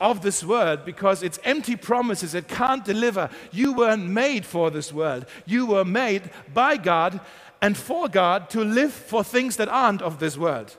of 0.00 0.22
this 0.22 0.44
world 0.44 0.84
because 0.84 1.24
it's 1.24 1.38
empty 1.44 1.74
promises. 1.74 2.34
It 2.34 2.46
can't 2.46 2.84
deliver. 2.84 3.30
You 3.50 3.72
weren't 3.72 4.04
made 4.04 4.44
for 4.44 4.70
this 4.70 4.92
world. 4.92 5.26
You 5.44 5.66
were 5.66 5.84
made 5.84 6.30
by 6.54 6.76
God 6.76 7.20
and 7.62 7.76
for 7.76 8.08
God 8.08 8.50
to 8.50 8.62
live 8.62 8.92
for 8.92 9.22
things 9.24 9.56
that 9.56 9.68
aren't 9.68 10.02
of 10.02 10.18
this 10.18 10.36
world. 10.36 10.76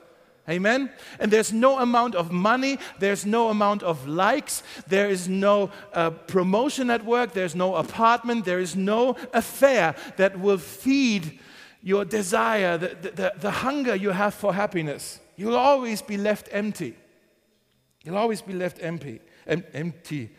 Amen? 0.48 0.90
And 1.18 1.32
there's 1.32 1.54
no 1.54 1.78
amount 1.78 2.14
of 2.14 2.30
money, 2.30 2.78
there's 2.98 3.24
no 3.24 3.48
amount 3.48 3.82
of 3.82 4.06
likes, 4.06 4.62
there 4.86 5.08
is 5.08 5.26
no 5.26 5.70
uh, 5.94 6.10
promotion 6.10 6.90
at 6.90 7.02
work, 7.02 7.32
there's 7.32 7.54
no 7.54 7.76
apartment, 7.76 8.44
there 8.44 8.60
is 8.60 8.76
no 8.76 9.16
affair 9.32 9.94
that 10.18 10.38
will 10.38 10.58
feed 10.58 11.40
your 11.82 12.04
desire, 12.04 12.76
the, 12.76 12.88
the, 13.10 13.32
the 13.38 13.50
hunger 13.50 13.94
you 13.94 14.10
have 14.10 14.34
for 14.34 14.52
happiness. 14.52 15.18
You'll 15.36 15.56
always 15.56 16.02
be 16.02 16.18
left 16.18 16.50
empty. 16.52 16.94
You'll 18.04 18.18
always 18.18 18.42
be 18.42 18.52
left 18.52 18.78
empty. 18.82 19.20
Em- 19.46 19.64
empty. 19.72 20.30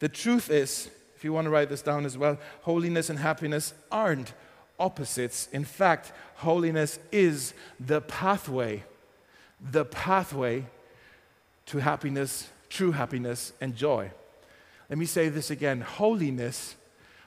The 0.00 0.08
truth 0.10 0.50
is, 0.50 0.90
if 1.14 1.24
you 1.24 1.32
want 1.32 1.46
to 1.46 1.50
write 1.50 1.70
this 1.70 1.80
down 1.80 2.04
as 2.04 2.18
well, 2.18 2.38
holiness 2.60 3.08
and 3.08 3.18
happiness 3.18 3.72
aren't 3.90 4.34
opposites. 4.78 5.48
In 5.52 5.64
fact, 5.64 6.12
holiness 6.36 6.98
is 7.12 7.54
the 7.80 8.00
pathway, 8.00 8.84
the 9.60 9.84
pathway 9.84 10.66
to 11.66 11.78
happiness, 11.78 12.50
true 12.68 12.92
happiness, 12.92 13.52
and 13.60 13.74
joy. 13.74 14.10
Let 14.88 14.98
me 14.98 15.06
say 15.06 15.28
this 15.28 15.50
again 15.50 15.80
holiness. 15.80 16.76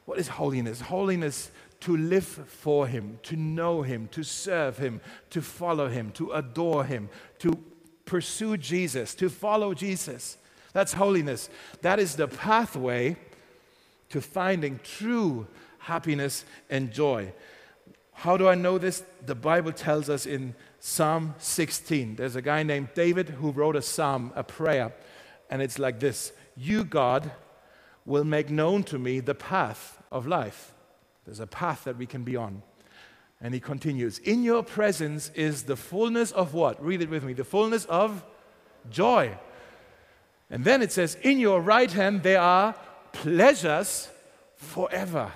What 0.06 0.20
is 0.20 0.28
holiness? 0.28 0.82
Holiness 0.82 1.52
to 1.82 1.96
live 1.96 2.26
for 2.26 2.88
Him, 2.88 3.20
to 3.24 3.36
know 3.36 3.82
Him, 3.82 4.08
to 4.12 4.24
serve 4.24 4.78
Him, 4.78 5.02
to 5.30 5.42
follow 5.42 5.88
Him, 5.88 6.12
to 6.12 6.32
adore 6.32 6.84
Him, 6.84 7.10
to 7.40 7.58
pursue 8.06 8.58
Jesus, 8.58 9.16
to 9.16 9.30
follow 9.30 9.74
Jesus. 9.74 10.38
That's 10.74 10.94
holiness. 10.94 11.50
That 11.82 12.00
is 12.00 12.16
the 12.16 12.28
pathway 12.28 13.18
to 14.10 14.22
finding 14.22 14.80
true 14.84 15.48
happiness, 15.80 16.46
and 16.70 16.92
joy. 16.92 17.34
How 18.14 18.38
do 18.38 18.48
I 18.48 18.56
know 18.56 18.78
this? 18.78 19.04
The 19.26 19.36
Bible 19.36 19.72
tells 19.72 20.10
us 20.10 20.26
in 20.26 20.54
Psalm 20.80 21.36
16. 21.38 22.16
There's 22.16 22.36
a 22.36 22.42
guy 22.42 22.64
named 22.64 22.90
David 22.94 23.30
who 23.30 23.52
wrote 23.52 23.76
a 23.76 23.82
psalm, 23.82 24.32
a 24.36 24.44
prayer, 24.44 24.94
and 25.50 25.62
it's 25.62 25.80
like 25.80 26.00
this 26.00 26.34
You, 26.56 26.84
God, 26.84 27.32
will 28.06 28.24
make 28.24 28.50
known 28.50 28.84
to 28.84 29.00
me 29.00 29.20
the 29.20 29.36
path 29.36 30.02
of 30.12 30.28
life. 30.28 30.74
There's 31.26 31.40
a 31.40 31.48
path 31.48 31.84
that 31.84 31.98
we 31.98 32.06
can 32.06 32.24
be 32.24 32.36
on. 32.36 32.64
And 33.42 33.54
he 33.54 33.60
continues 33.60 34.20
In 34.20 34.44
your 34.44 34.64
presence 34.64 35.32
is 35.36 35.64
the 35.64 35.76
fullness 35.76 36.32
of 36.32 36.54
what? 36.54 36.84
Read 36.84 37.02
it 37.02 37.10
with 37.10 37.24
me. 37.24 37.34
The 37.34 37.44
fullness 37.44 37.86
of 37.86 38.26
joy. 38.90 39.38
And 40.50 40.66
then 40.66 40.82
it 40.82 40.92
says, 40.92 41.16
In 41.22 41.40
your 41.40 41.62
right 41.62 41.92
hand 41.92 42.24
there 42.24 42.42
are 42.42 42.76
pleasures 43.12 44.10
forever. 44.56 45.32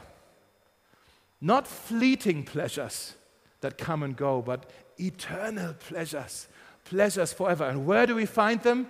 Not 1.43 1.67
fleeting 1.67 2.45
pleasures 2.45 3.15
that 3.59 3.77
come 3.77 4.01
and 4.01 4.15
go, 4.15 4.41
but 4.41 4.69
eternal 4.97 5.73
pleasures, 5.73 6.47
pleasures 6.85 7.33
forever. 7.33 7.65
And 7.65 7.85
where 7.85 8.05
do 8.05 8.15
we 8.15 8.25
find 8.25 8.61
them? 8.61 8.87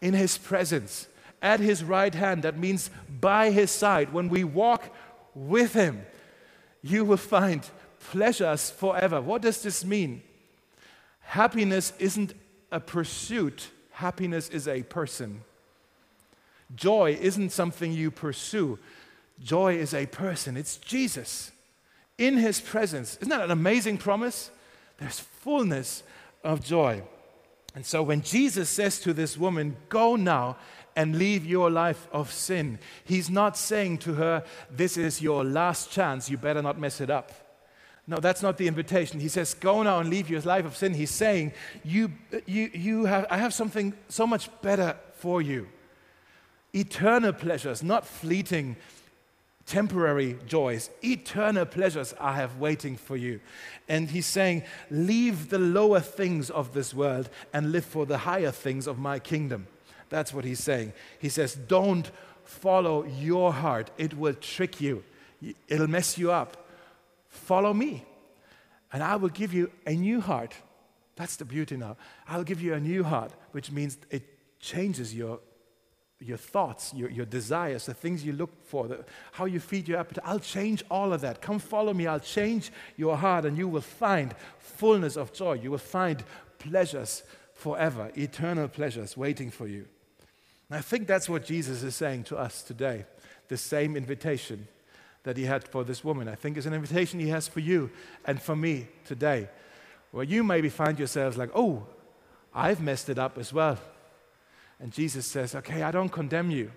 In 0.00 0.14
His 0.14 0.38
presence, 0.38 1.08
at 1.42 1.58
His 1.58 1.82
right 1.82 2.14
hand. 2.14 2.44
That 2.44 2.56
means 2.56 2.90
by 3.20 3.50
His 3.50 3.72
side. 3.72 4.12
When 4.12 4.28
we 4.28 4.44
walk 4.44 4.94
with 5.34 5.74
Him, 5.74 6.06
you 6.82 7.04
will 7.04 7.16
find 7.16 7.68
pleasures 7.98 8.70
forever. 8.70 9.20
What 9.20 9.42
does 9.42 9.60
this 9.60 9.84
mean? 9.84 10.22
Happiness 11.18 11.92
isn't 11.98 12.32
a 12.70 12.78
pursuit, 12.78 13.70
happiness 13.90 14.48
is 14.50 14.68
a 14.68 14.84
person. 14.84 15.40
Joy 16.76 17.18
isn't 17.20 17.50
something 17.50 17.90
you 17.90 18.12
pursue, 18.12 18.78
joy 19.42 19.74
is 19.74 19.92
a 19.92 20.06
person. 20.06 20.56
It's 20.56 20.76
Jesus 20.76 21.50
in 22.18 22.36
his 22.36 22.60
presence. 22.60 23.16
Isn't 23.16 23.30
that 23.30 23.42
an 23.42 23.50
amazing 23.50 23.98
promise? 23.98 24.50
There's 24.98 25.20
fullness 25.20 26.02
of 26.44 26.64
joy. 26.64 27.02
And 27.74 27.86
so 27.86 28.02
when 28.02 28.22
Jesus 28.22 28.68
says 28.68 28.98
to 29.00 29.14
this 29.14 29.38
woman, 29.38 29.76
Go 29.88 30.16
now 30.16 30.56
and 30.96 31.16
leave 31.16 31.46
your 31.46 31.70
life 31.70 32.08
of 32.12 32.32
sin, 32.32 32.80
he's 33.04 33.30
not 33.30 33.56
saying 33.56 33.98
to 33.98 34.14
her, 34.14 34.44
This 34.70 34.96
is 34.96 35.22
your 35.22 35.44
last 35.44 35.92
chance, 35.92 36.28
you 36.28 36.36
better 36.36 36.60
not 36.60 36.78
mess 36.78 37.00
it 37.00 37.08
up. 37.08 37.30
No, 38.08 38.16
that's 38.16 38.42
not 38.42 38.56
the 38.56 38.66
invitation. 38.66 39.20
He 39.20 39.28
says, 39.28 39.54
Go 39.54 39.82
now 39.82 40.00
and 40.00 40.08
leave 40.08 40.30
your 40.30 40.40
life 40.40 40.64
of 40.64 40.76
sin. 40.76 40.94
He's 40.94 41.10
saying, 41.10 41.52
you, 41.84 42.10
you, 42.46 42.70
you 42.72 43.04
have, 43.04 43.26
I 43.30 43.36
have 43.36 43.52
something 43.52 43.92
so 44.08 44.26
much 44.26 44.48
better 44.62 44.96
for 45.12 45.42
you. 45.42 45.68
Eternal 46.74 47.34
pleasures, 47.34 47.82
not 47.82 48.06
fleeting 48.06 48.76
temporary 49.68 50.38
joys, 50.46 50.90
eternal 51.04 51.66
pleasures 51.66 52.14
I 52.18 52.32
have 52.36 52.56
waiting 52.58 52.96
for 52.96 53.16
you. 53.16 53.38
And 53.86 54.10
he's 54.10 54.26
saying, 54.26 54.64
Leave 54.90 55.50
the 55.50 55.58
lower 55.58 56.00
things 56.00 56.50
of 56.50 56.72
this 56.72 56.94
world 56.94 57.28
and 57.52 57.70
live 57.70 57.84
for 57.84 58.06
the 58.06 58.18
higher 58.18 58.50
things 58.50 58.86
of 58.86 58.98
my 58.98 59.18
kingdom. 59.18 59.66
That's 60.08 60.32
what 60.32 60.46
he's 60.46 60.62
saying. 60.62 60.94
He 61.18 61.28
says, 61.28 61.54
Don't 61.54 62.10
follow 62.44 63.04
your 63.04 63.52
heart, 63.52 63.90
it 63.98 64.16
will 64.16 64.34
trick 64.34 64.80
you, 64.80 65.04
it'll 65.68 65.86
mess 65.86 66.16
you 66.16 66.32
up. 66.32 66.64
Follow 67.28 67.74
me, 67.74 68.04
and 68.90 69.02
I 69.02 69.16
will 69.16 69.28
give 69.28 69.52
you 69.52 69.70
a 69.86 69.92
new 69.92 70.22
heart. 70.22 70.54
That's 71.14 71.36
the 71.36 71.44
beauty 71.44 71.76
now. 71.76 71.98
I'll 72.26 72.42
give 72.42 72.62
you 72.62 72.72
a 72.72 72.80
new 72.80 73.04
heart, 73.04 73.32
which 73.52 73.70
means 73.70 73.98
it 74.10 74.22
changes 74.60 75.14
your 75.14 75.40
your 76.20 76.36
thoughts, 76.36 76.92
your, 76.94 77.10
your 77.10 77.26
desires, 77.26 77.86
the 77.86 77.94
things 77.94 78.24
you 78.24 78.32
look 78.32 78.50
for, 78.64 78.88
the, 78.88 79.04
how 79.32 79.44
you 79.44 79.60
feed 79.60 79.86
your 79.86 79.98
appetite. 79.98 80.24
I'll 80.26 80.40
change 80.40 80.82
all 80.90 81.12
of 81.12 81.20
that. 81.20 81.40
Come 81.40 81.58
follow 81.58 81.94
me. 81.94 82.06
I'll 82.06 82.18
change 82.18 82.72
your 82.96 83.16
heart, 83.16 83.44
and 83.44 83.56
you 83.56 83.68
will 83.68 83.80
find 83.80 84.34
fullness 84.58 85.16
of 85.16 85.32
joy. 85.32 85.54
You 85.54 85.70
will 85.70 85.78
find 85.78 86.24
pleasures 86.58 87.22
forever, 87.54 88.10
eternal 88.16 88.68
pleasures 88.68 89.16
waiting 89.16 89.50
for 89.50 89.66
you. 89.66 89.86
And 90.68 90.78
I 90.78 90.80
think 90.80 91.06
that's 91.06 91.28
what 91.28 91.44
Jesus 91.44 91.82
is 91.82 91.94
saying 91.94 92.24
to 92.24 92.36
us 92.36 92.62
today. 92.62 93.04
The 93.48 93.56
same 93.56 93.96
invitation 93.96 94.68
that 95.22 95.36
he 95.36 95.44
had 95.44 95.66
for 95.66 95.84
this 95.84 96.04
woman, 96.04 96.28
I 96.28 96.34
think, 96.34 96.56
is 96.56 96.66
an 96.66 96.74
invitation 96.74 97.20
he 97.20 97.28
has 97.28 97.48
for 97.48 97.60
you 97.60 97.90
and 98.24 98.40
for 98.40 98.56
me 98.56 98.88
today, 99.04 99.48
where 100.10 100.24
you 100.24 100.42
maybe 100.42 100.68
find 100.68 100.98
yourselves 100.98 101.36
like, 101.36 101.50
oh, 101.54 101.86
I've 102.54 102.80
messed 102.80 103.08
it 103.08 103.18
up 103.18 103.38
as 103.38 103.52
well. 103.52 103.78
And 104.80 104.92
Jesus 104.92 105.26
says, 105.26 105.54
Okay, 105.54 105.82
I 105.82 105.90
don't 105.90 106.08
condemn 106.08 106.50
you. 106.50 106.70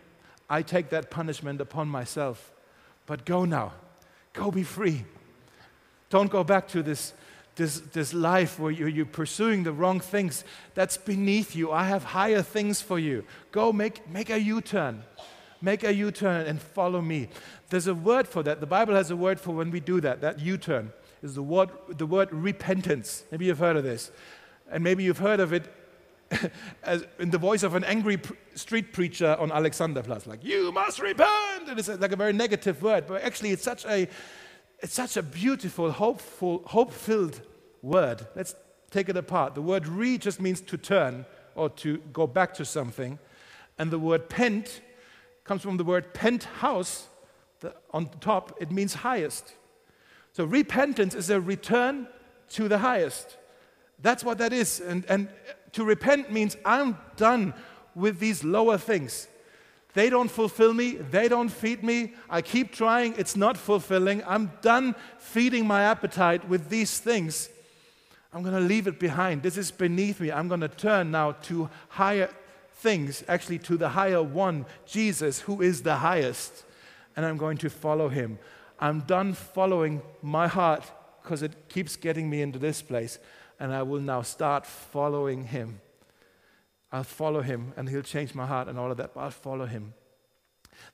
I 0.49 0.61
take 0.61 0.89
that 0.89 1.09
punishment 1.09 1.61
upon 1.61 1.87
myself. 1.87 2.51
But 3.05 3.25
go 3.25 3.45
now. 3.45 3.73
Go 4.33 4.51
be 4.51 4.63
free. 4.63 5.05
Don't 6.09 6.29
go 6.29 6.43
back 6.43 6.67
to 6.69 6.83
this, 6.83 7.13
this, 7.55 7.79
this 7.79 8.13
life 8.13 8.59
where 8.59 8.71
you're, 8.71 8.89
you're 8.89 9.05
pursuing 9.05 9.63
the 9.63 9.71
wrong 9.71 9.99
things. 9.99 10.43
That's 10.75 10.97
beneath 10.97 11.55
you. 11.55 11.71
I 11.71 11.85
have 11.85 12.03
higher 12.03 12.41
things 12.41 12.81
for 12.81 12.99
you. 12.99 13.25
Go 13.51 13.71
make, 13.71 14.09
make 14.09 14.29
a 14.29 14.39
U 14.39 14.61
turn. 14.61 15.03
Make 15.61 15.83
a 15.83 15.93
U 15.93 16.11
turn 16.11 16.47
and 16.47 16.61
follow 16.61 17.01
me. 17.01 17.29
There's 17.69 17.87
a 17.87 17.95
word 17.95 18.27
for 18.27 18.43
that. 18.43 18.59
The 18.59 18.65
Bible 18.65 18.95
has 18.95 19.11
a 19.11 19.15
word 19.15 19.39
for 19.39 19.51
when 19.51 19.71
we 19.71 19.79
do 19.79 20.01
that. 20.01 20.21
That 20.21 20.39
U 20.39 20.57
turn 20.57 20.91
is 21.21 21.35
the 21.35 21.43
word, 21.43 21.69
the 21.89 22.05
word 22.05 22.33
repentance. 22.33 23.23
Maybe 23.31 23.45
you've 23.45 23.59
heard 23.59 23.77
of 23.77 23.83
this. 23.83 24.11
And 24.69 24.83
maybe 24.83 25.03
you've 25.03 25.19
heard 25.19 25.39
of 25.39 25.53
it 25.53 25.65
as 26.83 27.05
in 27.19 27.29
the 27.29 27.37
voice 27.37 27.63
of 27.63 27.75
an 27.75 27.83
angry 27.83 28.17
pr- 28.17 28.33
street 28.55 28.93
preacher 28.93 29.35
on 29.39 29.49
Alexanderplatz, 29.49 30.27
like 30.27 30.43
"You 30.43 30.71
must 30.71 30.99
repent," 30.99 31.67
and 31.67 31.77
it's 31.77 31.87
like 31.87 32.11
a 32.11 32.15
very 32.15 32.33
negative 32.33 32.81
word, 32.81 33.05
but 33.07 33.21
actually 33.23 33.51
it's 33.51 33.63
such 33.63 33.85
a 33.85 34.07
it's 34.81 34.93
such 34.93 35.15
a 35.15 35.21
beautiful, 35.21 35.91
hopeful, 35.91 36.63
hope-filled 36.65 37.41
word. 37.83 38.25
Let's 38.35 38.55
take 38.89 39.09
it 39.09 39.17
apart. 39.17 39.53
The 39.53 39.61
word 39.61 39.87
re 39.87 40.17
just 40.17 40.41
means 40.41 40.59
to 40.61 40.77
turn 40.77 41.25
or 41.55 41.69
to 41.69 41.97
go 42.11 42.25
back 42.25 42.53
to 42.55 42.65
something. 42.65 43.19
And 43.77 43.91
the 43.91 43.99
word 43.99 44.27
pent 44.27 44.81
comes 45.43 45.61
from 45.61 45.77
the 45.77 45.83
word 45.83 46.13
penthouse. 46.13 47.07
The, 47.59 47.75
on 47.91 48.09
top, 48.21 48.57
it 48.59 48.71
means 48.71 48.95
highest. 48.95 49.53
So 50.33 50.45
repentance 50.45 51.13
is 51.13 51.29
a 51.29 51.39
return 51.39 52.07
to 52.49 52.67
the 52.67 52.79
highest. 52.79 53.37
That's 54.01 54.23
what 54.23 54.39
that 54.39 54.51
is. 54.51 54.79
And, 54.79 55.05
and 55.05 55.29
to 55.73 55.83
repent 55.83 56.31
means 56.31 56.57
I'm 56.65 56.97
done 57.15 57.53
with 57.95 58.19
these 58.19 58.43
lower 58.43 58.77
things. 58.77 59.27
They 59.93 60.09
don't 60.09 60.31
fulfill 60.31 60.73
me. 60.73 60.91
They 60.93 61.27
don't 61.27 61.49
feed 61.49 61.83
me. 61.83 62.13
I 62.29 62.41
keep 62.41 62.71
trying. 62.71 63.15
It's 63.17 63.35
not 63.35 63.57
fulfilling. 63.57 64.23
I'm 64.25 64.51
done 64.61 64.95
feeding 65.17 65.67
my 65.67 65.83
appetite 65.83 66.47
with 66.47 66.69
these 66.69 66.99
things. 66.99 67.49
I'm 68.33 68.41
going 68.41 68.55
to 68.55 68.61
leave 68.61 68.87
it 68.87 68.99
behind. 68.99 69.43
This 69.43 69.57
is 69.57 69.71
beneath 69.71 70.21
me. 70.21 70.31
I'm 70.31 70.47
going 70.47 70.61
to 70.61 70.69
turn 70.69 71.11
now 71.11 71.33
to 71.43 71.69
higher 71.89 72.29
things, 72.75 73.23
actually, 73.27 73.59
to 73.59 73.75
the 73.75 73.89
higher 73.89 74.23
one, 74.23 74.65
Jesus, 74.85 75.41
who 75.41 75.61
is 75.61 75.83
the 75.83 75.95
highest. 75.95 76.63
And 77.17 77.25
I'm 77.25 77.35
going 77.35 77.57
to 77.57 77.69
follow 77.69 78.07
him. 78.07 78.39
I'm 78.79 79.01
done 79.01 79.33
following 79.33 80.01
my 80.21 80.47
heart 80.47 80.89
because 81.21 81.43
it 81.43 81.67
keeps 81.67 81.97
getting 81.97 82.29
me 82.29 82.41
into 82.41 82.57
this 82.57 82.81
place. 82.81 83.19
And 83.61 83.71
I 83.71 83.83
will 83.83 84.01
now 84.01 84.23
start 84.23 84.65
following 84.65 85.45
him. 85.45 85.81
I'll 86.91 87.03
follow 87.03 87.41
him 87.41 87.73
and 87.77 87.87
he'll 87.87 88.01
change 88.01 88.33
my 88.33 88.47
heart 88.47 88.67
and 88.67 88.79
all 88.79 88.89
of 88.89 88.97
that, 88.97 89.13
but 89.13 89.21
I'll 89.21 89.29
follow 89.29 89.67
him. 89.67 89.93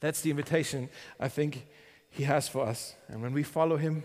That's 0.02 0.20
the 0.20 0.32
invitation 0.32 0.90
I 1.18 1.30
think 1.30 1.66
he 2.10 2.26
has 2.26 2.50
for 2.50 2.66
us. 2.66 2.96
And 3.08 3.22
when 3.22 3.32
we 3.32 3.44
follow 3.44 3.78
him, 3.78 4.04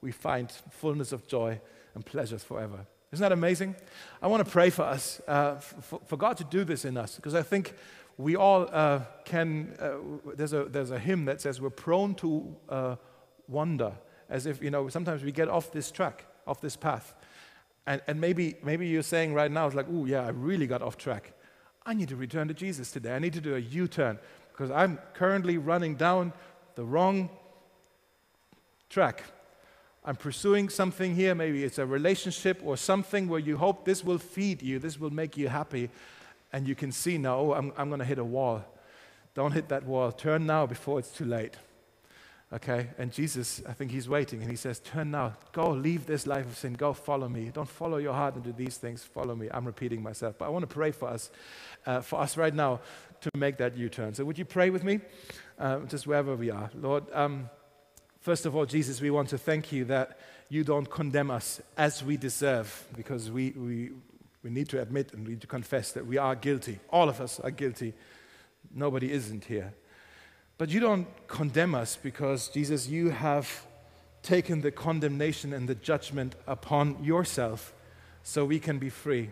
we 0.00 0.12
find 0.12 0.48
fullness 0.70 1.10
of 1.10 1.26
joy 1.26 1.60
and 1.96 2.06
pleasures 2.06 2.44
forever. 2.44 2.86
Isn't 3.12 3.22
that 3.22 3.32
amazing? 3.32 3.74
I 4.22 4.28
want 4.28 4.44
to 4.44 4.50
pray 4.50 4.70
for 4.70 4.82
us, 4.82 5.20
uh, 5.26 5.56
for, 5.56 5.98
for, 6.06 6.16
God 6.16 6.36
to 6.36 6.44
do 6.44 6.62
this 6.62 6.84
in 6.84 6.96
us, 6.96 7.16
because 7.16 7.34
I 7.34 7.42
think 7.42 7.74
we 8.16 8.36
all 8.36 8.68
uh, 8.70 9.00
can. 9.24 9.74
Uh, 9.80 10.32
there's, 10.36 10.52
a, 10.52 10.66
there's 10.66 10.92
a 10.92 11.00
hymn 11.00 11.24
that 11.24 11.40
says 11.40 11.60
we're 11.60 11.70
prone 11.70 12.14
to 12.16 12.56
uh, 12.68 12.96
wander, 13.48 13.92
as 14.28 14.46
if, 14.46 14.62
you 14.62 14.70
know, 14.70 14.88
sometimes 14.88 15.24
we 15.24 15.32
get 15.32 15.48
off 15.48 15.72
this 15.72 15.90
track, 15.90 16.26
off 16.46 16.60
this 16.60 16.76
path. 16.76 17.14
And, 17.86 18.00
and 18.06 18.20
maybe, 18.20 18.56
maybe 18.62 18.86
you're 18.86 19.02
saying 19.02 19.34
right 19.34 19.50
now, 19.50 19.66
it's 19.66 19.76
like, 19.76 19.86
oh, 19.90 20.06
yeah, 20.06 20.26
I 20.26 20.30
really 20.30 20.66
got 20.66 20.82
off 20.82 20.96
track. 20.96 21.32
I 21.84 21.92
need 21.92 22.08
to 22.08 22.16
return 22.16 22.48
to 22.48 22.54
Jesus 22.54 22.90
today. 22.90 23.14
I 23.14 23.18
need 23.18 23.34
to 23.34 23.40
do 23.40 23.54
a 23.54 23.58
U 23.58 23.86
turn 23.86 24.18
because 24.52 24.70
I'm 24.70 24.98
currently 25.12 25.58
running 25.58 25.96
down 25.96 26.32
the 26.76 26.84
wrong 26.84 27.28
track. 28.88 29.24
I'm 30.04 30.16
pursuing 30.16 30.68
something 30.68 31.14
here. 31.14 31.34
Maybe 31.34 31.64
it's 31.64 31.78
a 31.78 31.86
relationship 31.86 32.60
or 32.64 32.76
something 32.76 33.28
where 33.28 33.40
you 33.40 33.56
hope 33.56 33.84
this 33.84 34.04
will 34.04 34.18
feed 34.18 34.62
you, 34.62 34.78
this 34.78 34.98
will 34.98 35.10
make 35.10 35.36
you 35.36 35.48
happy. 35.48 35.90
And 36.52 36.68
you 36.68 36.74
can 36.74 36.92
see 36.92 37.18
now, 37.18 37.38
oh, 37.38 37.52
I'm, 37.54 37.72
I'm 37.76 37.88
going 37.88 37.98
to 37.98 38.04
hit 38.06 38.18
a 38.18 38.24
wall. 38.24 38.64
Don't 39.34 39.52
hit 39.52 39.68
that 39.68 39.84
wall. 39.84 40.12
Turn 40.12 40.46
now 40.46 40.66
before 40.66 41.00
it's 41.00 41.10
too 41.10 41.24
late. 41.24 41.54
Okay? 42.54 42.90
And 42.98 43.12
Jesus, 43.12 43.62
I 43.68 43.72
think 43.72 43.90
he's 43.90 44.08
waiting 44.08 44.40
and 44.40 44.48
he 44.48 44.56
says, 44.56 44.78
Turn 44.78 45.10
now. 45.10 45.34
Go, 45.52 45.70
leave 45.70 46.06
this 46.06 46.26
life 46.26 46.46
of 46.46 46.56
sin. 46.56 46.74
Go, 46.74 46.92
follow 46.92 47.28
me. 47.28 47.50
Don't 47.52 47.68
follow 47.68 47.96
your 47.96 48.12
heart 48.12 48.36
into 48.36 48.52
these 48.52 48.76
things. 48.76 49.02
Follow 49.02 49.34
me. 49.34 49.48
I'm 49.50 49.64
repeating 49.64 50.02
myself. 50.02 50.36
But 50.38 50.46
I 50.46 50.48
want 50.50 50.62
to 50.62 50.72
pray 50.72 50.92
for 50.92 51.08
us, 51.08 51.30
uh, 51.84 52.00
for 52.00 52.20
us 52.20 52.36
right 52.36 52.54
now 52.54 52.80
to 53.22 53.30
make 53.36 53.56
that 53.56 53.76
U 53.76 53.88
turn. 53.88 54.14
So 54.14 54.24
would 54.24 54.38
you 54.38 54.44
pray 54.44 54.70
with 54.70 54.84
me? 54.84 55.00
Uh, 55.58 55.80
just 55.80 56.06
wherever 56.06 56.36
we 56.36 56.50
are. 56.50 56.70
Lord, 56.74 57.04
um, 57.12 57.50
first 58.20 58.46
of 58.46 58.54
all, 58.54 58.66
Jesus, 58.66 59.00
we 59.00 59.10
want 59.10 59.30
to 59.30 59.38
thank 59.38 59.72
you 59.72 59.84
that 59.86 60.18
you 60.48 60.62
don't 60.62 60.88
condemn 60.88 61.30
us 61.30 61.60
as 61.76 62.04
we 62.04 62.16
deserve 62.16 62.86
because 62.96 63.30
we, 63.30 63.50
we, 63.50 63.90
we 64.44 64.50
need 64.50 64.68
to 64.68 64.80
admit 64.80 65.12
and 65.12 65.26
we 65.26 65.32
need 65.32 65.40
to 65.40 65.46
confess 65.48 65.92
that 65.92 66.06
we 66.06 66.18
are 66.18 66.36
guilty. 66.36 66.78
All 66.90 67.08
of 67.08 67.20
us 67.20 67.40
are 67.40 67.50
guilty. 67.50 67.94
Nobody 68.72 69.10
isn't 69.10 69.46
here. 69.46 69.74
But 70.56 70.70
you 70.70 70.80
don't 70.80 71.08
condemn 71.26 71.74
us 71.74 71.96
because, 72.00 72.48
Jesus, 72.48 72.88
you 72.88 73.10
have 73.10 73.66
taken 74.22 74.60
the 74.60 74.70
condemnation 74.70 75.52
and 75.52 75.68
the 75.68 75.74
judgment 75.74 76.34
upon 76.46 77.02
yourself 77.02 77.74
so 78.22 78.44
we 78.44 78.60
can 78.60 78.78
be 78.78 78.88
free. 78.88 79.30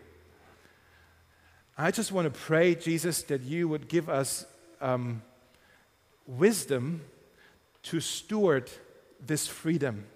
I 1.78 1.90
just 1.90 2.12
want 2.12 2.32
to 2.32 2.40
pray, 2.40 2.74
Jesus, 2.74 3.22
that 3.24 3.42
you 3.42 3.68
would 3.68 3.88
give 3.88 4.08
us 4.08 4.44
um, 4.80 5.22
wisdom 6.26 7.02
to 7.84 8.00
steward 8.00 8.70
this 9.24 9.46
freedom. 9.46 10.06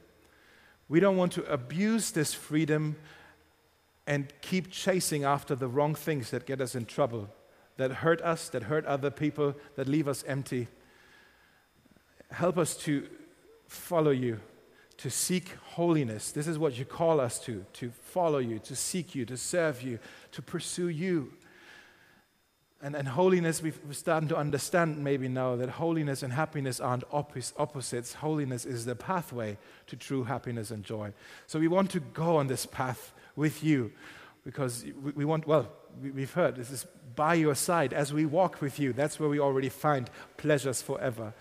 We 0.88 1.00
don't 1.00 1.16
want 1.16 1.32
to 1.32 1.44
abuse 1.50 2.10
this 2.10 2.34
freedom 2.34 2.96
and 4.06 4.32
keep 4.40 4.70
chasing 4.70 5.24
after 5.24 5.54
the 5.54 5.68
wrong 5.68 5.94
things 5.94 6.30
that 6.30 6.46
get 6.46 6.60
us 6.60 6.74
in 6.74 6.84
trouble, 6.84 7.28
that 7.76 7.90
hurt 7.90 8.20
us, 8.22 8.48
that 8.50 8.64
hurt 8.64 8.84
other 8.86 9.10
people, 9.10 9.54
that 9.76 9.88
leave 9.88 10.08
us 10.08 10.22
empty 10.26 10.68
help 12.30 12.58
us 12.58 12.76
to 12.78 13.06
follow 13.66 14.10
you, 14.10 14.40
to 14.98 15.10
seek 15.10 15.50
holiness. 15.70 16.32
This 16.32 16.46
is 16.46 16.58
what 16.58 16.78
you 16.78 16.84
call 16.84 17.20
us 17.20 17.38
to 17.40 17.64
to 17.74 17.90
follow 17.90 18.38
you, 18.38 18.58
to 18.60 18.76
seek 18.76 19.14
you, 19.14 19.24
to 19.26 19.36
serve 19.36 19.82
you, 19.82 19.98
to 20.32 20.42
pursue 20.42 20.88
you. 20.88 21.32
And, 22.82 22.94
and 22.94 23.08
holiness, 23.08 23.62
we're 23.62 23.72
starting 23.92 24.28
to 24.28 24.36
understand 24.36 25.02
maybe 25.02 25.28
now 25.28 25.56
that 25.56 25.70
holiness 25.70 26.22
and 26.22 26.32
happiness 26.32 26.78
aren't 26.78 27.04
opposites. 27.10 28.14
Holiness 28.14 28.66
is 28.66 28.84
the 28.84 28.94
pathway 28.94 29.56
to 29.86 29.96
true 29.96 30.24
happiness 30.24 30.70
and 30.70 30.84
joy. 30.84 31.12
So 31.46 31.58
we 31.58 31.68
want 31.68 31.90
to 31.92 32.00
go 32.00 32.36
on 32.36 32.48
this 32.48 32.66
path 32.66 33.14
with 33.34 33.64
you 33.64 33.92
because 34.44 34.84
we, 35.02 35.12
we 35.12 35.24
want, 35.24 35.46
well, 35.46 35.68
we, 36.02 36.10
we've 36.10 36.32
heard 36.32 36.56
this 36.56 36.70
is 36.70 36.86
by 37.16 37.34
your 37.34 37.54
side 37.54 37.94
as 37.94 38.12
we 38.12 38.26
walk 38.26 38.60
with 38.60 38.78
you. 38.78 38.92
That's 38.92 39.18
where 39.18 39.28
we 39.28 39.40
already 39.40 39.70
find 39.70 40.10
pleasures 40.36 40.82
forever. 40.82 41.32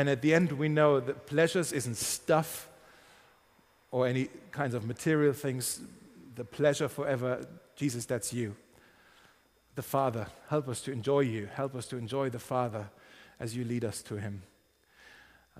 And 0.00 0.08
at 0.08 0.22
the 0.22 0.32
end, 0.32 0.52
we 0.52 0.70
know 0.70 0.98
that 0.98 1.26
pleasures 1.26 1.74
isn't 1.74 1.98
stuff 1.98 2.70
or 3.90 4.06
any 4.06 4.30
kinds 4.50 4.72
of 4.72 4.86
material 4.86 5.34
things. 5.34 5.82
The 6.36 6.44
pleasure 6.46 6.88
forever, 6.88 7.46
Jesus, 7.76 8.06
that's 8.06 8.32
you. 8.32 8.56
The 9.74 9.82
Father. 9.82 10.28
Help 10.48 10.68
us 10.68 10.80
to 10.84 10.90
enjoy 10.90 11.20
you. 11.20 11.50
Help 11.52 11.74
us 11.74 11.84
to 11.88 11.98
enjoy 11.98 12.30
the 12.30 12.38
Father 12.38 12.88
as 13.38 13.54
you 13.54 13.62
lead 13.62 13.84
us 13.84 14.00
to 14.04 14.14
Him. 14.14 14.40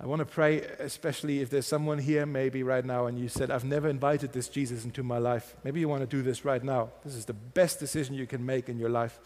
I 0.03 0.07
want 0.07 0.21
to 0.21 0.25
pray, 0.25 0.63
especially 0.79 1.41
if 1.43 1.51
there's 1.51 1.67
someone 1.67 1.99
here, 1.99 2.25
maybe 2.25 2.63
right 2.63 2.87
now, 2.87 3.05
and 3.05 3.19
you 3.19 3.29
said, 3.29 3.51
I've 3.51 3.65
never 3.65 3.91
invited 3.91 4.33
this 4.33 4.49
Jesus 4.49 4.87
into 4.87 5.03
my 5.03 5.19
life. 5.19 5.55
Maybe 5.65 5.81
you 5.81 5.89
want 5.91 6.01
to 6.01 6.07
do 6.07 6.23
this 6.23 6.47
right 6.47 6.65
now. 6.65 6.93
This 7.05 7.15
is 7.15 7.27
the 7.27 7.35
best 7.35 7.79
decision 7.79 8.15
you 8.15 8.27
can 8.27 8.47
make 8.47 8.71
in 8.71 8.79
your 8.79 8.89
life. 8.89 9.21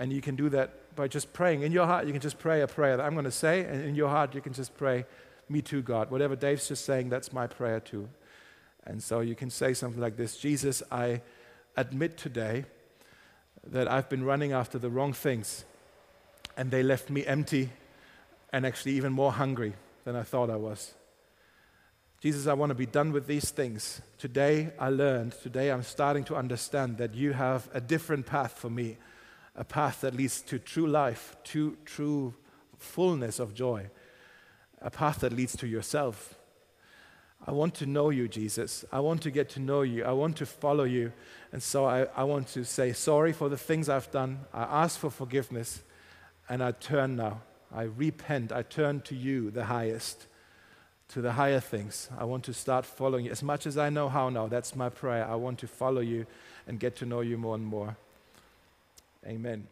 And 0.00 0.10
you 0.10 0.22
can 0.22 0.34
do 0.34 0.48
that 0.48 0.96
by 0.96 1.08
just 1.08 1.34
praying. 1.34 1.60
In 1.60 1.72
your 1.72 1.86
heart, 1.86 2.06
you 2.06 2.12
can 2.12 2.22
just 2.22 2.38
pray 2.38 2.62
a 2.62 2.66
prayer 2.66 2.96
that 2.96 3.04
I'm 3.04 3.12
going 3.12 3.26
to 3.26 3.30
say, 3.30 3.64
and 3.64 3.84
in 3.84 3.94
your 3.94 4.08
heart, 4.08 4.34
you 4.34 4.40
can 4.40 4.54
just 4.54 4.74
pray, 4.76 5.04
Me 5.50 5.60
too, 5.60 5.82
God. 5.82 6.10
Whatever 6.10 6.36
Dave's 6.36 6.68
just 6.68 6.86
saying, 6.86 7.10
that's 7.10 7.32
my 7.32 7.46
prayer 7.46 7.80
too. 7.80 8.08
And 8.84 9.02
so 9.02 9.20
you 9.20 9.34
can 9.34 9.50
say 9.50 9.74
something 9.74 10.00
like 10.00 10.16
this 10.16 10.38
Jesus, 10.38 10.82
I 10.90 11.20
admit 11.76 12.16
today 12.16 12.64
that 13.66 13.90
I've 13.90 14.08
been 14.08 14.24
running 14.24 14.52
after 14.52 14.78
the 14.78 14.88
wrong 14.88 15.12
things, 15.12 15.66
and 16.56 16.70
they 16.70 16.82
left 16.82 17.10
me 17.10 17.26
empty 17.26 17.68
and 18.52 18.64
actually 18.64 18.92
even 18.92 19.12
more 19.12 19.32
hungry 19.32 19.74
than 20.04 20.16
I 20.16 20.22
thought 20.22 20.48
I 20.48 20.56
was. 20.56 20.94
Jesus, 22.22 22.46
I 22.46 22.54
want 22.54 22.70
to 22.70 22.74
be 22.74 22.86
done 22.86 23.12
with 23.12 23.26
these 23.26 23.50
things. 23.50 24.00
Today 24.18 24.70
I 24.78 24.88
learned, 24.88 25.32
today 25.42 25.70
I'm 25.70 25.82
starting 25.82 26.24
to 26.24 26.36
understand 26.36 26.96
that 26.98 27.14
you 27.14 27.32
have 27.32 27.68
a 27.74 27.80
different 27.80 28.24
path 28.24 28.52
for 28.52 28.70
me 28.70 28.96
a 29.56 29.64
path 29.64 30.00
that 30.02 30.14
leads 30.14 30.42
to 30.42 30.58
true 30.58 30.86
life, 30.86 31.36
to 31.44 31.76
true 31.84 32.34
fullness 32.78 33.38
of 33.38 33.54
joy, 33.54 33.90
a 34.80 34.90
path 34.90 35.20
that 35.20 35.32
leads 35.32 35.56
to 35.56 35.66
yourself. 35.66 36.34
I 37.46 37.52
want 37.52 37.74
to 37.76 37.86
know 37.86 38.10
you, 38.10 38.28
Jesus. 38.28 38.84
I 38.92 39.00
want 39.00 39.22
to 39.22 39.30
get 39.30 39.48
to 39.50 39.60
know 39.60 39.82
you. 39.82 40.04
I 40.04 40.12
want 40.12 40.36
to 40.38 40.46
follow 40.46 40.84
you. 40.84 41.12
And 41.52 41.62
so 41.62 41.86
I, 41.86 42.02
I 42.14 42.24
want 42.24 42.48
to 42.48 42.64
say 42.64 42.92
sorry 42.92 43.32
for 43.32 43.48
the 43.48 43.56
things 43.56 43.88
I've 43.88 44.10
done. 44.10 44.40
I 44.52 44.62
ask 44.84 44.98
for 44.98 45.10
forgiveness 45.10 45.82
and 46.48 46.62
I 46.62 46.72
turn 46.72 47.16
now. 47.16 47.40
I 47.74 47.84
repent. 47.84 48.52
I 48.52 48.62
turn 48.62 49.00
to 49.02 49.14
you, 49.14 49.50
the 49.50 49.64
highest, 49.64 50.26
to 51.08 51.22
the 51.22 51.32
higher 51.32 51.60
things. 51.60 52.10
I 52.18 52.24
want 52.24 52.44
to 52.44 52.52
start 52.52 52.84
following 52.84 53.26
you 53.26 53.30
as 53.30 53.42
much 53.42 53.66
as 53.66 53.78
I 53.78 53.88
know 53.88 54.08
how 54.08 54.28
now. 54.28 54.46
That's 54.46 54.76
my 54.76 54.90
prayer. 54.90 55.26
I 55.26 55.36
want 55.36 55.58
to 55.60 55.66
follow 55.66 56.00
you 56.00 56.26
and 56.66 56.78
get 56.78 56.96
to 56.96 57.06
know 57.06 57.20
you 57.20 57.38
more 57.38 57.54
and 57.54 57.64
more. 57.64 57.96
Amen. 59.26 59.68